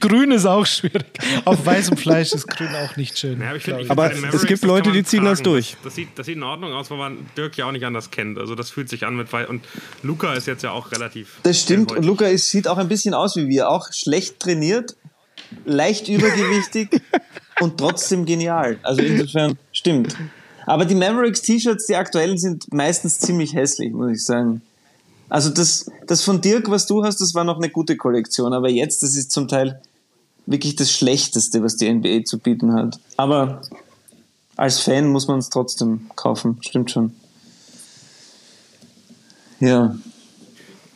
[0.00, 1.06] Grün ist auch schwierig.
[1.44, 3.40] Auf weißem Fleisch ist grün auch nicht schön.
[3.40, 5.30] Ja, aber, find, aber es gibt Leute, die ziehen tragen.
[5.30, 5.70] das durch.
[5.70, 8.10] Das, das, sieht, das sieht in Ordnung aus, weil man Dirk ja auch nicht anders
[8.10, 8.38] kennt.
[8.38, 9.64] Also das fühlt sich an mit Und
[10.02, 11.36] Luca ist jetzt ja auch relativ.
[11.44, 11.92] Das stimmt.
[11.92, 13.70] Und Luca ist, sieht auch ein bisschen aus wie wir.
[13.70, 14.96] Auch schlecht trainiert,
[15.64, 17.00] leicht übergewichtig
[17.60, 18.78] und trotzdem genial.
[18.82, 20.16] Also insofern stimmt.
[20.66, 24.60] Aber die Mavericks T-Shirts, die aktuellen, sind meistens ziemlich hässlich, muss ich sagen.
[25.30, 28.68] Also das, das von Dirk, was du hast, das war noch eine gute Kollektion, aber
[28.68, 29.80] jetzt, das ist zum Teil
[30.46, 32.98] wirklich das Schlechteste, was die NBA zu bieten hat.
[33.16, 33.60] Aber
[34.56, 37.14] als Fan muss man es trotzdem kaufen, stimmt schon.
[39.60, 39.96] Ja.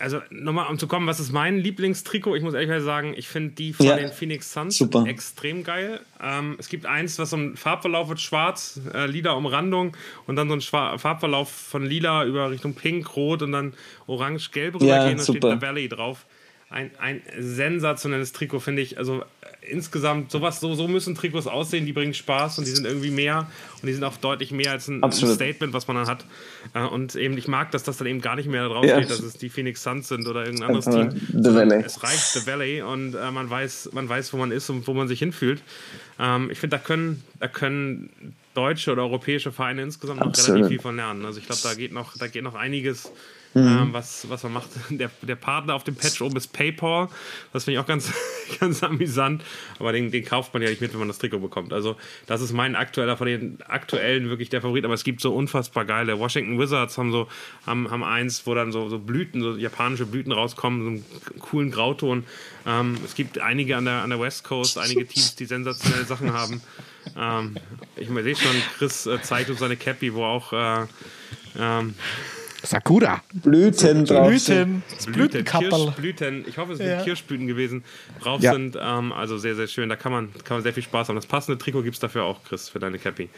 [0.03, 2.35] Also nochmal, um zu kommen, was ist mein Lieblingstrikot?
[2.35, 5.05] Ich muss ehrlich sagen, ich finde die von ja, den Phoenix Suns super.
[5.07, 6.01] extrem geil.
[6.21, 9.97] Ähm, es gibt eins, was so ein Farbverlauf wird schwarz, äh, lila Umrandung
[10.27, 13.75] und dann so ein Schwar Farbverlauf von lila über Richtung pink, rot und dann
[14.09, 15.11] orange, gelb rübergehen.
[15.11, 16.27] Ja, da steht The Valley drauf.
[16.69, 18.99] Ein, ein sensationelles Trikot, finde ich.
[18.99, 19.23] Also
[19.63, 23.51] insgesamt sowas, so, so müssen Trikots aussehen, die bringen Spaß und die sind irgendwie mehr
[23.81, 26.25] und die sind auch deutlich mehr als ein, ein Statement, was man dann hat.
[26.75, 29.21] Äh, und eben, ich mag, dass das dann eben gar nicht mehr drauf steht, dass
[29.21, 31.11] es die Phoenix Suns sind oder irgendein anderes Team.
[31.29, 31.83] The Valley.
[31.85, 34.95] Es reicht The Valley und äh, man weiß, man weiß, wo man ist und wo
[34.95, 35.63] man sich hinfühlt.
[36.19, 38.11] Ähm, ich finde, da können, da können
[38.55, 40.57] deutsche oder europäische Vereine insgesamt noch Absolut.
[40.57, 41.25] relativ viel von lernen.
[41.25, 43.11] Also ich glaube, da geht noch, da geht noch einiges
[43.55, 43.67] Mhm.
[43.67, 44.71] Ähm, was, was man macht.
[44.91, 47.09] Der, der Partner auf dem Patch oben ist PayPal.
[47.53, 48.13] Das finde ich auch ganz,
[48.61, 49.43] ganz amüsant.
[49.79, 51.73] Aber den, den kauft man ja nicht mit, wenn man das Trikot bekommt.
[51.73, 51.97] Also,
[52.27, 54.85] das ist mein aktueller von den aktuellen wirklich der Favorit.
[54.85, 56.19] Aber es gibt so unfassbar geile.
[56.19, 57.29] Washington Wizards haben so
[57.67, 61.71] haben, haben eins, wo dann so, so Blüten, so japanische Blüten rauskommen, so einen coolen
[61.71, 62.25] Grauton.
[62.67, 66.33] Ähm, es gibt einige an der, an der West Coast, einige Teams, die sensationelle Sachen
[66.33, 66.63] haben.
[67.17, 67.57] Ähm,
[67.97, 70.87] ich sehe schon, Chris äh, zeigt uns seine Cappy, wo auch äh,
[71.59, 71.95] ähm,
[72.63, 73.23] Sakura.
[73.33, 74.29] Blüten drauf.
[74.29, 74.83] Blüten.
[75.07, 75.45] Blüten.
[75.45, 76.45] Kirsch, Blüten.
[76.47, 77.03] Ich hoffe, es sind ja.
[77.03, 77.85] Kirschblüten gewesen.
[78.23, 78.53] Drauf ja.
[78.53, 78.77] sind.
[78.81, 79.89] Ähm, also sehr, sehr schön.
[79.89, 81.17] Da kann man, kann man sehr viel Spaß haben.
[81.17, 83.29] Das passende Trikot gibt es dafür auch, Chris, für deine Cappy.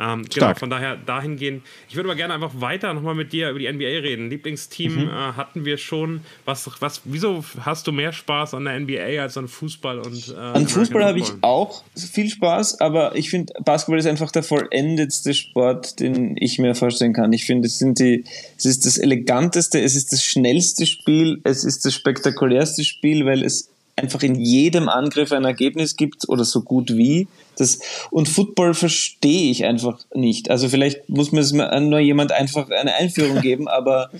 [0.00, 1.62] Ähm, genau, von daher dahingehend.
[1.88, 4.30] Ich würde aber gerne einfach weiter nochmal mit dir über die NBA reden.
[4.30, 5.08] Lieblingsteam mhm.
[5.08, 6.22] äh, hatten wir schon.
[6.44, 10.38] Was, was, wieso hast du mehr Spaß an der NBA als an Fußball und äh,
[10.38, 15.34] An Fußball habe ich auch viel Spaß, aber ich finde, Basketball ist einfach der vollendetste
[15.34, 17.32] Sport, den ich mir vorstellen kann.
[17.32, 18.24] Ich finde, es sind die,
[18.56, 23.42] es ist das eleganteste, es ist das schnellste Spiel, es ist das spektakulärste Spiel, weil
[23.42, 27.28] es einfach in jedem Angriff ein Ergebnis gibt oder so gut wie.
[27.56, 27.78] Das,
[28.10, 30.50] und Football verstehe ich einfach nicht.
[30.50, 34.10] Also vielleicht muss mir es nur jemand einfach eine Einführung geben, aber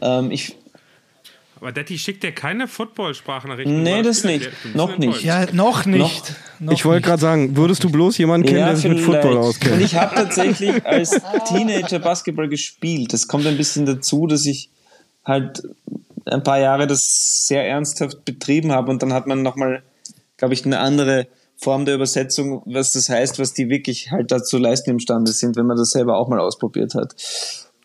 [0.00, 0.54] ähm, ich,
[1.60, 3.82] aber Detti schickt dir keine Football-Sprachnachrichten.
[3.82, 4.48] Nee, das nicht.
[4.74, 5.24] Noch nicht.
[5.24, 6.34] Ja, noch nicht.
[6.60, 9.38] Noch, ich wollte gerade sagen, würdest du bloß jemanden kennen, ja, der sich mit Football
[9.38, 9.74] auskennt?
[9.74, 13.12] Und ich habe tatsächlich als Teenager Basketball gespielt.
[13.12, 14.70] Das kommt ein bisschen dazu, dass ich
[15.24, 15.62] halt
[16.26, 19.82] ein paar Jahre das sehr ernsthaft betrieben habe und dann hat man nochmal,
[20.36, 21.26] glaube ich, eine andere
[21.60, 25.66] Form der Übersetzung, was das heißt, was die wirklich halt dazu leisten imstande sind, wenn
[25.66, 27.14] man das selber auch mal ausprobiert hat.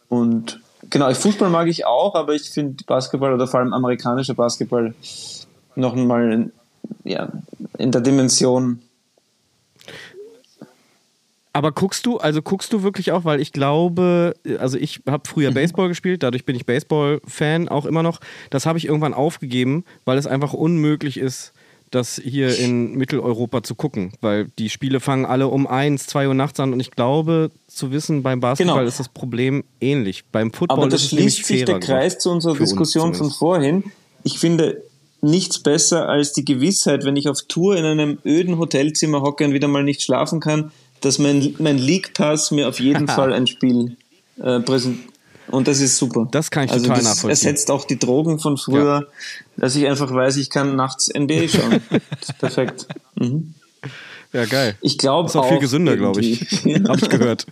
[0.10, 4.94] Und genau, Fußball mag ich auch, aber ich finde Basketball oder vor allem amerikanischer Basketball
[5.76, 6.52] noch mal
[7.04, 7.32] ja,
[7.78, 8.82] in der Dimension
[11.56, 15.52] aber guckst du, also guckst du wirklich auch, weil ich glaube, also ich habe früher
[15.52, 15.56] mhm.
[15.56, 18.20] Baseball gespielt, dadurch bin ich Baseball-Fan auch immer noch.
[18.50, 21.54] Das habe ich irgendwann aufgegeben, weil es einfach unmöglich ist,
[21.94, 26.34] das hier in Mitteleuropa zu gucken, weil die Spiele fangen alle um eins, zwei Uhr
[26.34, 28.88] nachts an und ich glaube zu wissen, beim Basketball genau.
[28.88, 30.24] ist das Problem ähnlich.
[30.32, 33.84] Beim Football Aber das schließt sich der Kreis zu unserer Diskussion von vorhin.
[34.24, 34.84] Ich finde
[35.22, 39.54] nichts besser als die Gewissheit, wenn ich auf Tour in einem öden Hotelzimmer hocke und
[39.54, 40.72] wieder mal nicht schlafen kann,
[41.02, 43.98] dass mein, mein League Pass mir auf jeden Fall ein Spiel
[44.42, 45.13] äh, präsentiert.
[45.48, 46.28] Und das ist super.
[46.32, 47.48] Das kann ich also total das nachvollziehen.
[47.48, 49.08] ersetzt auch die Drogen von früher, ja.
[49.58, 51.82] dass ich einfach weiß, ich kann nachts NBA schauen.
[51.90, 52.88] das ist perfekt.
[53.16, 53.54] Mhm.
[54.34, 54.76] Ja, geil.
[54.82, 55.30] Ich glaube auch.
[55.30, 56.42] Ist auch viel gesünder, glaube ich.
[56.88, 57.46] Hab ich gehört.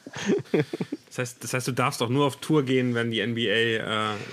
[1.07, 3.81] Das heißt, das heißt, du darfst auch nur auf Tour gehen, wenn die NBA äh,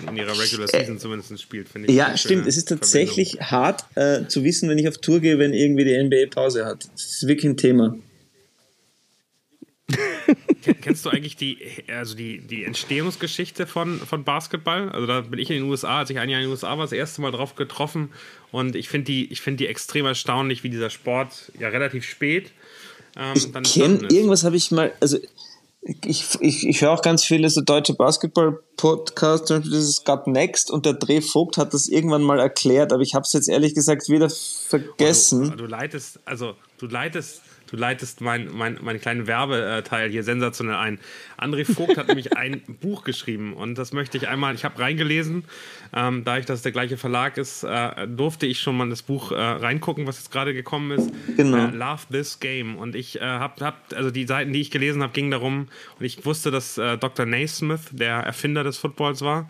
[0.08, 1.94] in ihrer Regular Season zumindest spielt, finde ich.
[1.94, 2.46] Ja, stimmt.
[2.46, 3.50] Es ist tatsächlich Verbindung.
[3.50, 6.88] hart äh, zu wissen, wenn ich auf Tour gehe, wenn irgendwie die NBA Pause hat.
[6.94, 7.96] Das ist wirklich ein Thema.
[10.82, 11.58] Kennst du eigentlich die,
[11.88, 14.90] also die, die Entstehungsgeschichte von, von Basketball?
[14.90, 16.84] Also da bin ich in den USA, als ich ein Jahr in den USA war,
[16.84, 18.10] das erste Mal drauf getroffen
[18.52, 22.52] und ich finde die, find die extrem erstaunlich, wie dieser Sport ja relativ spät
[23.16, 25.18] ähm, ich dann kenn, Irgendwas habe ich mal, also
[25.80, 30.70] ich, ich, ich höre auch ganz viele so deutsche Basketball-Podcasts, zum Beispiel dieses Got Next
[30.70, 33.74] und der Dreh Vogt hat das irgendwann mal erklärt, aber ich habe es jetzt ehrlich
[33.74, 35.50] gesagt wieder vergessen.
[35.50, 40.76] Du, du leitest, also du leitest Du leitest meinen mein, mein kleinen Werbeteil hier sensationell
[40.76, 40.98] ein.
[41.38, 45.44] André Vogt hat nämlich ein Buch geschrieben und das möchte ich einmal, ich habe reingelesen,
[45.94, 49.32] ähm, da ich das der gleiche Verlag ist, äh, durfte ich schon mal das Buch
[49.32, 51.10] äh, reingucken, was jetzt gerade gekommen ist.
[51.36, 51.68] Genau.
[51.68, 52.76] Äh, Love This Game.
[52.76, 56.04] Und ich äh, habe, hab, also die Seiten, die ich gelesen habe, gingen darum und
[56.04, 57.26] ich wusste, dass äh, Dr.
[57.26, 59.48] Naismith der Erfinder des Footballs war.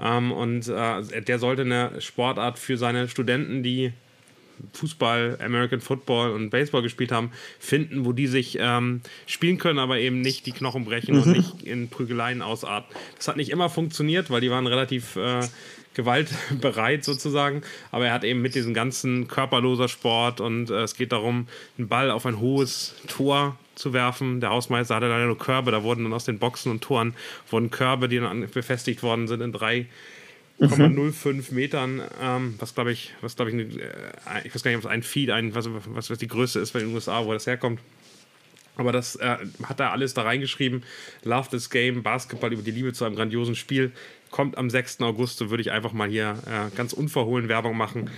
[0.00, 3.92] Ähm, und äh, der sollte eine Sportart für seine Studenten, die
[4.72, 9.98] Fußball, American Football und Baseball gespielt haben, finden, wo die sich ähm, spielen können, aber
[9.98, 11.22] eben nicht die Knochen brechen mhm.
[11.22, 12.94] und nicht in Prügeleien ausarten.
[13.16, 15.40] Das hat nicht immer funktioniert, weil die waren relativ äh,
[15.94, 21.10] gewaltbereit sozusagen, aber er hat eben mit diesem ganzen körperloser Sport und äh, es geht
[21.12, 24.40] darum, einen Ball auf ein hohes Tor zu werfen.
[24.40, 27.14] Der Hausmeister hatte dann nur Körbe, da wurden dann aus den Boxen und Toren
[27.50, 29.86] wurden Körbe, die dann befestigt worden sind in drei
[30.60, 31.54] 0,05 mhm.
[31.54, 33.82] Metern, ähm, was glaube ich, was glaube ich, äh,
[34.44, 36.72] ich weiß gar nicht, ob es ein Feed, ein, was, was, was die Größe ist
[36.72, 37.80] bei den USA, wo das herkommt.
[38.78, 40.84] Aber das äh, hat er alles da reingeschrieben.
[41.24, 43.92] Love this game, Basketball über die Liebe zu einem grandiosen Spiel.
[44.30, 45.00] Kommt am 6.
[45.00, 48.10] August, so würde ich einfach mal hier äh, ganz unverhohlen Werbung machen,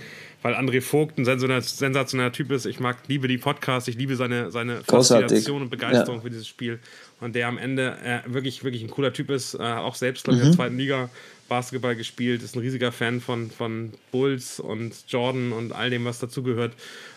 [0.43, 2.65] weil André Vogt ein sensationeller Typ ist.
[2.65, 6.21] Ich mag, liebe die Podcasts, ich liebe seine, seine Faszination und Begeisterung ja.
[6.21, 6.79] für dieses Spiel.
[7.21, 10.37] Und der am Ende äh, wirklich, wirklich ein cooler Typ ist, äh, auch selbst, glaube
[10.37, 10.51] ich, mhm.
[10.51, 11.09] in der zweiten Liga
[11.51, 16.17] Basketball gespielt, ist ein riesiger Fan von, von Bulls und Jordan und all dem, was
[16.17, 16.71] dazugehört.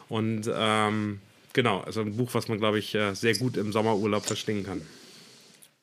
[0.09, 1.20] Und ähm,
[1.53, 4.82] genau, also ein Buch, was man, glaube ich, äh, sehr gut im Sommerurlaub verstehen kann.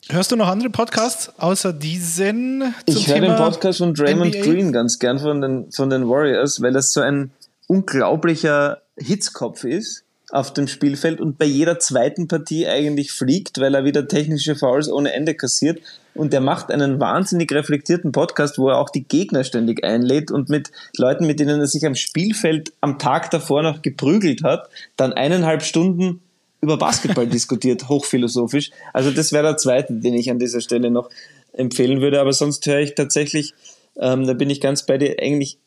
[0.09, 2.73] Hörst du noch andere Podcasts außer diesen?
[2.87, 4.43] ich höre den Podcast von Draymond NBA?
[4.43, 7.31] Green ganz gern von den, von den Warriors, weil das so ein
[7.67, 13.83] unglaublicher Hitzkopf ist auf dem Spielfeld und bei jeder zweiten Partie eigentlich fliegt, weil er
[13.83, 15.81] wieder technische Fouls ohne Ende kassiert.
[16.13, 20.49] Und er macht einen wahnsinnig reflektierten Podcast, wo er auch die Gegner ständig einlädt und
[20.49, 25.13] mit Leuten, mit denen er sich am Spielfeld am Tag davor noch geprügelt hat, dann
[25.13, 26.21] eineinhalb Stunden
[26.61, 28.71] über Basketball diskutiert, hochphilosophisch.
[28.93, 31.09] Also das wäre der zweite, den ich an dieser Stelle noch
[31.53, 32.21] empfehlen würde.
[32.21, 33.53] Aber sonst höre ich tatsächlich,
[33.97, 35.57] ähm, da bin ich ganz bei dir, eigentlich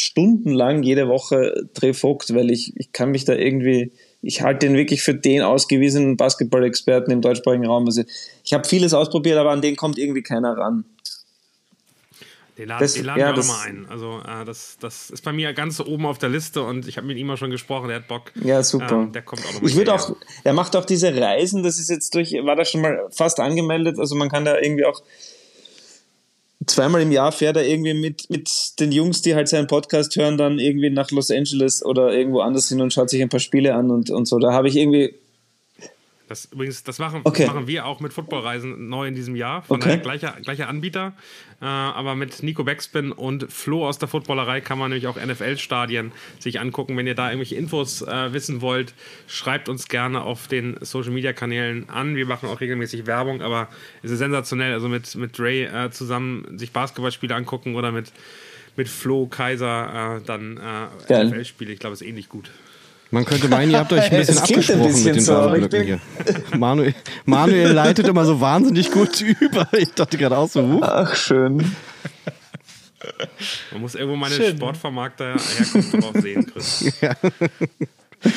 [0.00, 3.92] stundenlang jede Woche Dreh Vogt, weil ich, ich kann mich da irgendwie,
[4.22, 7.86] ich halte den wirklich für den ausgewiesenen Basketball-Experten im deutschsprachigen Raum.
[7.86, 8.02] Also
[8.44, 10.84] ich habe vieles ausprobiert, aber an den kommt irgendwie keiner ran.
[12.60, 13.86] Den laden, das, den laden ja, wir auch mal ein.
[13.88, 17.06] Also äh, das, das ist bei mir ganz oben auf der Liste und ich habe
[17.06, 18.32] mit ihm auch schon gesprochen, der hat Bock.
[18.34, 18.92] Ja, super.
[18.92, 21.78] Ähm, der kommt auch noch mal Ich würde auch, er macht auch diese Reisen, das
[21.78, 25.02] ist jetzt durch, war da schon mal fast angemeldet, also man kann da irgendwie auch
[26.66, 30.36] zweimal im Jahr fährt er irgendwie mit, mit den Jungs, die halt seinen Podcast hören,
[30.36, 33.74] dann irgendwie nach Los Angeles oder irgendwo anders hin und schaut sich ein paar Spiele
[33.74, 34.38] an und, und so.
[34.38, 35.14] Da habe ich irgendwie
[36.30, 37.44] das übrigens, das machen, okay.
[37.46, 39.62] machen wir auch mit Footballreisen neu in diesem Jahr.
[39.62, 39.98] Von okay.
[39.98, 41.12] gleicher, gleicher Anbieter.
[41.60, 46.12] Äh, aber mit Nico Backspin und Flo aus der Footballerei kann man nämlich auch NFL-Stadien
[46.38, 46.96] sich angucken.
[46.96, 48.94] Wenn ihr da irgendwelche Infos äh, wissen wollt,
[49.26, 52.14] schreibt uns gerne auf den Social Media Kanälen an.
[52.14, 53.66] Wir machen auch regelmäßig Werbung, aber
[54.04, 54.72] es ist sensationell.
[54.72, 58.12] Also mit, mit Ray äh, zusammen sich Basketballspiele angucken oder mit,
[58.76, 60.60] mit Flo Kaiser äh, dann
[61.08, 61.72] äh, NFL-Spiele.
[61.72, 62.52] Ich glaube, es ist ähnlich gut.
[63.12, 65.82] Man könnte meinen, ihr habt euch ein bisschen abgesprochen ein bisschen mit den so, Werbblöcken
[65.84, 66.00] hier.
[66.56, 66.94] Manuel,
[67.24, 69.66] Manuel leitet immer so wahnsinnig gut über.
[69.72, 70.80] Ich dachte gerade auch so, uh.
[70.82, 71.74] Ach, schön.
[73.72, 74.56] Man muss irgendwo meine schön.
[74.56, 76.92] Sportvermarkter Herkunft drauf sehen, Chris.
[77.00, 77.16] Ja.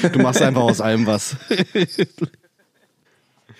[0.09, 1.35] Du machst einfach aus allem was.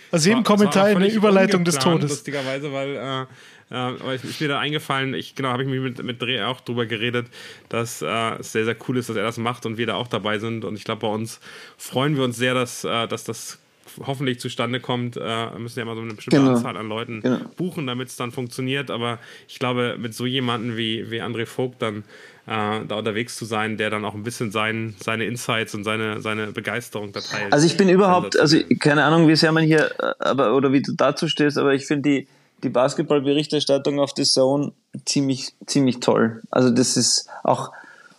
[0.10, 2.10] Aus jedem Kommentar eine Überleitung des Todes.
[2.10, 3.26] Lustigerweise, weil äh,
[3.74, 6.62] äh, aber ist mir da eingefallen, ich genau, habe ich mich mit, mit Dreh auch
[6.62, 7.26] drüber geredet,
[7.70, 10.08] dass äh, es sehr, sehr cool ist, dass er das macht und wir da auch
[10.08, 10.64] dabei sind.
[10.64, 11.40] Und ich glaube, bei uns
[11.78, 13.58] freuen wir uns sehr, dass, äh, dass das
[14.06, 15.18] hoffentlich zustande kommt.
[15.18, 16.52] Äh, müssen ja immer so eine bestimmte genau.
[16.52, 17.40] Anzahl an Leuten genau.
[17.58, 18.92] buchen, damit es dann funktioniert.
[18.92, 19.18] Aber
[19.48, 22.04] ich glaube, mit so jemandem wie, wie André Vogt dann
[22.46, 26.22] äh, da unterwegs zu sein, der dann auch ein bisschen sein, seine Insights und seine,
[26.22, 27.52] seine Begeisterung da teilt.
[27.52, 30.82] Also ich bin überhaupt, also keine Ahnung, wie sehr man hier, äh, aber oder wie
[30.82, 32.28] du dazu stehst, aber ich finde die
[32.64, 34.72] die Basketballberichterstattung auf The Zone
[35.06, 36.42] ziemlich, ziemlich toll.
[36.50, 37.72] Also das ist auch,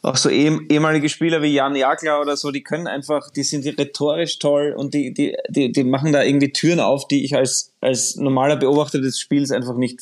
[0.03, 4.38] auch so ehemalige Spieler wie Jan Jagler oder so, die können einfach, die sind rhetorisch
[4.38, 8.16] toll und die, die, die, die machen da irgendwie Türen auf, die ich als, als
[8.16, 10.01] normaler Beobachter des Spiels einfach nicht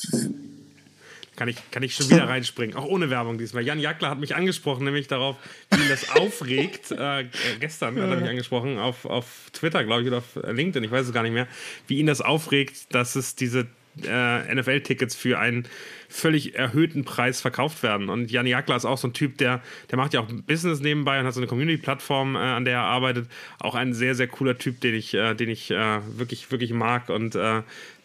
[1.42, 3.64] kann ich, kann ich schon wieder reinspringen, auch ohne Werbung diesmal.
[3.64, 5.36] Jan Jagler hat mich angesprochen, nämlich darauf,
[5.70, 6.92] wie ihn das aufregt.
[6.92, 7.24] Äh,
[7.58, 11.06] gestern hat er mich angesprochen, auf, auf Twitter, glaube ich, oder auf LinkedIn, ich weiß
[11.06, 11.48] es gar nicht mehr,
[11.88, 13.66] wie ihn das aufregt, dass es diese
[14.04, 15.66] äh, NFL-Tickets für einen
[16.08, 18.08] völlig erhöhten Preis verkauft werden.
[18.08, 21.18] Und Jan Jagler ist auch so ein Typ, der, der macht ja auch Business nebenbei
[21.18, 23.28] und hat so eine Community-Plattform, äh, an der er arbeitet.
[23.58, 27.08] Auch ein sehr, sehr cooler Typ, den ich, äh, den ich äh, wirklich, wirklich mag
[27.08, 27.62] und äh,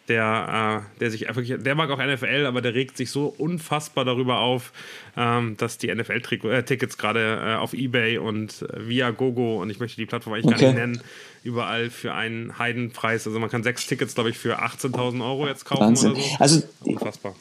[0.08, 4.06] der, äh, der sich wirklich, der mag auch NFL, aber der regt sich so unfassbar
[4.06, 4.72] darüber auf,
[5.18, 10.32] ähm, dass die NFL-Tickets gerade auf Ebay und via Gogo und ich möchte die Plattform
[10.32, 10.60] eigentlich okay.
[10.60, 11.00] gar nicht nennen,
[11.48, 13.26] überall für einen Heidenpreis.
[13.26, 16.12] Also man kann sechs Tickets, glaube ich, für 18.000 Euro jetzt kaufen Wahnsinn.
[16.12, 16.36] oder so.
[16.38, 17.34] Also unfassbar.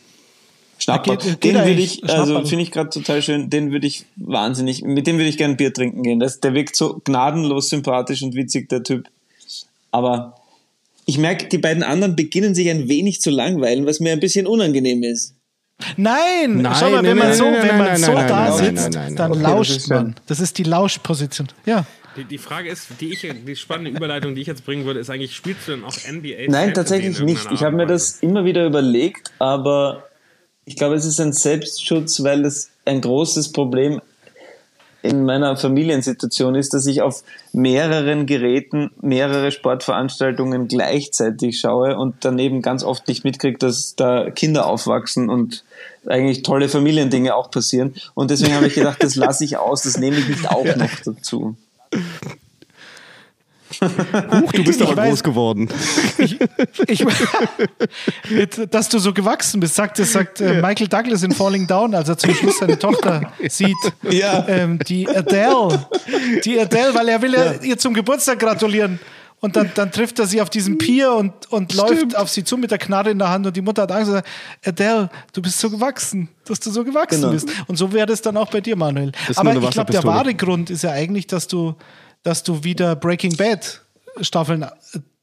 [0.79, 4.83] Geht, geht den würde ich, also finde ich gerade total schön, den würde ich wahnsinnig,
[4.83, 6.19] mit dem würde ich gerne Bier trinken gehen.
[6.19, 9.07] Das, der wirkt so gnadenlos sympathisch und witzig, der Typ.
[9.91, 10.35] Aber
[11.05, 14.45] ich merke, die beiden anderen beginnen sich ein wenig zu langweilen, was mir ein bisschen
[14.45, 15.33] unangenehm ist.
[15.95, 18.27] Nein, Nein, schau mal, nein, wenn man nein, so, nein, wenn man nein, so nein,
[18.27, 19.15] da nein, sitzt, nein, nein, nein.
[19.15, 20.15] dann lauscht man.
[20.27, 21.47] Das ist die Lauschposition.
[21.65, 21.85] Ja.
[22.18, 25.09] Die, die Frage ist, die, ich, die spannende Überleitung, die ich jetzt bringen würde, ist
[25.09, 26.47] eigentlich, spielst du denn auch NBA?
[26.49, 27.51] Nein, tatsächlich nicht.
[27.51, 30.07] Ich habe mir das immer wieder überlegt, aber
[30.65, 34.01] ich glaube, es ist ein Selbstschutz, weil es ein großes Problem
[35.03, 42.61] in meiner Familiensituation ist, dass ich auf mehreren Geräten mehrere Sportveranstaltungen gleichzeitig schaue und daneben
[42.61, 45.63] ganz oft nicht mitkriege, dass da Kinder aufwachsen und
[46.07, 47.93] eigentlich tolle Familiendinge auch passieren.
[48.15, 50.91] Und deswegen habe ich gedacht, das lasse ich aus, das nehme ich nicht auch noch
[51.05, 51.55] dazu.
[53.79, 55.69] Huch, du bist Ich aber weiß- groß geworden.
[56.17, 56.38] Ich,
[58.29, 61.93] Jetzt, dass du so gewachsen bist, sagt, das sagt äh, Michael Douglas in Falling Down,
[61.93, 63.75] als er zum Schluss seine Tochter sieht.
[64.09, 64.45] Ja.
[64.47, 65.85] Ähm, die Adele.
[66.43, 67.53] Die Adele, weil er will ja.
[67.61, 68.99] ihr zum Geburtstag gratulieren.
[69.39, 72.57] Und dann, dann trifft er sie auf diesem Pier und, und läuft auf sie zu
[72.57, 74.27] mit der Knarre in der Hand und die Mutter hat Angst und sagt,
[74.65, 77.33] Adele, du bist so gewachsen, dass du so gewachsen Genau.
[77.33, 77.47] bist.
[77.67, 79.11] Und so wäre das dann auch bei dir, Manuel.
[79.35, 81.75] Aber ich glaube, der wahre Grund ist ja eigentlich, dass du,
[82.23, 83.81] dass du wieder Breaking Bad
[84.21, 84.69] Staffeln äh,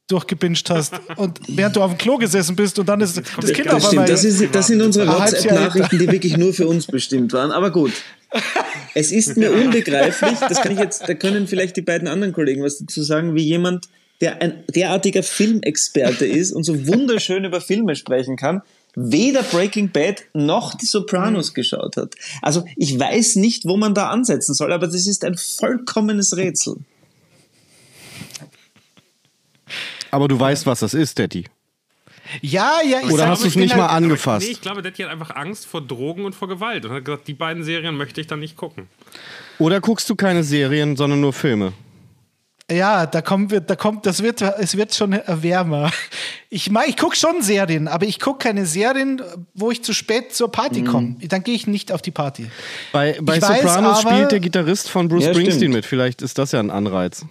[0.07, 3.67] durchgebinged hast und während du auf dem Klo gesessen bist und dann ist das Kind
[3.69, 4.05] auf Das einmal.
[4.07, 7.51] das, ist, das sind unsere WhatsApp-Nachrichten, die wirklich nur für uns bestimmt waren.
[7.51, 7.91] Aber gut.
[8.93, 12.63] Es ist mir unbegreiflich, das kann ich jetzt, da können vielleicht die beiden anderen Kollegen
[12.63, 13.89] was dazu sagen, wie jemand,
[14.21, 18.61] der ein derartiger Filmexperte ist und so wunderschön über Filme sprechen kann,
[18.95, 22.15] weder Breaking Bad noch die Sopranos geschaut hat.
[22.41, 26.77] Also ich weiß nicht, wo man da ansetzen soll, aber das ist ein vollkommenes Rätsel.
[30.11, 31.45] Aber du weißt, was das ist, Daddy.
[32.41, 34.45] ja, ja, ich Oder sag, hast du ich es nicht halt- mal angefasst?
[34.45, 37.27] Nee, ich glaube, Detti hat einfach Angst vor Drogen und vor Gewalt und hat gesagt,
[37.27, 38.87] die beiden Serien möchte ich dann nicht gucken.
[39.59, 41.73] Oder guckst du keine Serien, sondern nur Filme?
[42.71, 45.91] Ja, da kommt, wir- da kommt, das wird, es wird schon wärmer.
[46.49, 49.21] Ich, mag- ich gucke schon Serien, aber ich gucke keine Serien,
[49.53, 50.85] wo ich zu spät zur Party Mhm.
[50.87, 51.15] komme.
[51.29, 52.47] Dann gehe ich nicht auf die Party.
[52.91, 55.73] Bei, bei Sopranos aber- spielt der Gitarrist von Bruce Ja, Springsteen stimmt.
[55.75, 55.85] mit.
[55.85, 57.23] Vielleicht ist das ja ein Anreiz.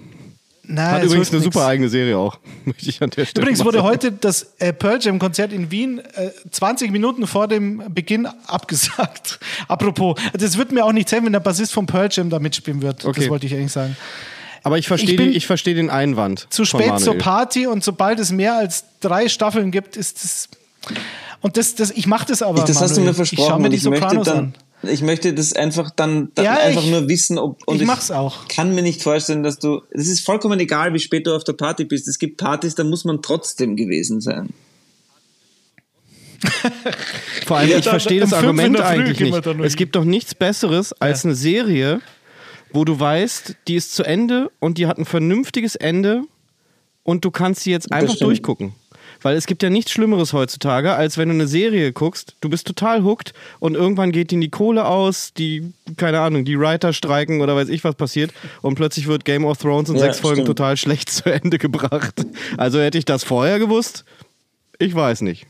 [0.67, 1.53] Na, Hat es übrigens eine nix.
[1.53, 2.39] super eigene Serie auch.
[2.65, 5.99] Möchte ich an der Stelle Übrigens wurde heute das äh, Pearl Jam Konzert in Wien
[5.99, 9.41] äh, 20 Minuten vor dem Beginn abgesagt.
[9.69, 12.81] Apropos, das wird mir auch nicht helfen, wenn der Bassist von Pearl Jam da mitspielen
[12.83, 13.05] wird.
[13.05, 13.21] Okay.
[13.23, 13.97] Das wollte ich eigentlich sagen.
[14.65, 16.47] Aber ich verstehe Ich die- ich verstehe den Einwand.
[16.51, 17.19] Zu von spät zur Manuel.
[17.19, 20.49] Party und sobald es mehr als drei Staffeln gibt, ist das.
[21.41, 22.65] Und das, das, ich mache das aber.
[22.65, 23.15] das hast du Manuel.
[23.17, 24.89] mir Ich schau versprochen mir die ich möchte Sopranos dann, an.
[24.91, 28.11] ich möchte das einfach dann, dann Ja, einfach ich- nur wissen, ob und ich mach's
[28.11, 28.49] auch.
[28.49, 31.53] kann mir nicht vorstellen, dass du, es ist vollkommen egal, wie spät du auf der
[31.53, 32.09] Party bist.
[32.09, 34.49] Es gibt Partys, da muss man trotzdem gewesen sein.
[37.47, 39.47] Vor allem, Ja, ich verstehe das Argument eigentlich nicht.
[39.63, 42.01] Es gibt doch nichts Besseres als eine Serie,
[42.75, 46.25] wo du weißt, die ist zu Ende und die hat ein vernünftiges Ende
[47.05, 48.73] und du kannst sie jetzt einfach durchgucken.
[49.23, 52.67] Weil es gibt ja nichts Schlimmeres heutzutage, als wenn du eine Serie guckst, du bist
[52.67, 57.41] total hooked und irgendwann geht ihnen die Kohle aus, die, keine Ahnung, die Writer streiken
[57.41, 60.39] oder weiß ich was passiert und plötzlich wird Game of Thrones in Ja, sechs Folgen
[60.43, 60.49] stimmt.
[60.49, 62.27] total schlecht zu Ende gebracht.
[62.59, 64.05] Also hätte ich das vorher gewusst,
[64.79, 65.47] ich weiß nicht.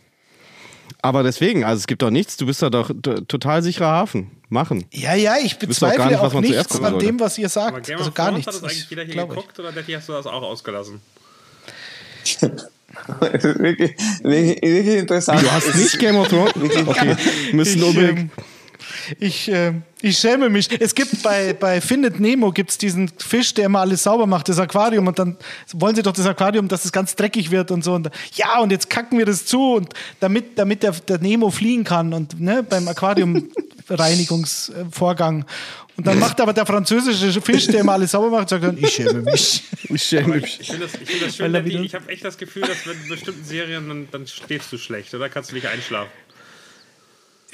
[1.05, 2.91] Aber deswegen, also es gibt doch nichts, du bist da doch
[3.29, 4.31] total sicherer Hafen.
[4.49, 4.87] Machen.
[4.91, 7.53] Ja, ja, ich bezweifle nicht, auch, was man zuerst nichts an dem, was ihr Aber
[7.53, 7.87] sagt.
[7.87, 8.47] Game Also gar nichts.
[8.47, 9.37] hat das eigentlich jeder hier glaub ich.
[9.37, 11.03] geguckt oder Detti hast du das auch ausgelassen?
[13.21, 15.43] wirklich, wirklich, wirklich interessant.
[15.43, 16.53] Du hast nicht Game of Thrones?
[16.87, 17.17] Okay,
[17.53, 18.31] müssen Ich, unbedingt.
[19.21, 20.69] Ich, äh, ich schäme mich.
[20.81, 24.59] Es gibt bei, bei Findet Nemo gibt's diesen Fisch, der immer alles sauber macht, das
[24.59, 25.07] Aquarium.
[25.07, 25.37] Und dann
[25.73, 27.95] wollen sie doch das Aquarium, dass es ganz dreckig wird und so.
[27.95, 31.85] Und ja, und jetzt kacken wir das zu, und damit, damit der, der Nemo fliehen
[31.85, 35.45] kann und ne, beim Aquariumreinigungsvorgang.
[35.97, 38.91] Und dann macht aber der französische Fisch, der immer alles sauber macht, sagt dann, ich
[38.91, 39.63] schäme mich.
[39.89, 40.59] Ich schäme mich.
[40.61, 42.95] Ich finde das, ich find das schön, wieder- Ich habe echt das Gefühl, dass bei
[43.09, 46.11] bestimmten Serien dann, dann stehst du schlecht oder kannst du nicht einschlafen.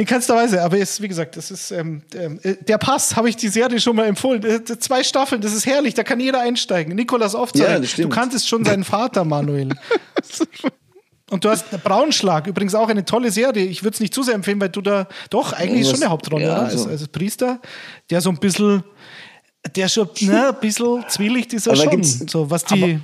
[0.01, 3.28] In keinster Weise, aber es, wie gesagt, das ist ähm, ähm, äh, der Pass, habe
[3.28, 4.42] ich die Serie schon mal empfohlen.
[4.42, 6.94] Äh, zwei Staffeln, das ist herrlich, da kann jeder einsteigen.
[6.94, 9.68] Nikolas Ja, Ofzarek, das du kanntest schon seinen Vater, Manuel.
[11.30, 13.64] Und du hast Braunschlag, übrigens auch eine tolle Serie.
[13.66, 16.05] Ich würde es nicht zu sehr empfehlen, weil du da doch eigentlich Ja, schon eine
[16.07, 16.62] was- Hauptrolle ja, oder?
[16.62, 17.61] als, also- als Priester,
[18.09, 18.82] der so ein bisschen,
[19.76, 22.03] der schon ne, ein bisschen zwielicht ist er Aber schon.
[22.03, 23.01] So, was die,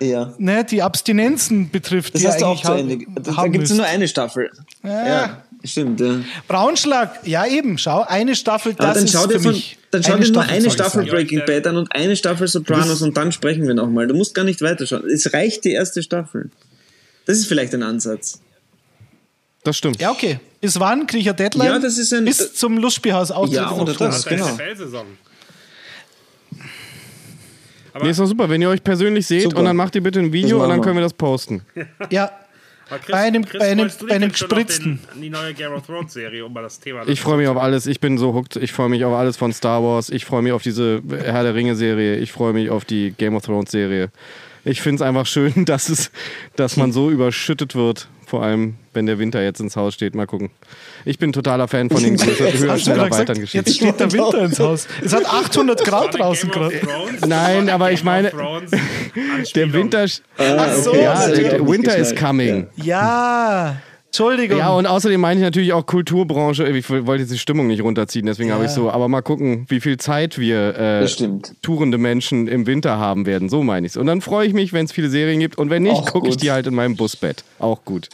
[0.00, 0.32] Ja.
[0.38, 2.14] ne, die Abstinenzen betrifft.
[2.14, 3.04] Das die hast du auch zu Ende.
[3.22, 4.50] Da, da gibt es nur eine Staffel.
[4.84, 6.00] Ja, stimmt.
[6.00, 6.20] Ja.
[6.46, 9.78] Braunschlag, ja eben, schau, eine Staffel, das Aber dann ist schau dir, für von, mich
[9.90, 11.10] dann schau dir nur eine Staffel sagen.
[11.10, 14.06] Breaking Bad an und eine Staffel Sopranos und dann sprechen wir nochmal.
[14.06, 15.08] Du musst gar nicht weiterschauen.
[15.08, 16.50] Es reicht die erste Staffel.
[17.26, 18.40] Das ist vielleicht ein Ansatz.
[19.64, 20.00] Das stimmt.
[20.00, 20.38] Ja, okay.
[20.60, 21.66] Bis wann kriege ich eine Deadline?
[21.66, 24.46] Ja, das ist ein- Bis zum Lustspielhaus Austritt Ja, oder das- genau.
[24.46, 25.06] eine NFL-Saison.
[28.00, 29.58] Nee, ist doch super, wenn ihr euch persönlich seht Super.
[29.58, 31.62] und dann macht ihr bitte ein Video und dann können wir das posten.
[32.10, 32.32] Ja, Aber
[32.96, 35.00] Chris, bei einem, Chris, bei einem, freust du dich bei einem gespritzten.
[35.14, 37.06] Den, die neue Game of Thrones Serie, um mal das Thema.
[37.06, 37.86] Ich freue mich auf alles.
[37.86, 38.56] Ich bin so hooked.
[38.56, 40.08] Ich freue mich auf alles von Star Wars.
[40.10, 42.16] Ich freue mich auf diese Herr der Ringe Serie.
[42.16, 44.10] Ich freue mich auf die Game of Thrones Serie.
[44.64, 46.10] Ich finde es einfach schön, dass, es,
[46.56, 48.08] dass man so überschüttet wird.
[48.26, 50.14] Vor allem, wenn der Winter jetzt ins Haus steht.
[50.14, 50.50] Mal gucken.
[51.06, 53.76] Ich bin totaler Fan von den größer, höher, Hast du schneller, gerade weiteren gesagt, jetzt
[53.76, 54.86] steht der Winter ins Haus.
[55.02, 56.74] Es hat 800 Grad draußen gerade.
[57.26, 58.30] Nein, aber ich meine,
[59.54, 59.72] Der.
[59.72, 60.04] Winter,
[60.36, 60.94] Ach so.
[60.94, 61.26] ja,
[61.66, 62.66] Winter is coming.
[62.76, 64.58] Ja, Entschuldigung.
[64.58, 66.66] Ja, und außerdem meine ich natürlich auch Kulturbranche.
[66.66, 68.90] Ich wollte jetzt die Stimmung nicht runterziehen, deswegen habe ich so.
[68.90, 71.06] Aber mal gucken, wie viel Zeit wir äh,
[71.60, 73.50] tourende Menschen im Winter haben werden.
[73.50, 73.96] So meine ich es.
[73.98, 75.58] Und dann freue ich mich, wenn es viele Serien gibt.
[75.58, 77.44] Und wenn nicht, gucke ich die halt in meinem Busbett.
[77.58, 78.08] Auch gut.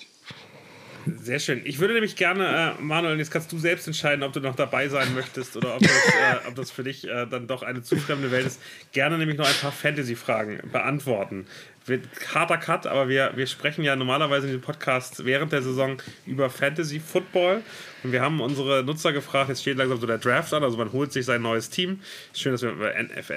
[1.07, 1.61] Sehr schön.
[1.65, 4.89] Ich würde nämlich gerne, äh, Manuel, jetzt kannst du selbst entscheiden, ob du noch dabei
[4.89, 7.97] sein möchtest oder ob das, äh, ob das für dich äh, dann doch eine zu
[7.97, 8.61] fremde Welt ist.
[8.93, 11.47] Gerne nämlich noch ein paar Fantasy-Fragen beantworten.
[11.87, 15.99] Wird harter Cut, aber wir, wir sprechen ja normalerweise in diesem Podcast während der Saison
[16.27, 17.63] über Fantasy Football.
[18.03, 20.93] Und wir haben unsere Nutzer gefragt, jetzt steht langsam so der Draft an, also man
[20.93, 22.01] holt sich sein neues Team.
[22.33, 22.75] Schön, dass wir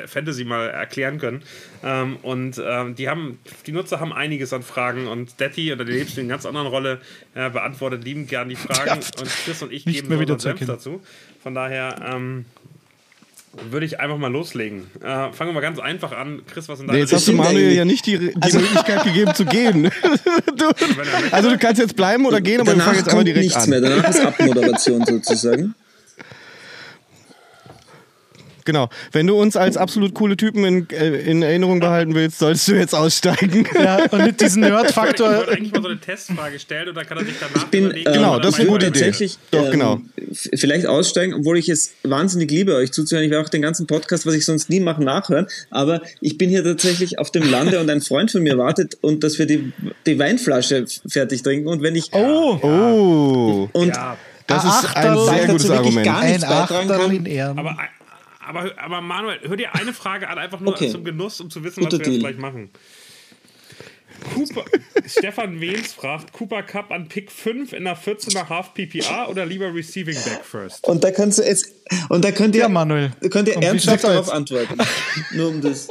[0.08, 1.44] Fantasy mal erklären können.
[1.84, 5.94] Ähm, und ähm, die haben, die Nutzer haben einiges an Fragen und Detti oder die
[5.94, 7.02] lebst in einer ganz anderen Rolle
[7.36, 11.02] äh, beantwortet lieben gern die Fragen und Chris und ich Nicht geben unseren Senf dazu.
[11.44, 12.46] Von daher ähm,
[13.70, 14.84] würde ich einfach mal loslegen.
[15.02, 16.42] Äh, fangen wir mal ganz einfach an.
[16.52, 19.34] Chris, was sind deine Nee, jetzt hast du Manuel ja nicht die, die Möglichkeit gegeben
[19.36, 19.84] zu gehen.
[20.56, 20.66] du,
[21.32, 23.46] also du kannst jetzt bleiben oder gehen, aber wir Danach fangen jetzt aber kommt direkt
[23.46, 23.70] nichts an.
[23.70, 23.82] mehr.
[23.82, 25.76] Danach ist Abmoderation sozusagen.
[28.68, 28.90] Genau.
[29.14, 32.74] Wenn du uns als absolut coole Typen in, äh, in Erinnerung behalten willst, solltest du
[32.74, 33.66] jetzt aussteigen.
[33.82, 35.38] Ja, und mit diesem Ich Nerd-Faktor.
[35.38, 38.12] wollte eigentlich mal so eine Testfrage stellen und dann kann er sich danach bin, überlegen.
[38.14, 39.00] Genau, das ist eine gute Idee.
[39.00, 40.02] tatsächlich Doch, ähm, genau.
[40.56, 43.24] vielleicht aussteigen, obwohl ich es wahnsinnig liebe, euch zuzuhören.
[43.26, 45.48] Ich werde auch den ganzen Podcast, was ich sonst nie mache, nachhören.
[45.70, 49.24] Aber ich bin hier tatsächlich auf dem Lande und ein Freund von mir wartet und
[49.24, 49.72] dass wir die,
[50.06, 51.68] die Weinflasche fertig trinken.
[51.70, 56.06] Und wenn ich Oh, Oh, und Ja, das ist ein sehr gutes wirklich Argument.
[56.06, 57.58] gar ein Achterl in Ehren.
[57.60, 57.78] aber,
[58.48, 60.90] aber, aber Manuel, hör dir eine Frage an, einfach nur Okay.
[60.90, 62.32] zum Genuss, um zu wissen, Guter was wir jetzt Deal.
[62.34, 62.70] gleich machen.
[64.34, 64.66] Cooper,
[65.06, 69.74] Stefan Wehns fragt, Cooper Cup an Pick 5 in der 14er Half PPA oder lieber
[69.74, 70.84] Receiving Back First?
[70.88, 71.72] Und da kannst du jetzt,
[72.10, 73.12] und da könnt ihr, Ja, Manuel.
[73.30, 74.76] könnt ihr ernsthaft darauf antworten.
[75.34, 75.88] Nur um das.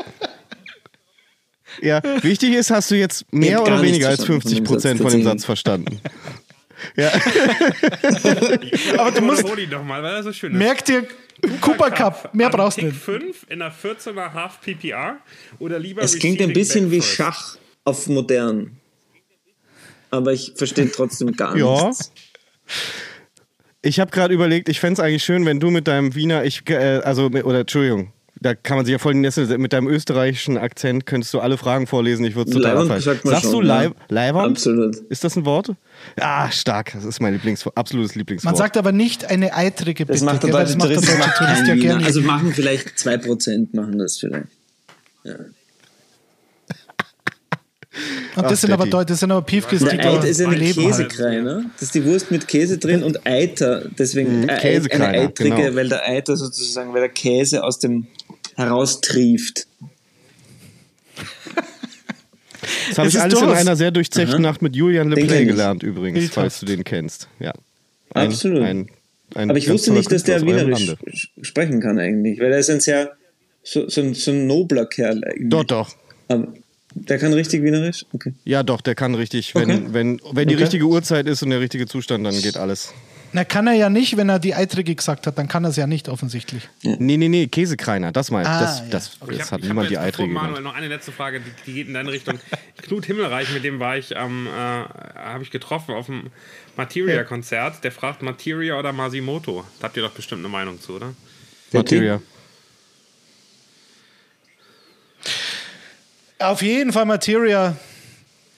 [1.82, 5.20] Ja, wichtig ist, hast du jetzt mehr oder weniger als verstanden 50 Prozent von von
[5.20, 6.00] dem Satz verstanden.
[6.94, 7.10] Ja,
[8.98, 10.58] Aber du musst, Hol ihn doch mal, weil er so schön ist.
[10.58, 11.06] merk dir,
[11.60, 12.96] Cooper Cup, mehr brauchst du nicht.
[12.96, 15.18] 5 in der 14er Half PPA
[15.58, 17.02] oder lieber Es klingt ein bisschen wie?
[17.02, 18.76] Schach auf modern.
[20.10, 21.88] Aber ich verstehe trotzdem gar Ja.
[21.88, 22.12] nichts.
[23.82, 26.68] ich habe gerade überlegt, ich fände es eigentlich schön, wenn du mit deinem Wiener, ich,
[26.70, 28.12] äh, also, mit- oder Entschuldigung,
[28.46, 31.40] da kann man sich ja voll in die Nessel, mit deinem österreichischen Akzent könntest du
[31.40, 33.02] alle Fragen vorlesen, ich würde es total abfallen.
[33.02, 33.66] Sagst schon, du ja.
[33.66, 34.52] Leib Leiband?
[34.52, 34.96] Absolut.
[35.08, 35.72] Ist das ein Wort?
[36.20, 38.52] Ah, stark, das ist mein Lieblingswort, absolutes Lieblingswort.
[38.52, 40.20] Man sagt aber nicht eine eitrige Bitte.
[40.20, 42.04] Das macht der deutsche der Tourist, deutsche ja gerne.
[42.04, 44.46] Also machen vielleicht 2% machen das vielleicht.
[48.36, 51.08] und das Ach, sind aber das sind aber Piefkes, die da ist eine leben halt.
[51.08, 51.70] Käsekrei, ne?
[51.74, 53.88] Das ist die Wurst mit Käse drin und Eiter.
[53.98, 55.74] Deswegen Mhm, äh, eine eitrige, genau.
[55.74, 58.06] weil der Eiter sozusagen, weil der Käse aus dem
[58.56, 59.66] heraustrieft.
[62.88, 66.18] Das habe ich alles in durchaus- einer sehr durchzechten Nacht mit Julian LePlay gelernt übrigens,
[66.18, 66.34] Bildhaft.
[66.34, 67.28] falls du den kennst.
[67.38, 67.52] Ja.
[68.10, 68.62] Absolut.
[68.62, 68.88] ein
[69.34, 70.94] Aber ich wusste nicht, dass der Wienerisch
[71.42, 73.12] sprechen kann eigentlich, weil er ist ein sehr,
[73.62, 75.50] so, so, ein, so ein nobler Kerl eigentlich.
[75.50, 75.94] Doch, doch.
[76.28, 76.52] Aber
[76.94, 78.06] der kann richtig Wienerisch?
[78.12, 78.32] Okay.
[78.44, 79.54] Ja, doch, der kann richtig.
[79.54, 79.82] Wenn, Okay.
[79.90, 80.64] wenn, wenn die Okay.
[80.64, 82.92] richtige Uhrzeit ist und der richtige Zustand, dann geht alles.
[83.32, 85.76] Na, kann er ja nicht, wenn er die eitrige gesagt hat, dann kann er es
[85.76, 86.68] ja nicht offensichtlich.
[86.82, 88.46] Nee, nee, nee, Käsekreiner, das meint.
[88.48, 88.84] Ah, das, ja.
[88.90, 90.64] das, Aber ich das hat niemand die jetzt bevor Eiträge Manuel genannt.
[90.64, 92.38] noch eine letzte Frage, die, die geht in deine Richtung.
[92.82, 96.30] Knut Himmelreich, mit dem war ich am, äh, habe ich getroffen auf dem
[96.76, 97.84] Materia-Konzert.
[97.84, 99.64] Der fragt Materia oder Masimoto.
[99.80, 101.12] Da habt ihr doch bestimmt eine Meinung zu, oder?
[101.72, 102.20] Materia.
[106.38, 107.76] Auf jeden Fall Materia.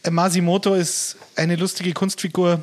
[0.02, 2.62] Äh, Masimoto ist eine lustige Kunstfigur.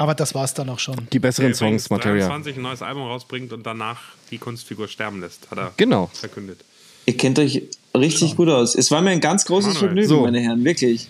[0.00, 0.96] Aber das war's dann auch schon.
[1.12, 2.26] Die besseren Songs, übrigens Materia.
[2.28, 6.08] 23 ein neues Album rausbringt und danach die Kunstfigur sterben lässt, hat er Genau.
[6.14, 6.60] verkündet.
[7.04, 7.64] Ihr kennt euch
[7.96, 8.74] richtig gut aus.
[8.76, 9.86] Es war mir ein ganz großes Manuel.
[9.88, 10.20] Vergnügen, So.
[10.22, 11.08] meine Herren, wirklich.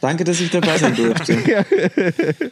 [0.00, 1.36] Danke, dass ich dabei sein durfte.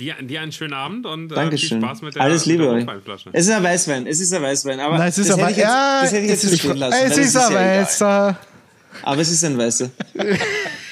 [0.00, 1.78] Dir, dir einen schönen Abend und äh, viel.
[1.78, 2.84] Spaß mit der, Alles Liebe euch.
[3.32, 5.60] Es ist ein Weißwein, es ist ein Weißwein, aber Nein, es ist das, aber hätte
[5.60, 6.98] jetzt, ja, das hätte ich jetzt es nicht ist, stehen lassen.
[7.06, 7.80] es ist ein ja egal.
[7.82, 8.38] weißer.
[9.04, 9.90] Aber es ist ein Weißer.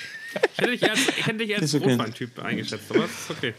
[0.53, 1.91] Ich hätte dich als, ich hätte dich als Ist okay.
[1.93, 3.55] Rotweintyp eingeschätzt, aber das ist okay.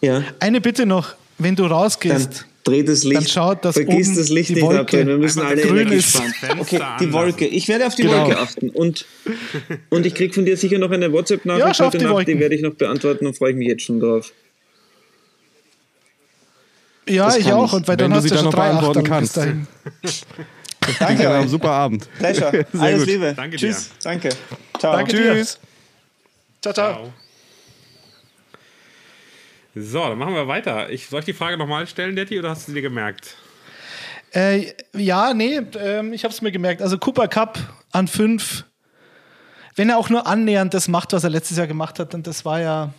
[0.00, 0.24] Ja.
[0.40, 3.16] Eine Bitte noch, wenn du Dann, rausgehst, dreht das Licht.
[3.16, 5.08] Dann schaut, dass Vergiss das Licht nicht Wolke abdrehen.
[5.08, 6.32] Wir müssen alle Energie sparen.
[6.58, 7.46] Okay, die Wolke.
[7.46, 8.26] Ich werde auf die genau.
[8.26, 8.70] Wolke achten.
[8.70, 9.06] Und,
[9.88, 12.54] und ich kriege von dir sicher noch eine WhatsApp-Nachricht ja, heute die Nacht, die werde
[12.54, 14.32] ich noch beantworten und freue ich mich jetzt schon drauf.
[17.08, 17.72] Ja, ich auch.
[17.72, 19.40] Und weil Wenn dann hast du dann schon noch drei beantworten kannst.
[20.98, 21.22] Danke.
[21.22, 22.08] Genau, super Abend.
[22.18, 22.66] Pleasure.
[22.78, 23.08] Alles gut.
[23.08, 23.34] Liebe.
[23.34, 23.88] Danke Tschüss.
[23.88, 23.94] dir.
[24.04, 24.28] Danke.
[24.78, 24.92] Ciao.
[24.96, 25.58] Danke Tschüss.
[26.60, 26.92] Ciao, ciao.
[26.92, 27.12] Ciao.
[29.74, 30.90] So, dann machen wir weiter.
[30.90, 33.36] Ich, soll ich die Frage nochmal stellen, Detti, oder hast du sie dir gemerkt?
[34.32, 36.82] Äh, ja, nee, ähm, ich habe es mir gemerkt.
[36.82, 37.58] Also Cooper Cup
[37.92, 38.64] an fünf,
[39.76, 42.44] wenn er auch nur annähernd das macht, was er letztes Jahr gemacht hat, dann das
[42.44, 42.92] war ja,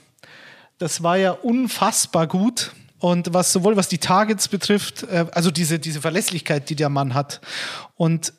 [0.78, 2.72] das war ja unfassbar gut.
[3.00, 7.14] Und was sowohl was die Targets betrifft, äh, also diese, diese Verlässlichkeit, die der Mann
[7.14, 7.42] hat.
[7.96, 8.34] Und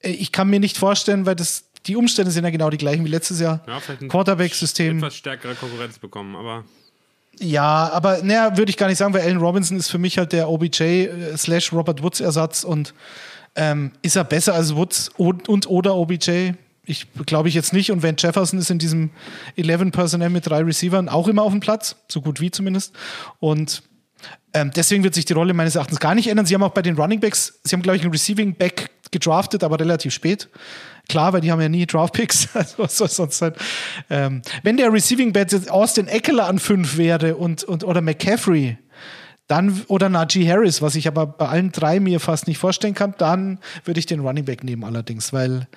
[0.00, 3.04] äh, ich kann mir nicht vorstellen, weil das die Umstände sind ja genau die gleichen
[3.04, 3.60] wie letztes Jahr.
[3.66, 4.98] Ja, Quarterback-System.
[4.98, 6.64] etwas stärkere Konkurrenz bekommen, aber
[7.38, 10.32] Ja, aber naja, würde ich gar nicht sagen, weil Allen Robinson ist für mich halt
[10.32, 12.92] der OBJ äh, slash Robert Woods Ersatz und
[13.54, 16.52] ähm, ist er besser als Woods und, und oder OBJ?
[16.84, 17.90] Ich glaube ich jetzt nicht.
[17.90, 19.10] Und Van Jefferson ist in diesem
[19.56, 22.94] 11 Personnel mit drei Receivern auch immer auf dem Platz, so gut wie zumindest.
[23.40, 23.82] Und
[24.52, 26.46] ähm, deswegen wird sich die Rolle meines Erachtens gar nicht ändern.
[26.46, 29.62] Sie haben auch bei den Running Backs, sie haben, glaube ich, einen Receiving Back gedraftet,
[29.62, 30.48] aber relativ spät.
[31.08, 33.52] Klar, weil die haben ja nie Draftpicks, also was soll sonst sein.
[34.10, 38.78] Ähm, wenn der Receiving Back jetzt Austin Eckler an fünf wäre und, und oder McCaffrey,
[39.48, 43.14] dann oder Najee Harris, was ich aber bei allen drei mir fast nicht vorstellen kann,
[43.18, 45.68] dann würde ich den Running Back nehmen allerdings, weil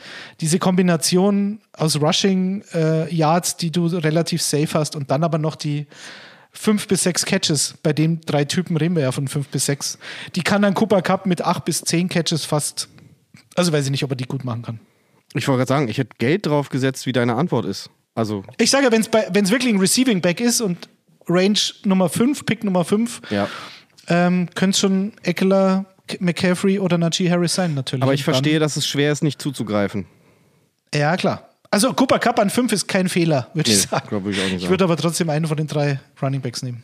[0.41, 5.55] diese Kombination aus Rushing äh, Yards, die du relativ safe hast und dann aber noch
[5.55, 5.85] die
[6.51, 9.97] fünf bis sechs Catches, bei den drei Typen reden wir ja von fünf bis sechs,
[10.35, 12.89] die kann dann Cooper Cup mit acht bis zehn Catches fast,
[13.55, 14.79] also weiß ich nicht, ob er die gut machen kann.
[15.33, 17.89] Ich wollte gerade sagen, ich hätte Geld drauf gesetzt, wie deine Antwort ist.
[18.15, 20.89] Also, Ich sage ja, wenn es wirklich ein Receiving Back ist und
[21.27, 23.47] Range Nummer 5, Pick Nummer 5, ja.
[24.07, 25.85] ähm, könnte es schon Eckler,
[26.19, 28.03] McCaffrey oder Najee Harris sein, natürlich.
[28.03, 30.05] Aber ich verstehe, dass es schwer ist, nicht zuzugreifen.
[30.93, 31.48] Ja, klar.
[31.71, 34.07] Also Cooper Cup an 5 ist kein Fehler, würde Nee, ich sagen.
[34.09, 36.83] glaub ich auch nicht ich würde aber trotzdem einen von den drei Running Backs nehmen.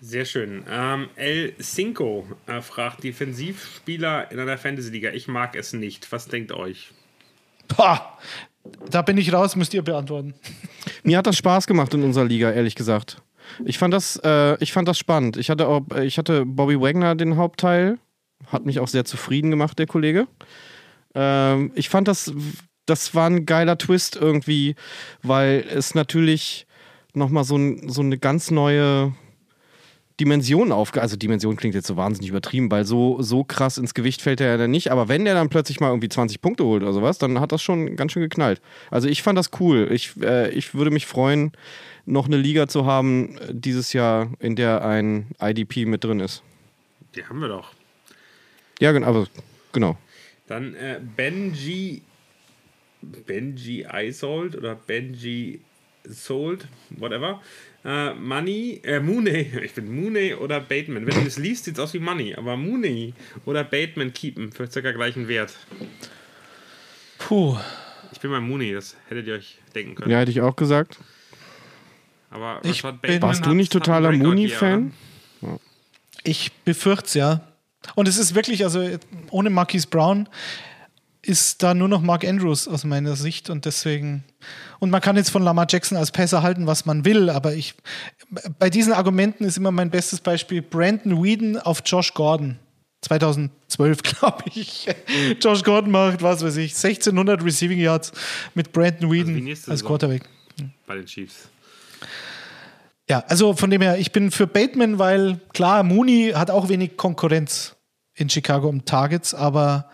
[0.00, 0.64] sehr schön.
[0.70, 5.10] Ähm, El Cinco äh, fragt Defensivspieler in einer Fantasy-Liga.
[5.10, 6.10] Ich mag es nicht.
[6.12, 6.92] Was denkt euch?
[7.68, 8.16] Pah,
[8.90, 10.34] da bin ich raus, müsst ihr beantworten.
[11.02, 13.20] Mir hat das Spaß gemacht in unserer Liga, ehrlich gesagt.
[13.64, 15.36] Ich fand das, äh, ich fand das spannend.
[15.36, 17.98] Ich hatte, auch, ich hatte Bobby Wagner den Hauptteil.
[18.46, 20.28] Hat mich auch sehr zufrieden gemacht, der Kollege.
[21.14, 22.32] Ähm, ich fand das,
[22.86, 24.74] das war ein geiler Twist irgendwie,
[25.22, 26.66] weil es natürlich
[27.14, 29.12] nochmal so, ein, so eine ganz neue
[30.20, 31.00] Dimension aufge...
[31.00, 34.48] Also Dimension klingt jetzt so wahnsinnig übertrieben, weil so, so krass ins Gewicht fällt er
[34.48, 34.92] ja dann nicht.
[34.92, 37.62] Aber wenn der dann plötzlich mal irgendwie 20 Punkte holt oder sowas, dann hat das
[37.62, 38.60] schon ganz schön geknallt.
[38.90, 39.88] Also ich fand das cool.
[39.90, 41.52] Ich, äh, ich würde mich freuen,
[42.06, 46.42] noch eine Liga zu haben äh, dieses Jahr, in der ein IDP mit drin ist.
[47.14, 47.72] Die haben wir doch.
[48.78, 49.06] Ja, genau.
[49.06, 49.26] Also,
[49.72, 49.96] genau.
[50.46, 52.02] Dann äh, Benji.
[53.02, 55.60] Benji Isold oder Benji
[56.04, 57.40] Sold, whatever.
[57.84, 61.06] Äh, Money, äh, Mooney, ich bin Mooney oder Bateman.
[61.06, 63.14] Wenn du das liest, sieht es aus wie Money, aber Mooney
[63.46, 65.54] oder Bateman keepen für circa gleichen Wert.
[67.18, 67.56] Puh.
[68.12, 70.10] Ich bin mal Mooney, das hättet ihr euch denken können.
[70.10, 70.98] Ja, hätte ich auch gesagt.
[72.30, 74.92] Aber Ich bin- Warst du nicht totaler Mooney-Fan?
[76.24, 77.40] Ich befürchte es ja.
[77.94, 78.86] Und es ist wirklich, also
[79.30, 80.28] ohne Marquise Brown
[81.22, 84.24] ist da nur noch Mark Andrews aus meiner Sicht und deswegen.
[84.78, 87.74] Und man kann jetzt von Lamar Jackson als Pässer halten, was man will, aber ich.
[88.58, 92.58] Bei diesen Argumenten ist immer mein bestes Beispiel Brandon Whedon auf Josh Gordon.
[93.02, 94.86] 2012, glaube ich.
[95.40, 98.12] Josh Gordon macht, was weiß ich, 1600 Receiving Yards
[98.54, 99.84] mit Brandon wie Whedon nächste als.
[99.84, 100.22] Quarterback.
[100.86, 101.48] Bei den Chiefs.
[103.08, 106.96] Ja, also von dem her, ich bin für Bateman, weil klar, Mooney hat auch wenig
[106.96, 107.74] Konkurrenz
[108.14, 109.90] in Chicago um Targets, aber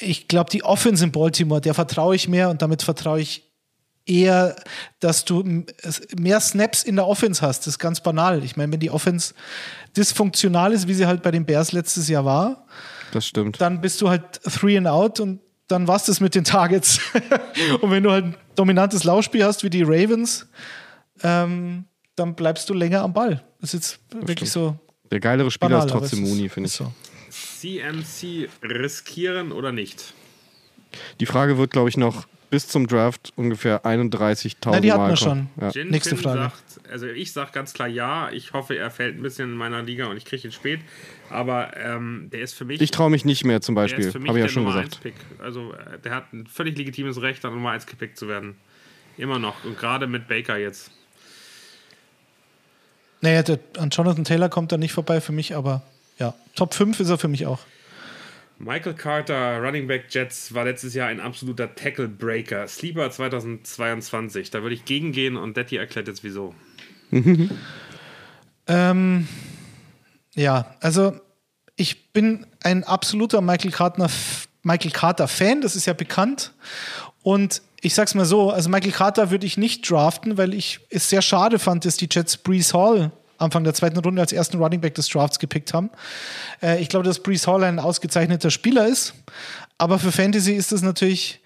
[0.00, 3.50] ich glaube, die Offense in Baltimore, der vertraue ich mehr und damit vertraue ich
[4.06, 4.56] eher,
[5.00, 5.42] dass du
[6.18, 7.60] mehr Snaps in der Offense hast.
[7.60, 8.44] Das ist ganz banal.
[8.44, 9.34] Ich meine, wenn die Offense
[9.96, 12.66] dysfunktional ist, wie sie halt bei den Bears letztes Jahr war,
[13.12, 13.60] Das stimmt.
[13.60, 16.98] dann bist du halt three and out und dann war's das mit den Targets.
[17.80, 20.46] und wenn du halt ein dominantes Laufspiel hast wie die Ravens,
[21.22, 21.84] ähm,
[22.16, 23.42] dann bleibst du länger am Ball.
[23.60, 24.76] Das ist jetzt wirklich so
[25.10, 25.86] Der geilere Spieler banal.
[25.86, 26.74] ist trotzdem Mooney, finde ich.
[26.74, 26.92] so.
[27.64, 30.12] CMC riskieren oder nicht?
[31.20, 35.10] Die Frage wird, glaube ich, noch bis zum Draft ungefähr 31.000 Na, die hatten Mal
[35.10, 35.48] wir kommen.
[35.56, 35.62] schon.
[35.62, 35.70] Ja.
[35.70, 36.38] Jinping Nächste Frage.
[36.40, 38.30] sagt, also ich sage ganz klar ja.
[38.30, 40.80] Ich hoffe, er fällt ein bisschen in meiner Liga und ich kriege ihn spät.
[41.30, 42.80] Aber ähm, der ist für mich.
[42.80, 44.12] Ich traue mich nicht mehr zum Beispiel.
[44.12, 44.96] Habe ich ja schon Nummer gesagt.
[44.96, 45.14] 1 Pick.
[45.40, 48.56] Also äh, der hat ein völlig legitimes Recht, an Nummer 1 gepickt zu werden.
[49.16, 49.64] Immer noch.
[49.64, 50.90] Und gerade mit Baker jetzt.
[53.20, 55.82] Naja, der, an Jonathan Taylor kommt er nicht vorbei für mich, aber
[56.18, 57.60] Ja, Top 5 ist er für mich auch.
[58.58, 62.68] Michael Carter, Running Back Jets, war letztes Jahr ein absoluter Tackle Breaker.
[62.68, 64.50] Sleeper 2022.
[64.50, 66.54] Da würde ich gegengehen und Detti erklärt jetzt wieso.
[68.66, 69.28] ähm,
[70.34, 71.20] ja, also
[71.76, 74.08] ich bin ein absoluter Michael Carter,
[74.62, 76.52] Michael Carter Fan, das ist ja bekannt.
[77.22, 81.10] Und ich sag's mal so, also Michael Carter würde ich nicht draften, weil ich es
[81.10, 84.80] sehr schade fand, dass die Jets Brees Hall Anfang der zweiten Runde als ersten Running
[84.80, 85.90] Back des Drafts gepickt haben.
[86.62, 89.14] Äh, ich glaube, dass Brees Hall ein ausgezeichneter Spieler ist,
[89.78, 91.40] aber für Fantasy ist das natürlich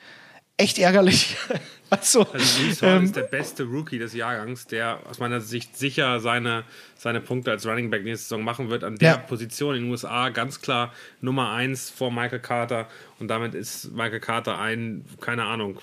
[0.59, 1.37] echt ärgerlich.
[1.91, 5.77] also, also Brees Hall ähm, ist der beste Rookie des Jahrgangs, der aus meiner Sicht
[5.77, 6.65] sicher seine,
[6.97, 8.85] seine Punkte als Running Back nächste Saison machen wird.
[8.85, 9.17] An der ja.
[9.19, 12.89] Position in den USA ganz klar Nummer eins vor Michael Carter
[13.19, 15.81] und damit ist Michael Carter ein, keine Ahnung,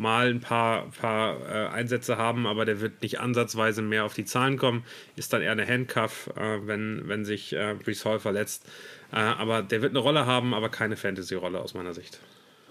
[0.00, 4.24] mal ein paar, paar äh, Einsätze haben, aber der wird nicht ansatzweise mehr auf die
[4.24, 4.84] Zahlen kommen.
[5.16, 8.64] Ist dann eher eine Handcuff, äh, wenn, wenn sich äh, Brees Hall verletzt.
[9.12, 12.18] Äh, aber der wird eine Rolle haben, aber keine Fantasy-Rolle aus meiner Sicht.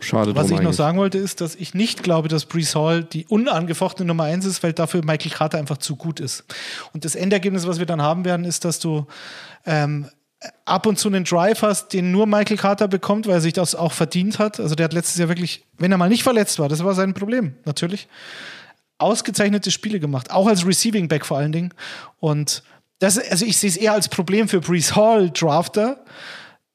[0.02, 0.64] Schade Was ich eigentlich.
[0.64, 4.46] noch sagen wollte, ist, dass ich nicht glaube, dass Brees Hall die unangefochtene Nummer 1
[4.46, 6.46] ist, weil dafür Michael Carter einfach zu gut ist.
[6.94, 9.08] Und das Endergebnis, was wir dann haben werden, ist, dass du
[9.66, 10.08] ähm,
[10.66, 13.76] ab und zu einen Drive hast, den nur Michael Carter bekommt, weil er sich das
[13.76, 14.60] auch verdient hat.
[14.60, 17.14] Also der hat letztes Jahr wirklich, wenn er mal nicht verletzt war, das war sein
[17.14, 18.08] Problem, natürlich,
[18.98, 21.74] ausgezeichnete Spiele gemacht, auch als Receiving Back vor allen Dingen.
[22.20, 22.64] Und
[23.00, 26.04] das, also ich sehe es eher als Problem für Brees Hall, Drafter,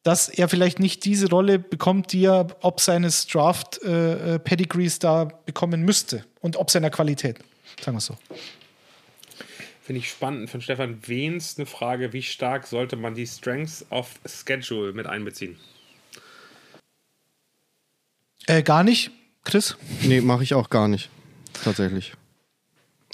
[0.03, 5.83] dass er vielleicht nicht diese Rolle bekommt, die er ob seines Draft-Pedigrees äh, da bekommen
[5.83, 7.39] müsste und ob seiner Qualität,
[7.83, 8.17] sagen wir es so.
[9.85, 14.19] Finde ich spannend von Stefan Wehns eine Frage, wie stark sollte man die Strengths of
[14.25, 15.59] Schedule mit einbeziehen?
[18.47, 19.11] Äh, gar nicht,
[19.45, 19.77] Chris?
[20.01, 21.11] Nee, mache ich auch gar nicht.
[21.65, 22.15] Tatsächlich.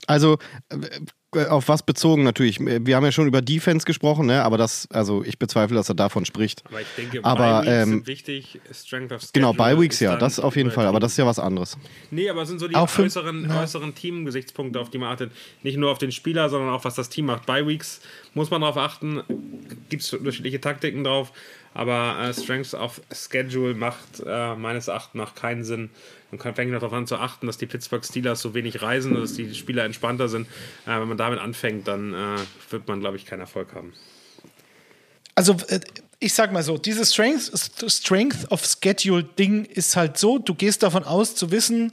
[0.07, 0.39] Also,
[0.69, 1.01] äh,
[1.49, 2.59] auf was bezogen natürlich?
[2.61, 4.43] Wir haben ja schon über Defense gesprochen, ne?
[4.43, 6.65] aber das, also ich bezweifle, dass er davon spricht.
[6.67, 10.57] Aber ich denke, aber, ähm, sind wichtig, Strength of Genau, Bye Weeks ja, das auf
[10.57, 11.79] jeden Fall, aber das ist ja was anderes.
[12.11, 13.63] Nee, aber es sind so die auch äußeren, ja.
[13.63, 15.33] äußeren Teamgesichtspunkte, auf die man achtet.
[15.63, 17.47] Nicht nur auf den Spieler, sondern auch, was das Team macht.
[17.47, 18.01] Bye Weeks
[18.35, 19.23] muss man darauf achten,
[19.89, 21.33] gibt es unterschiedliche Taktiken drauf,
[21.75, 25.91] aber äh, Strength of Schedule macht äh, meines Erachtens nach keinen Sinn
[26.31, 29.55] man fängt darauf an zu achten, dass die Pittsburgh Steelers so wenig reisen, dass die
[29.55, 30.47] Spieler entspannter sind.
[30.87, 32.37] Äh, wenn man damit anfängt, dann äh,
[32.71, 33.93] wird man, glaube ich, keinen Erfolg haben.
[35.35, 35.81] Also, äh,
[36.19, 37.53] ich sag mal so, dieses Strength,
[37.91, 41.93] Strength of Schedule-Ding ist halt so, du gehst davon aus zu wissen,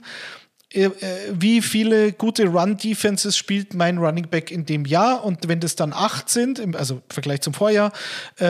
[0.70, 5.94] wie viele gute Run-Defenses spielt mein Running Back in dem Jahr und wenn das dann
[5.94, 7.92] acht sind, also im Vergleich zum Vorjahr,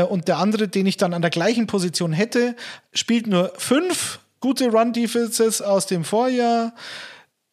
[0.08, 2.56] und der andere, den ich dann an der gleichen Position hätte,
[2.92, 6.74] spielt nur fünf gute Run-Defenses aus dem Vorjahr.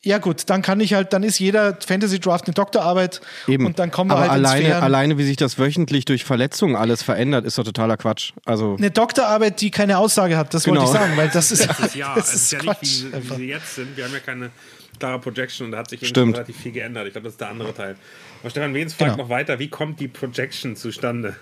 [0.06, 3.65] Ja gut, dann kann ich halt, dann ist jeder Fantasy Draft eine Doktorarbeit Eben.
[3.65, 7.02] und dann kommen wir Aber halt alleine, alleine, wie sich das wöchentlich durch Verletzungen alles
[7.02, 8.34] verändert, ist doch totaler Quatsch.
[8.45, 10.82] Also eine Doktorarbeit, die keine Aussage hat, das genau.
[10.82, 13.73] wollte ich sagen, weil das ist, ja, das ist, ja nicht wie, wie sie jetzt
[13.73, 13.98] sind.
[13.98, 14.52] Wir haben ja keine
[14.99, 16.36] klare Projection und da hat sich Stimmt.
[16.36, 17.07] relativ viel geändert.
[17.07, 17.95] Ich glaube, das ist der andere Teil.
[18.41, 19.23] Aber Stefan Wehns fragt genau.
[19.23, 21.36] noch weiter, wie kommt die Projection zustande?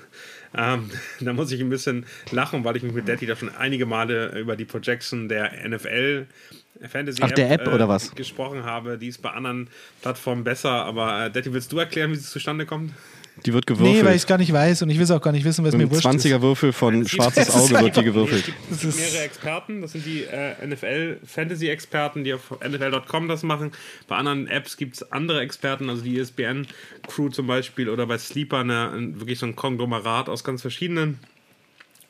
[0.55, 0.89] Ähm,
[1.19, 4.37] da muss ich ein bisschen lachen, weil ich mich mit Daddy da schon einige Male
[4.39, 6.27] über die Projection der NFL
[6.89, 8.13] Fantasy Ach, der App, äh, oder was?
[8.15, 8.97] gesprochen habe.
[8.97, 9.69] Die ist bei anderen
[10.01, 12.91] Plattformen besser, aber äh, Daddy, willst du erklären, wie es zustande kommt?
[13.45, 13.97] Die wird gewürfelt.
[13.97, 15.65] Nee, weil ich es gar nicht weiß und ich will es auch gar nicht wissen,
[15.65, 18.53] was mir wurscht 20er Würfel von schwarzes Auge wird die gewürfelt.
[18.71, 23.71] Es gibt mehrere Experten, das sind die äh, NFL-Fantasy-Experten, die auf NFL.com das machen.
[24.07, 28.59] Bei anderen Apps gibt es andere Experten, also die ESPN-Crew zum Beispiel oder bei Sleeper
[28.59, 31.19] eine, wirklich so ein Konglomerat aus ganz verschiedenen.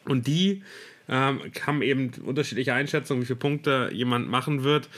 [0.06, 0.62] Und die
[1.08, 4.90] ähm, haben eben unterschiedliche Einschätzungen, wie viele Punkte jemand machen wird.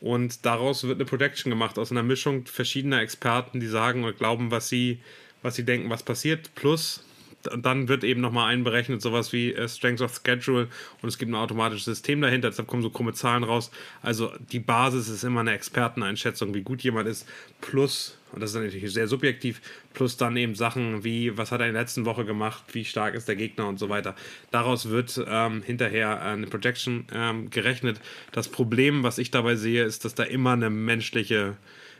[0.00, 4.50] Und daraus wird eine Projection gemacht aus einer Mischung verschiedener Experten, die sagen oder glauben,
[4.50, 5.00] was sie
[5.42, 7.04] was sie denken, was passiert, plus
[7.42, 10.68] dann wird eben nochmal einberechnet, sowas wie äh, Strength of Schedule
[11.02, 13.70] und es gibt ein automatisches System dahinter, deshalb kommen so krumme Zahlen raus.
[14.02, 17.26] Also die Basis ist immer eine Experteneinschätzung, wie gut jemand ist,
[17.60, 19.60] plus, und das ist natürlich sehr subjektiv,
[19.94, 23.14] plus dann eben Sachen wie, was hat er in der letzten Woche gemacht, wie stark
[23.14, 24.14] ist der Gegner und so weiter.
[24.50, 28.00] Daraus wird ähm, hinterher eine Projection ähm, gerechnet.
[28.32, 31.56] Das Problem, was ich dabei sehe, ist, dass da immer eine menschliche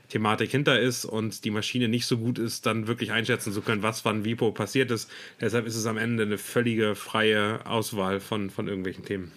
[0.09, 3.83] Thematik hinter ist und die Maschine nicht so gut ist, dann wirklich einschätzen zu können,
[3.83, 5.11] was wann Vipo passiert ist.
[5.41, 9.33] Deshalb ist es am Ende eine völlige freie Auswahl von, von irgendwelchen Themen.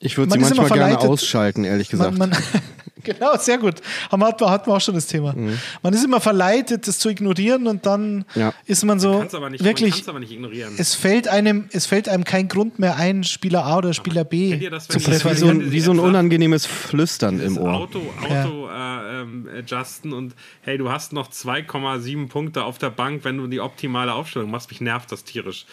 [0.00, 2.18] Ich würde sie manchmal gerne ausschalten, ehrlich gesagt.
[2.18, 2.38] Man, man,
[3.18, 3.74] genau, sehr gut.
[4.10, 5.32] Haben wir, hatten wir auch schon das Thema.
[5.34, 5.58] Mhm.
[5.82, 8.52] Man ist immer verleitet, das zu ignorieren und dann ja.
[8.66, 10.06] ist man so aber nicht, wirklich.
[10.06, 10.74] Man aber nicht ignorieren.
[10.78, 14.68] Es fällt einem, es fällt einem kein Grund mehr ein, Spieler A oder Spieler B
[14.68, 15.34] das, zu präferieren.
[15.34, 17.74] Wie so, ein, wie so ein unangenehmes Flüstern im Ohr.
[17.74, 19.20] Auto, Auto, ja.
[19.20, 23.46] äh, ähm, adjusten und hey, du hast noch 2,7 Punkte auf der Bank, wenn du
[23.46, 24.70] die optimale Aufstellung machst.
[24.70, 25.66] Mich nervt das tierisch.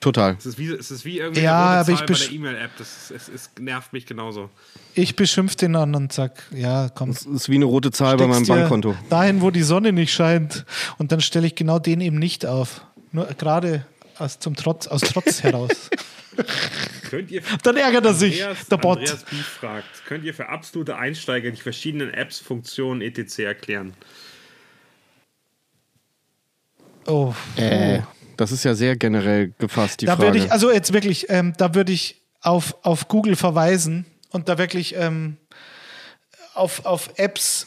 [0.00, 0.36] Total.
[0.38, 2.70] Es ist wie, es ist wie irgendwie ja, eine aber ich bei der E-Mail-App.
[2.78, 4.48] Das es, es nervt mich genauso.
[4.94, 7.12] Ich beschimpfe den an und sag, ja, komm.
[7.12, 8.96] Das ist wie eine rote Zahl bei meinem Bankkonto.
[9.10, 10.64] Dahin, wo die Sonne nicht scheint.
[10.98, 12.82] Und dann stelle ich genau den eben nicht auf.
[13.10, 13.86] Nur gerade
[14.18, 15.90] aus, zum Trotz, aus Trotz heraus.
[17.10, 18.98] Könnt ihr Dann ärgert er sich, Andreas, der Bot.
[18.98, 23.40] Andreas Bief fragt, könnt ihr für absolute Einsteiger die verschiedenen Apps, Funktionen etc.
[23.40, 23.94] erklären?
[27.06, 27.34] Oh.
[27.56, 28.02] Äh,
[28.38, 30.28] das ist ja sehr generell gefasst, die da Frage.
[30.28, 34.58] würde ich, also jetzt wirklich, ähm, da würde ich auf, auf Google verweisen und da
[34.58, 35.36] wirklich ähm,
[36.54, 37.66] auf, auf Apps.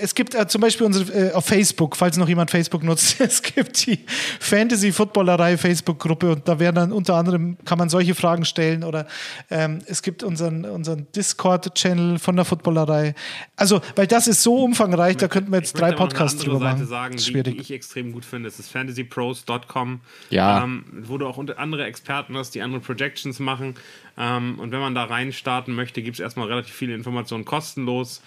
[0.00, 3.42] Es gibt äh, zum Beispiel unsere, äh, auf Facebook, falls noch jemand Facebook nutzt, es
[3.42, 3.98] gibt die
[4.40, 9.06] Fantasy-Footballerei Facebook-Gruppe und da werden dann unter anderem, kann man solche Fragen stellen oder
[9.50, 13.14] ähm, es gibt unseren, unseren Discord-Channel von der Footballerei.
[13.56, 16.74] Also, weil das ist so umfangreich, da könnten wir jetzt Ich drei Podcasts drüber Seite
[16.76, 16.86] machen.
[16.86, 17.54] sagen, Das ist die, schwierig.
[17.56, 18.48] die ich extrem gut finde.
[18.48, 20.00] Das ist fantasypros.com,
[20.30, 20.64] Ja.
[20.64, 23.74] ähm, wo du auch unter andere Experten hast, die andere Projections machen.
[24.16, 28.22] Ähm, und wenn man da rein starten möchte, gibt es erstmal relativ viele Informationen kostenlos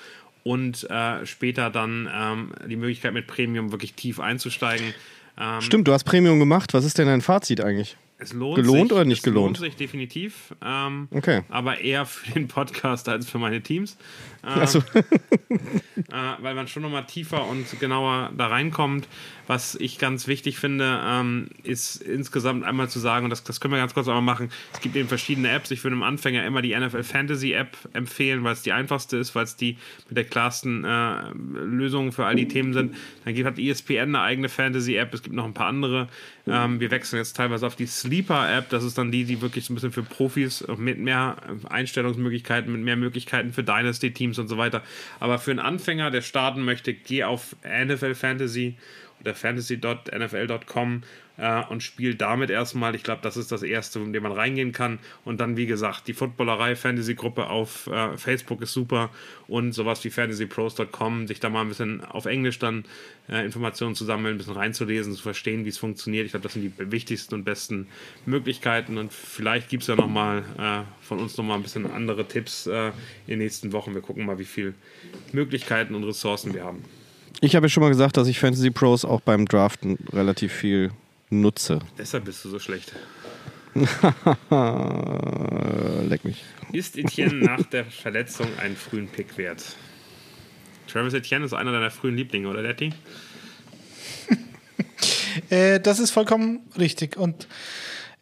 [0.48, 4.94] und äh, später dann ähm, die Möglichkeit mit Premium wirklich tief einzusteigen.
[5.38, 6.74] Ähm, Stimmt, du hast Premium gemacht.
[6.74, 7.98] Was ist denn dein Fazit eigentlich?
[8.20, 9.60] Es lohnt Gelohnt sich, oder nicht es gelohnt?
[9.60, 10.56] lohnt sich definitiv.
[10.64, 11.44] Ähm, Okay.
[11.50, 13.96] Aber eher für den Podcast als für meine Teams.
[14.44, 14.80] Ähm, Achso.
[15.50, 15.54] äh,
[16.40, 19.08] weil man schon nochmal tiefer und genauer da reinkommt.
[19.46, 23.74] Was ich ganz wichtig finde, ähm, ist insgesamt einmal zu sagen, und das, das können
[23.74, 25.72] wir ganz kurz einmal machen, es gibt eben verschiedene Apps.
[25.72, 29.36] Ich würde einem Anfänger immer die NFL Fantasy App empfehlen, weil es die einfachste ist,
[29.36, 29.78] weil es die
[30.10, 32.96] mit der klarsten äh, Lösung für all die Themen sind.
[33.24, 36.10] Dann gibt, hat ESPN eine eigene Fantasy App, es gibt noch ein paar andere.
[36.50, 39.66] Ähm, wir wechseln jetzt teilweise auf die Sleeper App, das ist dann die, die wirklich
[39.66, 41.38] so ein bisschen für Profis äh, mit mehr
[41.70, 44.84] Einstellungsmöglichkeiten, mit mehr Möglichkeiten für Dynasty-Teams und so weiter.
[45.20, 48.78] Aber für einen Anfänger, der starten möchte, geh auf NFL Fantasy
[49.20, 51.04] oder fantasy.nfl.com
[51.38, 52.96] äh, und spielt damit erstmal.
[52.96, 55.00] Ich glaube, das ist das Erste, in dem man reingehen kann.
[55.24, 59.10] Und dann, wie gesagt, die Footballerei Fantasy-Gruppe auf äh, Facebook ist super
[59.48, 62.86] und sowas wie fantasypros.com, sich da mal ein bisschen auf Englisch dann
[63.30, 66.26] äh, Informationen zu sammeln, ein bisschen reinzulesen, zu verstehen, wie es funktioniert.
[66.26, 67.88] Ich glaube, das sind die wichtigsten und besten
[68.26, 68.98] Möglichkeiten.
[68.98, 72.88] Und vielleicht gibt es ja nochmal äh, von uns nochmal ein bisschen andere Tipps äh,
[72.88, 72.94] in
[73.28, 73.94] den nächsten Wochen.
[73.94, 74.74] Wir gucken mal, wie viele
[75.32, 76.84] Möglichkeiten und Ressourcen wir haben.
[77.40, 80.92] Ich habe ja schon mal gesagt, dass ich Fantasy Pros auch beim Draften relativ viel
[81.30, 81.80] nutze.
[81.98, 82.94] Deshalb bist du so schlecht.
[86.10, 86.44] Leck mich.
[86.72, 89.64] Ist Etienne nach der Verletzung einen frühen Pick wert?
[90.88, 92.94] Travis Etienne ist einer deiner frühen Lieblinge, oder Letty?
[95.52, 97.16] Äh, das ist vollkommen richtig.
[97.16, 97.48] Und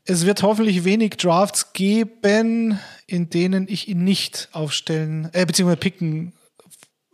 [0.04, 2.78] es wird hoffentlich wenig Drafts geben,
[3.08, 6.34] in denen ich ihn nicht aufstellen, äh, beziehungsweise picken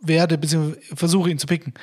[0.00, 1.74] werde, beziehungsweise versuche ihn zu picken.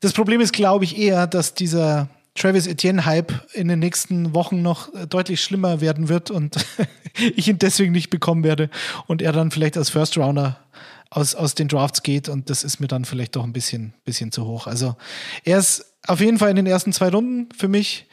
[0.00, 4.94] Das Problem ist, glaube ich, eher, dass dieser Travis Etienne-Hype in den nächsten Wochen noch
[4.94, 6.56] äh, deutlich schlimmer werden wird und
[7.36, 8.70] ich ihn deswegen nicht bekommen werde
[9.06, 10.60] und er dann vielleicht als First Rounder
[11.10, 14.32] aus, aus den Drafts geht und das ist mir dann vielleicht doch ein bisschen, bisschen
[14.32, 14.66] zu hoch.
[14.66, 14.96] Also
[15.44, 18.06] er ist auf jeden Fall in den ersten zwei Runden für mich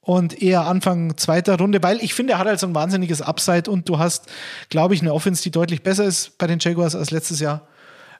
[0.00, 3.70] und eher Anfang zweiter Runde, weil ich finde, er hat halt so ein wahnsinniges Upside
[3.70, 4.26] und du hast,
[4.70, 7.68] glaube ich, eine Offense, die deutlich besser ist bei den Jaguars als letztes Jahr.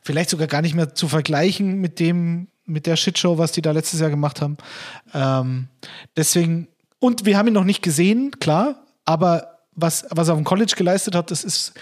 [0.03, 3.73] Vielleicht sogar gar nicht mehr zu vergleichen mit dem, mit der Shitshow, was die da
[3.73, 4.57] letztes Jahr gemacht haben.
[5.15, 5.69] Ähm,
[6.17, 6.69] deswegen,
[6.99, 10.75] und wir haben ihn noch nicht gesehen, klar, aber was, was er auf dem College
[10.77, 11.73] geleistet hat, das ist,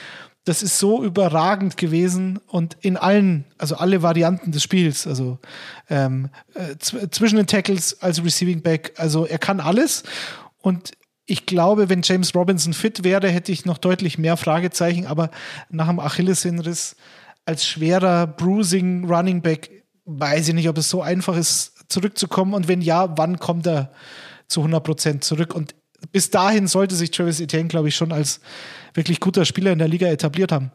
[0.44, 5.38] das ist so überragend gewesen und in allen, also alle Varianten des Spiels, also
[5.90, 10.04] ähm, äh, zw zwischen den Tackles als Receiving Back, also er kann alles
[10.60, 10.92] und
[11.26, 15.30] ich glaube, wenn James Robinson fit wäre, hätte ich noch deutlich mehr Fragezeichen, aber
[15.68, 16.94] nach dem Achillessehnenriss
[17.44, 22.68] als schwerer Bruising Running Back weiß ich nicht, ob es so einfach ist, zurückzukommen und
[22.68, 23.92] wenn ja, wann kommt er
[24.48, 25.74] zu 100% zurück und
[26.12, 28.40] bis dahin sollte sich Travis Etienne, glaube ich, schon als
[28.94, 30.70] wirklich guter Spieler in der Liga etabliert haben.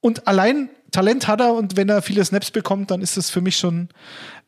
[0.00, 3.40] Und allein Talent hat er und wenn er viele Snaps bekommt, dann ist es für
[3.40, 3.88] mich schon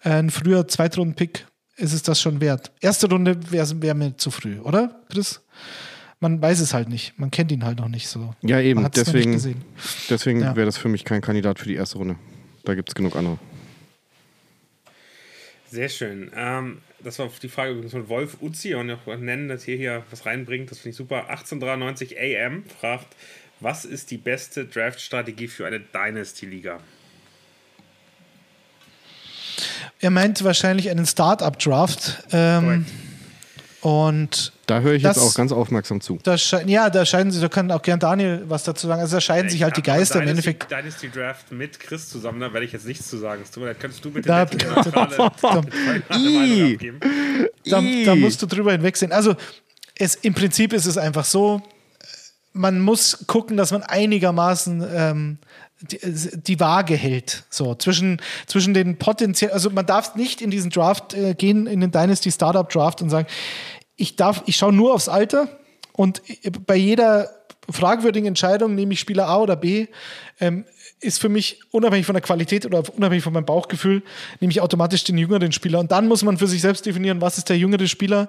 [0.02, 1.46] ein früher Zweitrunden-Pick,
[1.76, 2.72] ist es das schon wert.
[2.80, 5.40] Erste Runde wäre wär mir zu früh, oder, Chris?
[6.20, 7.16] Man weiß es halt nicht.
[7.18, 8.34] Man kennt ihn halt noch nicht so.
[8.42, 8.88] Ja, eben.
[8.96, 9.62] Deswegen,
[10.10, 10.56] deswegen Ja.
[10.56, 12.16] wäre das für mich kein Kandidat für die erste Runde.
[12.64, 13.38] Da gibt es genug andere.
[15.70, 16.30] Sehr schön.
[16.34, 20.02] Ähm, das war die Frage übrigens von Wolf Uzi und auch nennen, dass hier hier
[20.10, 20.70] was reinbringt.
[20.70, 21.28] Das finde ich super.
[21.28, 23.14] 1893 AM fragt,
[23.60, 26.80] was ist die beste Draft-Strategie für eine Dynasty-Liga?
[30.00, 32.24] Er meint wahrscheinlich einen Start-up-Draft.
[32.32, 33.07] Ähm, Korrekt.
[33.88, 36.18] Und da höre ich das, jetzt auch ganz aufmerksam zu.
[36.22, 36.34] Da
[36.66, 39.00] ja, da scheiden sich, da kann auch gern Daniel was dazu sagen.
[39.00, 40.70] Also da scheiden ich sich halt die Geister Dynasty, im Endeffekt.
[40.70, 43.40] Dynasty Draft mit Chris zusammen, da werde ich jetzt nichts zu sagen.
[43.42, 44.56] Es tut mir leid, könntest du bitte da, da,
[47.64, 49.10] da, da, musst du drüber hinwegsehen.
[49.10, 49.36] Also
[49.94, 51.62] es, im Prinzip ist es einfach so,
[52.52, 55.38] man muss gucken, dass man einigermaßen ähm,
[55.80, 55.98] die,
[56.34, 57.44] die, Waage hält.
[57.50, 61.80] So, zwischen, zwischen den potenziellen, also man darf nicht in diesen Draft äh, gehen, in
[61.80, 63.28] den Dynasty Startup Draft und sagen,
[63.98, 65.48] ich darf, ich schaue nur aufs Alter
[65.92, 66.22] und
[66.66, 67.28] bei jeder
[67.70, 69.88] fragwürdigen Entscheidung nehme ich Spieler A oder B.
[70.40, 70.64] Ähm,
[71.00, 74.02] ist für mich unabhängig von der Qualität oder unabhängig von meinem Bauchgefühl,
[74.40, 75.78] nehme ich automatisch den jüngeren Spieler.
[75.78, 78.28] Und dann muss man für sich selbst definieren, was ist der jüngere Spieler.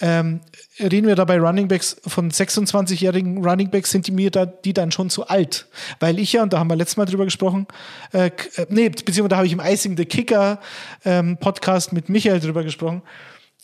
[0.00, 0.40] Ähm,
[0.80, 5.10] reden wir da bei Runningbacks von 26-jährigen Runningbacks, sind die mir da, die dann schon
[5.10, 5.66] zu alt?
[6.00, 7.66] Weil ich ja, und da haben wir letztes Mal drüber gesprochen,
[8.12, 10.60] äh, äh nee, beziehungsweise da habe ich im Icing the Kicker
[11.04, 13.02] ähm, Podcast mit Michael drüber gesprochen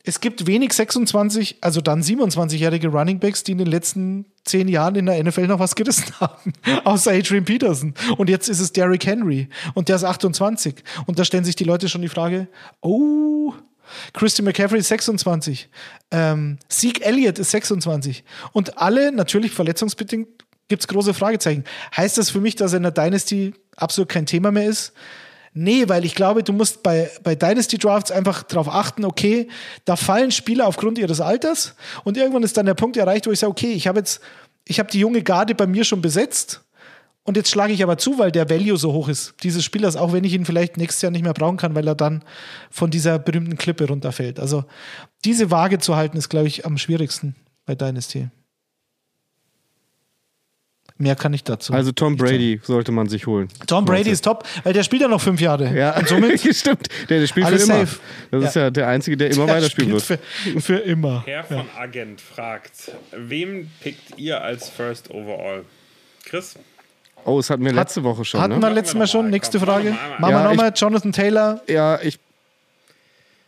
[0.05, 5.07] es gibt wenig 26, also dann 27-jährige Runningbacks, die in den letzten zehn Jahren in
[5.07, 6.53] der NFL noch was gerissen haben.
[6.85, 7.95] Außer Adrian Peterson.
[8.17, 9.49] Und jetzt ist es Derrick Henry.
[9.75, 10.75] Und der ist 28.
[11.07, 12.49] Und da stellen sich die Leute schon die Frage,
[12.81, 13.55] oh,
[14.13, 15.69] Christian McCaffrey ist 26.
[16.11, 18.25] Ähm, Zeke Elliott ist 26.
[18.53, 20.29] Und alle, natürlich verletzungsbedingt,
[20.69, 21.65] gibt es große Fragezeichen.
[21.97, 24.95] Heißt das für mich, dass er in der Dynasty absolut kein Thema mehr ist?
[25.55, 29.49] Nee, weil ich glaube, du musst bei, bei Dynasty Drafts einfach darauf achten, okay,
[29.85, 31.75] da fallen Spieler aufgrund ihres Alters
[32.05, 34.21] und irgendwann ist dann der Punkt erreicht, wo ich sage, okay, ich habe jetzt,
[34.65, 36.63] ich habe die junge Garde bei mir schon besetzt
[37.25, 40.13] und jetzt schlage ich aber zu, weil der Value so hoch ist, dieses Spielers, auch
[40.13, 42.25] wenn ich ihn vielleicht nächstes Jahr nicht mehr brauchen kann, weil er dann
[42.71, 44.41] von dieser berühmten Klippe runterfällt.
[44.41, 44.65] Also
[45.25, 48.31] diese Waage zu halten, ist, glaube ich, am schwierigsten bei Dynasty.
[51.03, 51.73] Mehr kann ich dazu.
[51.73, 53.49] Also Tom Brady sollte man sich holen.
[53.67, 55.77] Tom Brady ist top, weil der spielt ja noch fünf Jahre.
[55.77, 56.87] Ja, und somit stimmt.
[57.09, 57.87] Der, der spielt für immer.
[57.87, 57.99] Safe.
[58.31, 58.49] Das ja.
[58.49, 60.03] ist ja der Einzige, der immer der weiterspielen wird.
[60.05, 60.19] Für,
[60.61, 61.25] für immer.
[61.27, 61.65] Herr von ja.
[61.77, 65.65] Agent fragt, wem pickt ihr als First Overall?
[66.25, 66.55] Chris?
[67.25, 68.41] Oh, das hatten wir letzte Hat, Woche schon.
[68.41, 68.63] Hatten ne?
[68.63, 69.29] wir letztes Mal schon.
[69.29, 69.91] Nächste Frage.
[70.21, 70.73] Machen wir nochmal.
[70.73, 71.63] Jonathan Taylor.
[71.67, 72.21] Ja, ich.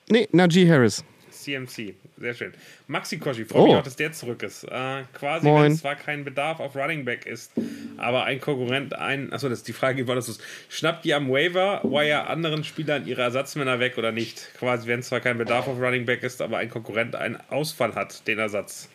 [0.09, 1.05] Nee, Najee Harris.
[1.31, 1.95] CMC.
[2.25, 2.55] Sehr schön.
[2.87, 3.67] Maxi Koschi, freue oh.
[3.67, 4.65] mich auch, dass der zurück ist.
[4.65, 7.53] Äh, quasi, wenn es zwar kein Bedarf auf Running Back ist,
[7.99, 10.31] aber ein Konkurrent, ein, achso, das ist die Frage, wie war das?
[10.31, 14.55] Ist, schnappt ihr am Waiver Wire anderen Spielern ihre Ersatzmänner weg oder nicht?
[14.59, 17.95] Quasi, wenn es zwar kein Bedarf auf Running Back ist, aber ein Konkurrent einen Ausfall
[17.95, 18.89] hat, den Ersatz.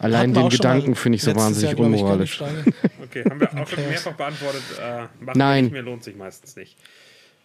[0.00, 2.42] Allein den Gedanken finde ich so wahnsinnig Jahr, unmoralisch.
[3.04, 4.64] okay, haben wir auch schon mehrfach beantwortet.
[4.82, 5.06] Äh,
[5.36, 5.66] Nein.
[5.66, 6.76] Nicht mehr lohnt sich meistens nicht.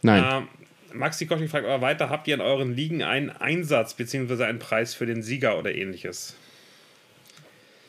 [0.02, 0.24] Nein.
[0.28, 0.48] Ähm,
[0.94, 4.44] Maxi Kosching fragt aber weiter: Habt ihr in euren Ligen einen Einsatz bzw.
[4.44, 6.36] einen Preis für den Sieger oder ähnliches?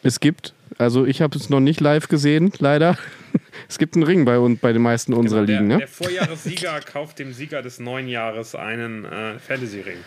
[0.03, 2.97] Es gibt, also ich habe es noch nicht live gesehen, leider.
[3.69, 5.69] Es gibt einen Ring bei, bei den meisten genau, unserer der, Ligen.
[5.69, 5.79] Ne?
[5.79, 9.99] Der Vorjahressieger kauft dem Sieger des neuen Jahres einen äh, Fantasy-Ring.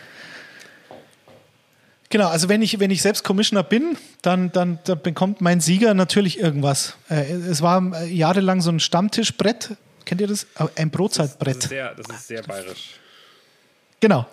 [2.10, 5.94] Genau, also wenn ich, wenn ich selbst Commissioner bin, dann, dann, dann bekommt mein Sieger
[5.94, 6.96] natürlich irgendwas.
[7.08, 10.46] Äh, es war äh, jahrelang so ein Stammtischbrett, Kennt ihr das?
[10.76, 11.56] Ein Brotzeitbrett.
[11.56, 13.00] Das ist sehr, das ist sehr bayerisch.
[14.00, 14.26] Genau.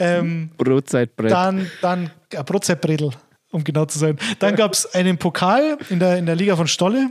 [0.00, 1.30] Ähm, Brotzeitbrett.
[1.30, 3.10] Dann, dann äh, Brotzeitbredel,
[3.52, 4.18] um genau zu sein.
[4.40, 7.10] Dann gab es einen Pokal in der, in der Liga von Stolle,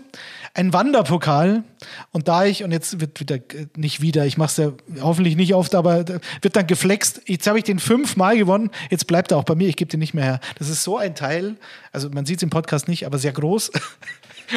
[0.54, 1.64] einen Wanderpokal.
[2.12, 5.38] Und da ich, und jetzt wird wieder, äh, nicht wieder, ich mache es ja hoffentlich
[5.38, 6.04] nicht oft, aber
[6.42, 7.22] wird dann geflext.
[7.26, 10.02] Jetzt habe ich den fünfmal gewonnen, jetzt bleibt er auch bei mir, ich gebe den
[10.02, 10.40] nicht mehr her.
[10.60, 11.56] Das ist so ein Teil,
[11.94, 13.72] also man sieht es im Podcast nicht, aber sehr groß.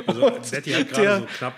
[0.04, 1.54] Also, Betty hat gerade so knapp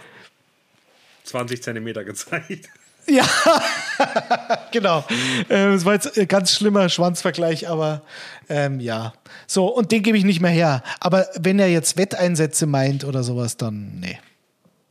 [1.29, 2.69] 20 Zentimeter gezeigt.
[3.11, 3.25] Ja,
[4.71, 5.03] genau.
[5.49, 8.03] Ähm, es war jetzt ein ganz schlimmer Schwanzvergleich, aber
[8.51, 9.15] ähm, ja.
[9.47, 10.83] So, und den gebe ich nicht mehr her.
[11.01, 14.19] Aber wenn er jetzt Wetteinsätze meint oder sowas, dann nee.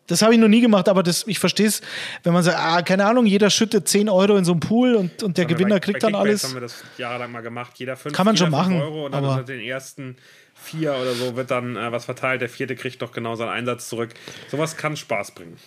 [0.07, 1.81] Das habe ich noch nie gemacht, aber das, ich verstehe es,
[2.23, 5.22] wenn man sagt, ah, keine Ahnung, jeder schüttet 10 Euro in so einen Pool und,
[5.22, 6.45] und der Gewinner bei, kriegt bei dann alles.
[6.45, 7.73] haben wir das jahrelang mal gemacht.
[7.76, 10.15] Jeder 5 Kann man schon machen, Euro und dann aber den ersten
[10.55, 12.41] vier oder so wird dann äh, was verteilt.
[12.41, 14.14] Der vierte kriegt doch genau seinen Einsatz zurück.
[14.49, 15.57] Sowas kann Spaß bringen.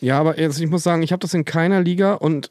[0.00, 2.50] Ja, aber jetzt, ich muss sagen, ich habe das in keiner Liga und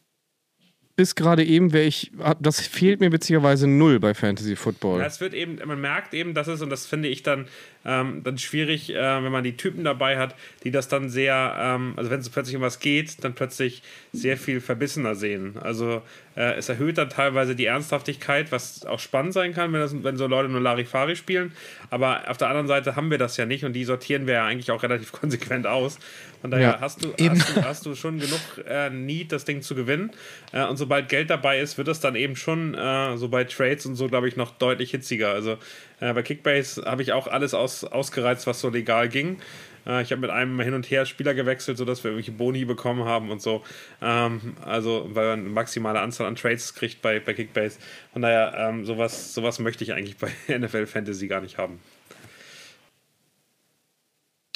[1.00, 2.12] bis gerade eben wäre ich,
[2.42, 5.00] das fehlt mir beziehungsweise null bei Fantasy Football.
[5.00, 7.48] Ja, es wird eben, man merkt eben, dass es, und das finde ich dann,
[7.86, 10.36] ähm, dann schwierig, äh, wenn man die Typen dabei hat,
[10.66, 13.82] die das dann sehr, ähm, also wenn es plötzlich um was geht, dann plötzlich
[14.12, 15.56] sehr viel verbissener sehen.
[15.62, 16.02] Also
[16.36, 20.18] äh, es erhöht dann teilweise die Ernsthaftigkeit, was auch spannend sein kann, wenn, das, wenn
[20.18, 21.54] so Leute nur Larifari spielen.
[21.90, 24.46] Aber auf der anderen Seite haben wir das ja nicht und die sortieren wir ja
[24.46, 25.98] eigentlich auch relativ konsequent aus.
[26.41, 29.61] Von daher ja, hast, du, hast, du, hast, du, schon genug äh, Need, das Ding
[29.61, 30.11] zu gewinnen.
[30.53, 33.86] Äh, und sobald Geld dabei ist, wird es dann eben schon, äh, so bei Trades
[33.86, 35.30] und so, glaube ich, noch deutlich hitziger.
[35.32, 35.57] Also
[35.99, 39.40] äh, bei Kickbase habe ich auch alles aus, ausgereizt, was so legal ging.
[39.86, 43.06] Äh, ich habe mit einem hin und her Spieler gewechselt, sodass wir irgendwelche Boni bekommen
[43.06, 43.64] haben und so.
[44.02, 47.80] Ähm, also, weil man eine maximale Anzahl an Trades kriegt bei, bei Kickbase.
[48.14, 51.80] Von daher, ähm, sowas, sowas möchte ich eigentlich bei NFL Fantasy gar nicht haben.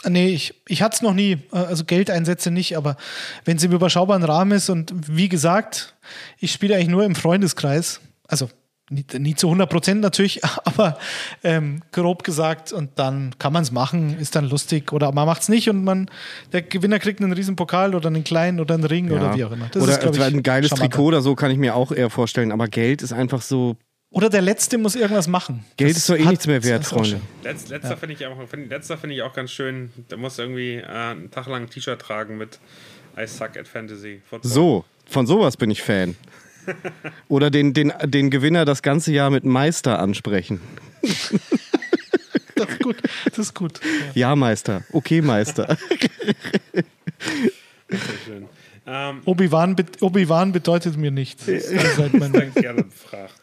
[0.07, 2.97] Nee, ich, ich hatte es noch nie, äh, also Geldeinsätze nicht, aber
[3.45, 5.95] wenn es im überschaubaren Rahmen ist und wie gesagt,
[6.39, 8.49] ich spiele eigentlich nur im Freundeskreis, also
[8.89, 10.97] nie, nie zu 100 Prozent natürlich, aber
[11.43, 15.43] ähm, grob gesagt und dann kann man es machen, ist dann lustig oder man macht
[15.43, 16.09] es nicht und man,
[16.51, 19.15] der Gewinner kriegt einen riesen Pokal oder einen kleinen oder einen Ring ja.
[19.15, 19.69] oder wie auch immer.
[19.71, 22.51] Das oder ist, ich, ein geiles Trikot oder so kann ich mir auch eher vorstellen,
[22.51, 23.77] aber Geld ist einfach so
[24.13, 25.65] oder der Letzte muss irgendwas machen.
[25.75, 27.19] Geld das ist doch eh nichts mehr wert, Freunde.
[27.43, 27.95] Letz, letzter ja.
[27.95, 29.91] finde ich, auch, find, find ich auch ganz schön.
[30.11, 32.59] Der muss irgendwie äh, einen Tag lang ein T-Shirt tragen mit
[33.17, 34.21] I suck at Fantasy.
[34.29, 34.51] Football.
[34.51, 36.15] So, von sowas bin ich Fan.
[37.27, 40.61] Oder den, den, den Gewinner das ganze Jahr mit Meister ansprechen.
[41.01, 42.97] das ist gut.
[43.25, 43.79] Das ist gut.
[43.83, 44.83] Ja, ja Meister.
[44.91, 45.75] Okay, Meister.
[46.71, 48.47] Sehr schön.
[48.85, 51.45] Ähm, Obi-Wan Obi bedeutet mir nichts.
[51.47, 53.42] Das ist halt mein gerne gefragt.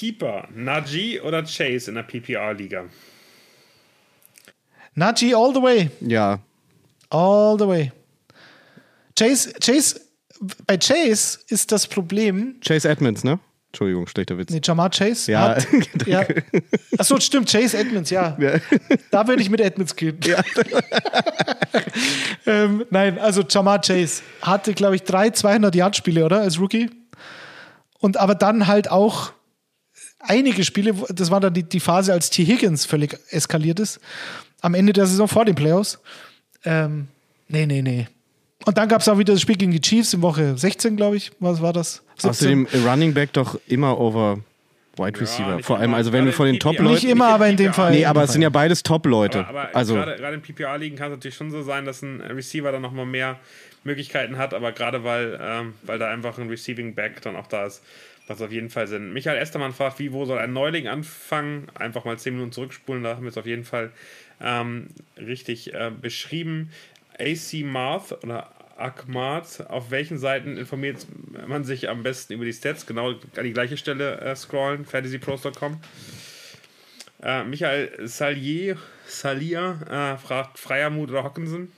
[0.00, 2.86] Keeper, Najee oder Chase in der PPR-Liga?
[4.94, 5.90] Najee all the way.
[6.00, 6.40] Ja.
[7.10, 7.92] All the way.
[9.14, 10.00] Chase, Chase,
[10.66, 12.58] bei Chase ist das Problem.
[12.62, 13.40] Chase Edmonds, ne?
[13.66, 14.50] Entschuldigung, schlechter Witz.
[14.50, 15.32] Nee, Jamar Chase.
[15.32, 15.56] Ja.
[15.56, 15.66] Hat,
[16.06, 16.24] ja.
[16.96, 18.38] Achso, stimmt, Chase Edmonds, ja.
[18.40, 18.54] ja.
[19.10, 20.18] Da würde ich mit Edmonds gehen.
[20.24, 20.42] Ja.
[22.46, 26.40] ähm, nein, also Jamar Chase hatte, glaube ich, drei 200-Yard-Spiele, oder?
[26.40, 26.88] Als Rookie.
[27.98, 29.34] Und aber dann halt auch
[30.20, 32.44] einige Spiele, das war dann die, die Phase, als T.
[32.44, 34.00] Higgins völlig eskaliert ist,
[34.60, 35.98] am Ende der Saison vor den Playoffs.
[36.64, 37.08] Ähm,
[37.48, 38.06] nee, nee, nee.
[38.66, 41.16] Und dann gab es auch wieder das Spiel gegen die Chiefs in Woche 16, glaube
[41.16, 41.32] ich.
[41.40, 42.02] Was war das?
[42.16, 42.30] 17.
[42.30, 44.40] Außerdem Running Back doch immer over
[44.98, 45.56] Wide Receiver.
[45.56, 46.92] Ja, Vor allem, also wenn du von den Top-Leuten.
[46.92, 47.92] Nicht immer, aber in dem Fall.
[47.92, 49.46] Nee, aber es sind ja beides Top-Leute.
[49.46, 52.70] Aber, aber also gerade in PPA-Ligen kann es natürlich schon so sein, dass ein Receiver
[52.70, 53.38] dann nochmal mehr
[53.82, 57.64] Möglichkeiten hat, aber gerade weil, ähm, weil da einfach ein Receiving Back dann auch da
[57.64, 57.82] ist,
[58.30, 59.12] Macht auf jeden Fall Sinn.
[59.12, 61.66] Michael Estermann fragt, wie, wo soll ein Neuling anfangen?
[61.74, 63.90] Einfach mal 10 Minuten zurückspulen, da haben wir es auf jeden Fall
[64.40, 64.86] ähm,
[65.16, 66.70] richtig äh, beschrieben.
[67.18, 71.08] AC Marth oder Akmat, auf welchen Seiten informiert
[71.48, 72.86] man sich am besten über die Stats?
[72.86, 75.80] Genau an die gleiche Stelle äh, scrollen, fantasypros.com.
[77.24, 78.76] Äh, Michael Salier,
[79.08, 81.72] Salier äh, fragt Freiermut oder Hockensen?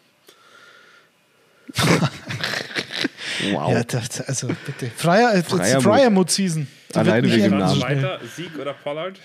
[3.52, 3.72] Wow.
[3.72, 4.90] Ja, das, also bitte.
[4.94, 6.66] Freier, äh, Freier, Freier Mood Season.
[6.92, 7.80] Die Alleine wegen Namen.
[7.80, 9.18] Weiter, Sieg oder Pollard?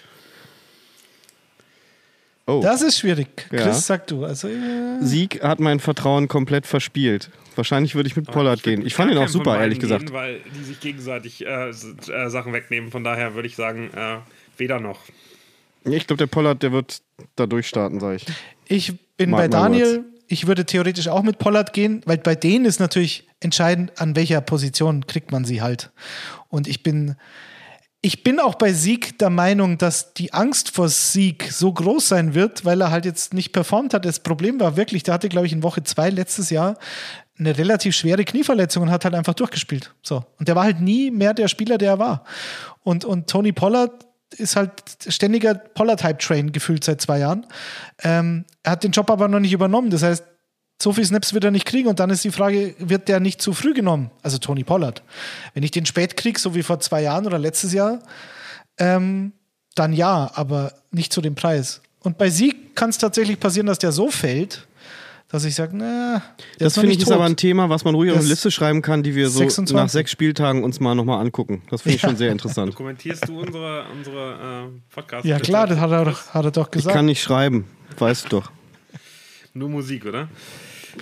[2.46, 2.62] Oh.
[2.64, 3.28] Das ist schwierig.
[3.50, 3.74] Chris, ja.
[3.74, 4.24] sag du.
[4.24, 5.02] Also, ja.
[5.02, 7.30] Sieg hat mein Vertrauen komplett verspielt.
[7.58, 8.86] Wahrscheinlich würde ich mit Pollard ich gehen.
[8.86, 10.06] Ich fand ihn auch super, ehrlich gesagt.
[10.06, 11.74] Gehen, weil die sich gegenseitig äh, äh,
[12.30, 12.90] Sachen wegnehmen.
[12.90, 14.20] Von daher würde ich sagen, äh,
[14.58, 15.00] weder noch.
[15.84, 17.02] Ich glaube, der Pollard, der wird
[17.36, 18.26] da durchstarten, sage ich.
[18.68, 22.66] Ich bin Mark bei Daniel ich würde theoretisch auch mit Pollard gehen, weil bei denen
[22.66, 25.92] ist natürlich entscheidend, an welcher Position kriegt man sie halt.
[26.50, 27.16] Und ich bin,
[28.02, 32.34] ich bin auch bei Sieg der Meinung, dass die Angst vor Sieg so groß sein
[32.34, 34.06] wird, weil er halt jetzt nicht performt hat.
[34.06, 36.78] Das Problem war wirklich, der hatte, glaube ich, in Woche zwei letztes Jahr
[37.40, 39.94] eine relativ schwere Knieverletzung und hat halt einfach durchgespielt.
[40.02, 40.26] So.
[40.40, 42.24] Und der war halt nie mehr der Spieler, der er war.
[42.84, 44.72] Und, und Tony Pollard ist halt
[45.08, 47.46] ständiger Pollard-Type-Train gefühlt seit zwei Jahren.
[48.04, 49.90] Ähm, er hat den Job aber noch nicht übernommen.
[49.90, 50.24] Das heißt,
[50.82, 51.88] so viele Snaps wird er nicht kriegen.
[51.88, 54.12] Und dann ist die Frage, wird der nicht zu früh genommen?
[54.22, 55.02] Also Tony Pollard.
[55.54, 58.00] Wenn ich den spät kriege, so wie vor zwei Jahren oder letztes Jahr,
[58.78, 59.34] ähm,
[59.76, 61.82] dann ja, aber nicht zu dem Preis.
[62.02, 64.68] Und bei Sieg kann es tatsächlich passieren, dass der so fällt,
[65.30, 66.22] dass ich sage, na,
[66.58, 67.08] das finde ich tot.
[67.08, 69.40] ist aber ein Thema, was man ruhig auf eine Liste schreiben kann, die wir so
[69.40, 69.76] 26.
[69.76, 71.64] nach sechs Spieltagen uns mal nochmal angucken.
[71.70, 72.10] Das finde ich ja.
[72.10, 72.74] schon sehr interessant.
[72.74, 75.28] Dokumentierst du unsere, unsere äh, Podcasts?
[75.28, 76.92] Ja klar, das hat er, doch, hat er doch gesagt.
[76.92, 77.66] Ich kann nicht schreiben,
[77.98, 78.52] weißt du doch.
[79.54, 80.30] Nur Musik, oder?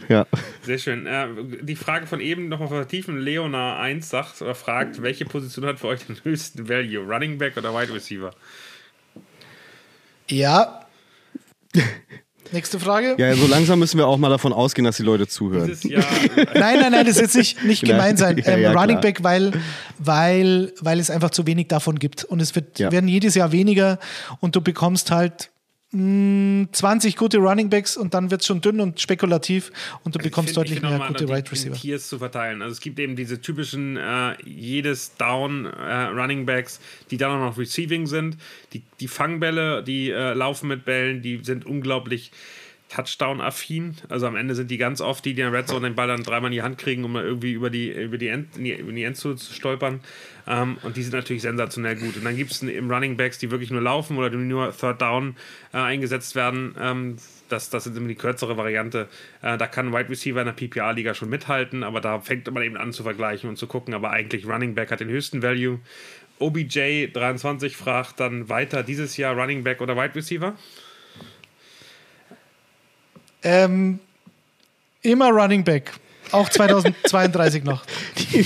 [0.10, 0.26] Ja.
[0.64, 1.06] Sehr schön.
[1.06, 1.28] Äh,
[1.62, 3.20] die Frage von eben nochmal vertiefen.
[3.20, 7.06] Leona 1 sagt oder fragt, welche Position hat für euch den höchsten Value?
[7.06, 8.32] Running Back oder Wide Receiver?
[10.30, 10.88] Ja.
[12.52, 13.16] Nächste Frage.
[13.18, 15.78] Ja, so langsam müssen wir auch mal davon ausgehen, dass die Leute zuhören.
[15.84, 18.36] nein, nein, nein, das ist jetzt nicht, nicht gemein sein.
[18.46, 19.54] Ähm, ja, Running Back, weil,
[19.98, 22.24] weil, weil es einfach zu wenig davon gibt.
[22.24, 22.92] Und es wird, ja.
[22.92, 23.98] werden jedes Jahr weniger
[24.40, 25.50] und du bekommst halt
[25.96, 29.72] 20 gute Running Backs und dann wird es schon dünn und spekulativ
[30.04, 31.76] und du bekommst find, deutlich mehr gute Right Receiver.
[31.76, 32.62] Tiers zu verteilen.
[32.62, 36.82] Also es gibt eben diese typischen äh, jedes Down äh, Running Backs,
[37.12, 38.38] die dann auch noch Receiving sind.
[38.74, 42.32] Die, die Fangbälle, die äh, laufen mit Bällen, die sind unglaublich
[42.96, 43.96] Touchdown-affin.
[44.08, 46.08] Also am Ende sind die ganz oft die, die in der Red Zone den Ball
[46.08, 48.72] dann dreimal in die Hand kriegen, um irgendwie über die, über die, End, in die,
[48.72, 50.00] in die Endzone zu stolpern.
[50.48, 52.16] Ähm, und die sind natürlich sensationell gut.
[52.16, 55.02] Und dann gibt es im Running Backs, die wirklich nur laufen oder die nur Third
[55.02, 55.36] Down
[55.74, 56.76] äh, eingesetzt werden.
[56.80, 57.18] Ähm,
[57.50, 59.08] das, das ist immer die kürzere Variante.
[59.42, 62.78] Äh, da kann Wide Receiver in der PPR-Liga schon mithalten, aber da fängt man eben
[62.78, 63.94] an zu vergleichen und zu gucken.
[63.94, 65.80] Aber eigentlich Running Back hat den höchsten Value.
[66.40, 70.56] OBJ23 fragt dann weiter dieses Jahr Running Back oder Wide Receiver?
[73.46, 74.00] Ähm,
[75.04, 75.94] immer Running Back.
[76.32, 77.86] Auch 2032 noch.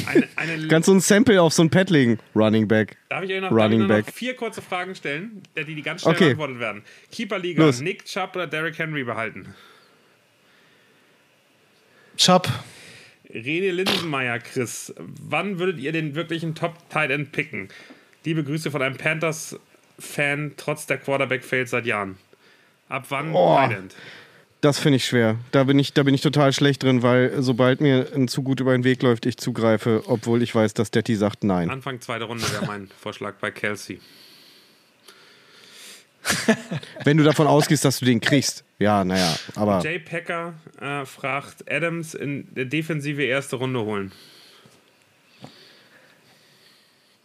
[0.06, 2.20] Eine, eine Kannst du ein Sample auf so ein Pad legen?
[2.36, 2.98] Running Back.
[3.08, 4.08] Darf ich euch noch, Running back.
[4.08, 6.24] noch vier kurze Fragen stellen, die, die ganz schnell okay.
[6.26, 6.84] beantwortet werden?
[7.12, 9.56] Keeper-Liga, Nick Chubb oder Derrick Henry behalten?
[12.18, 12.50] Chubb.
[13.34, 17.70] Rene Linsenmeier, Chris, wann würdet ihr den wirklichen Top-Tight End picken?
[18.26, 22.18] Liebe Grüße von einem Panthers-Fan, trotz der Quarterback-Fails seit Jahren.
[22.90, 23.56] Ab wann oh.
[23.56, 23.96] Tight End?
[24.62, 25.38] Das finde ich schwer.
[25.52, 28.60] Da bin ich, da bin ich total schlecht drin, weil sobald mir ein zu gut
[28.60, 31.70] über den Weg läuft, ich zugreife, obwohl ich weiß, dass Detti sagt nein.
[31.70, 34.02] Anfang zweite Runde wäre mein Vorschlag bei Kelsey.
[37.06, 38.66] Wenn du davon ausgehst, dass du den kriegst.
[38.78, 39.82] Ja, naja, aber.
[39.82, 44.12] Jay Packer äh, fragt Adams in der Defensive erste Runde holen.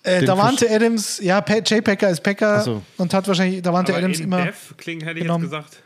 [0.04, 2.82] Äh, Davante Adams, ja, Jay Packer ist Packer so.
[2.98, 4.44] und hat wahrscheinlich Davante Aber Adams in immer.
[4.44, 5.44] Def klingt, hätte ich genommen.
[5.44, 5.83] jetzt gesagt.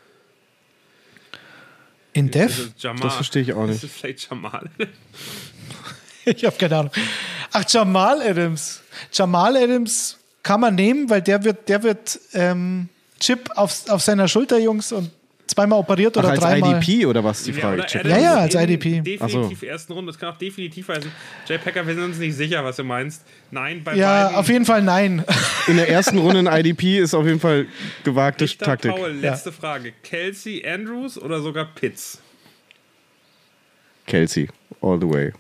[2.12, 2.70] In Dev?
[2.80, 3.76] Das verstehe ich auch nicht.
[3.76, 4.70] Ist es vielleicht Jamal?
[6.24, 6.92] ich habe keine Ahnung.
[7.52, 8.82] Ach, Jamal Adams.
[9.12, 12.88] Jamal Adams kann man nehmen, weil der wird, der wird ähm,
[13.20, 15.10] Chip auf, auf seiner Schulter, Jungs, und
[15.48, 16.74] zweimal operiert Ach, oder als dreimal.
[16.74, 17.84] als IDP oder was die Frage?
[17.92, 19.00] Ja, ja, ja, als IDP.
[19.00, 19.66] Definitiv so.
[19.66, 20.12] ersten Runde.
[20.12, 21.10] Das kann auch definitiv heißen.
[21.46, 23.24] Jay Packer, wir sind uns nicht sicher, was du meinst.
[23.50, 24.36] Nein, bei Ja, beiden.
[24.38, 25.24] auf jeden Fall nein.
[25.66, 27.66] In der ersten Runde ein IDP ist auf jeden Fall
[28.04, 28.90] gewagte Richter Taktik.
[28.92, 29.56] Paul, letzte ja.
[29.58, 29.92] Frage.
[30.02, 32.20] Kelsey Andrews oder sogar Pitts?
[34.06, 34.48] Kelsey,
[34.80, 35.32] all the way.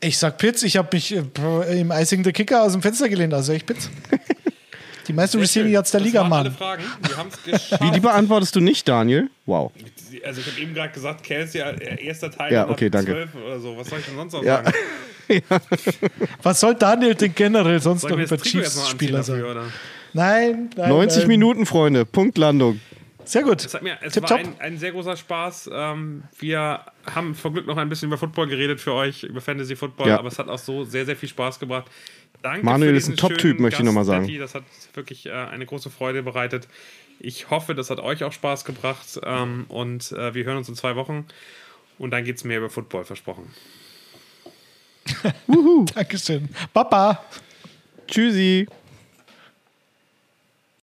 [0.00, 3.32] Ich sag Pitts, ich habe mich äh, im Icing the Kicker aus dem Fenster gelehnt,
[3.34, 3.88] also ich Pitts.
[5.08, 6.54] Die meisten Receiving Yards der Liga, Mann.
[7.80, 9.28] Wie, die beantwortest du nicht, Daniel?
[9.46, 9.72] Wow.
[10.24, 13.28] Also ich habe eben gerade gesagt, Kelsey, äh, erster Teil ja, okay, danke.
[13.44, 13.76] oder so.
[13.76, 14.62] Was soll ich denn sonst noch ja.
[14.62, 14.76] sagen?
[15.28, 15.60] ja.
[16.42, 19.72] Was soll Daniel denn generell sonst noch über Chiefs-Spieler sagen?
[20.12, 21.28] Nein, nein, 90 nein.
[21.28, 22.04] Minuten, Freunde.
[22.04, 22.80] Punktlandung.
[23.24, 23.64] Sehr gut.
[23.64, 25.70] Es, hat mir, es war ein, ein, sehr großer Spaß.
[25.72, 26.80] Ähm, wir
[27.14, 30.18] haben vor Glück noch ein bisschen über Football geredet für euch, über Fantasy Football, ja.
[30.18, 31.86] aber es hat auch so sehr, sehr viel Spaß gebracht.
[32.42, 34.28] Danke Manuel ist ein Top-Typ, möchte ich nochmal sagen.
[34.38, 34.64] Das hat
[34.94, 36.68] wirklich äh, eine große Freude bereitet.
[37.20, 40.74] Ich hoffe, das hat euch auch Spaß gebracht ähm, und äh, wir hören uns in
[40.74, 41.26] zwei Wochen
[41.98, 43.50] und dann geht es mehr über Football, versprochen.
[45.94, 46.48] Dankeschön.
[46.72, 47.24] Papa.
[48.08, 48.66] Tschüssi.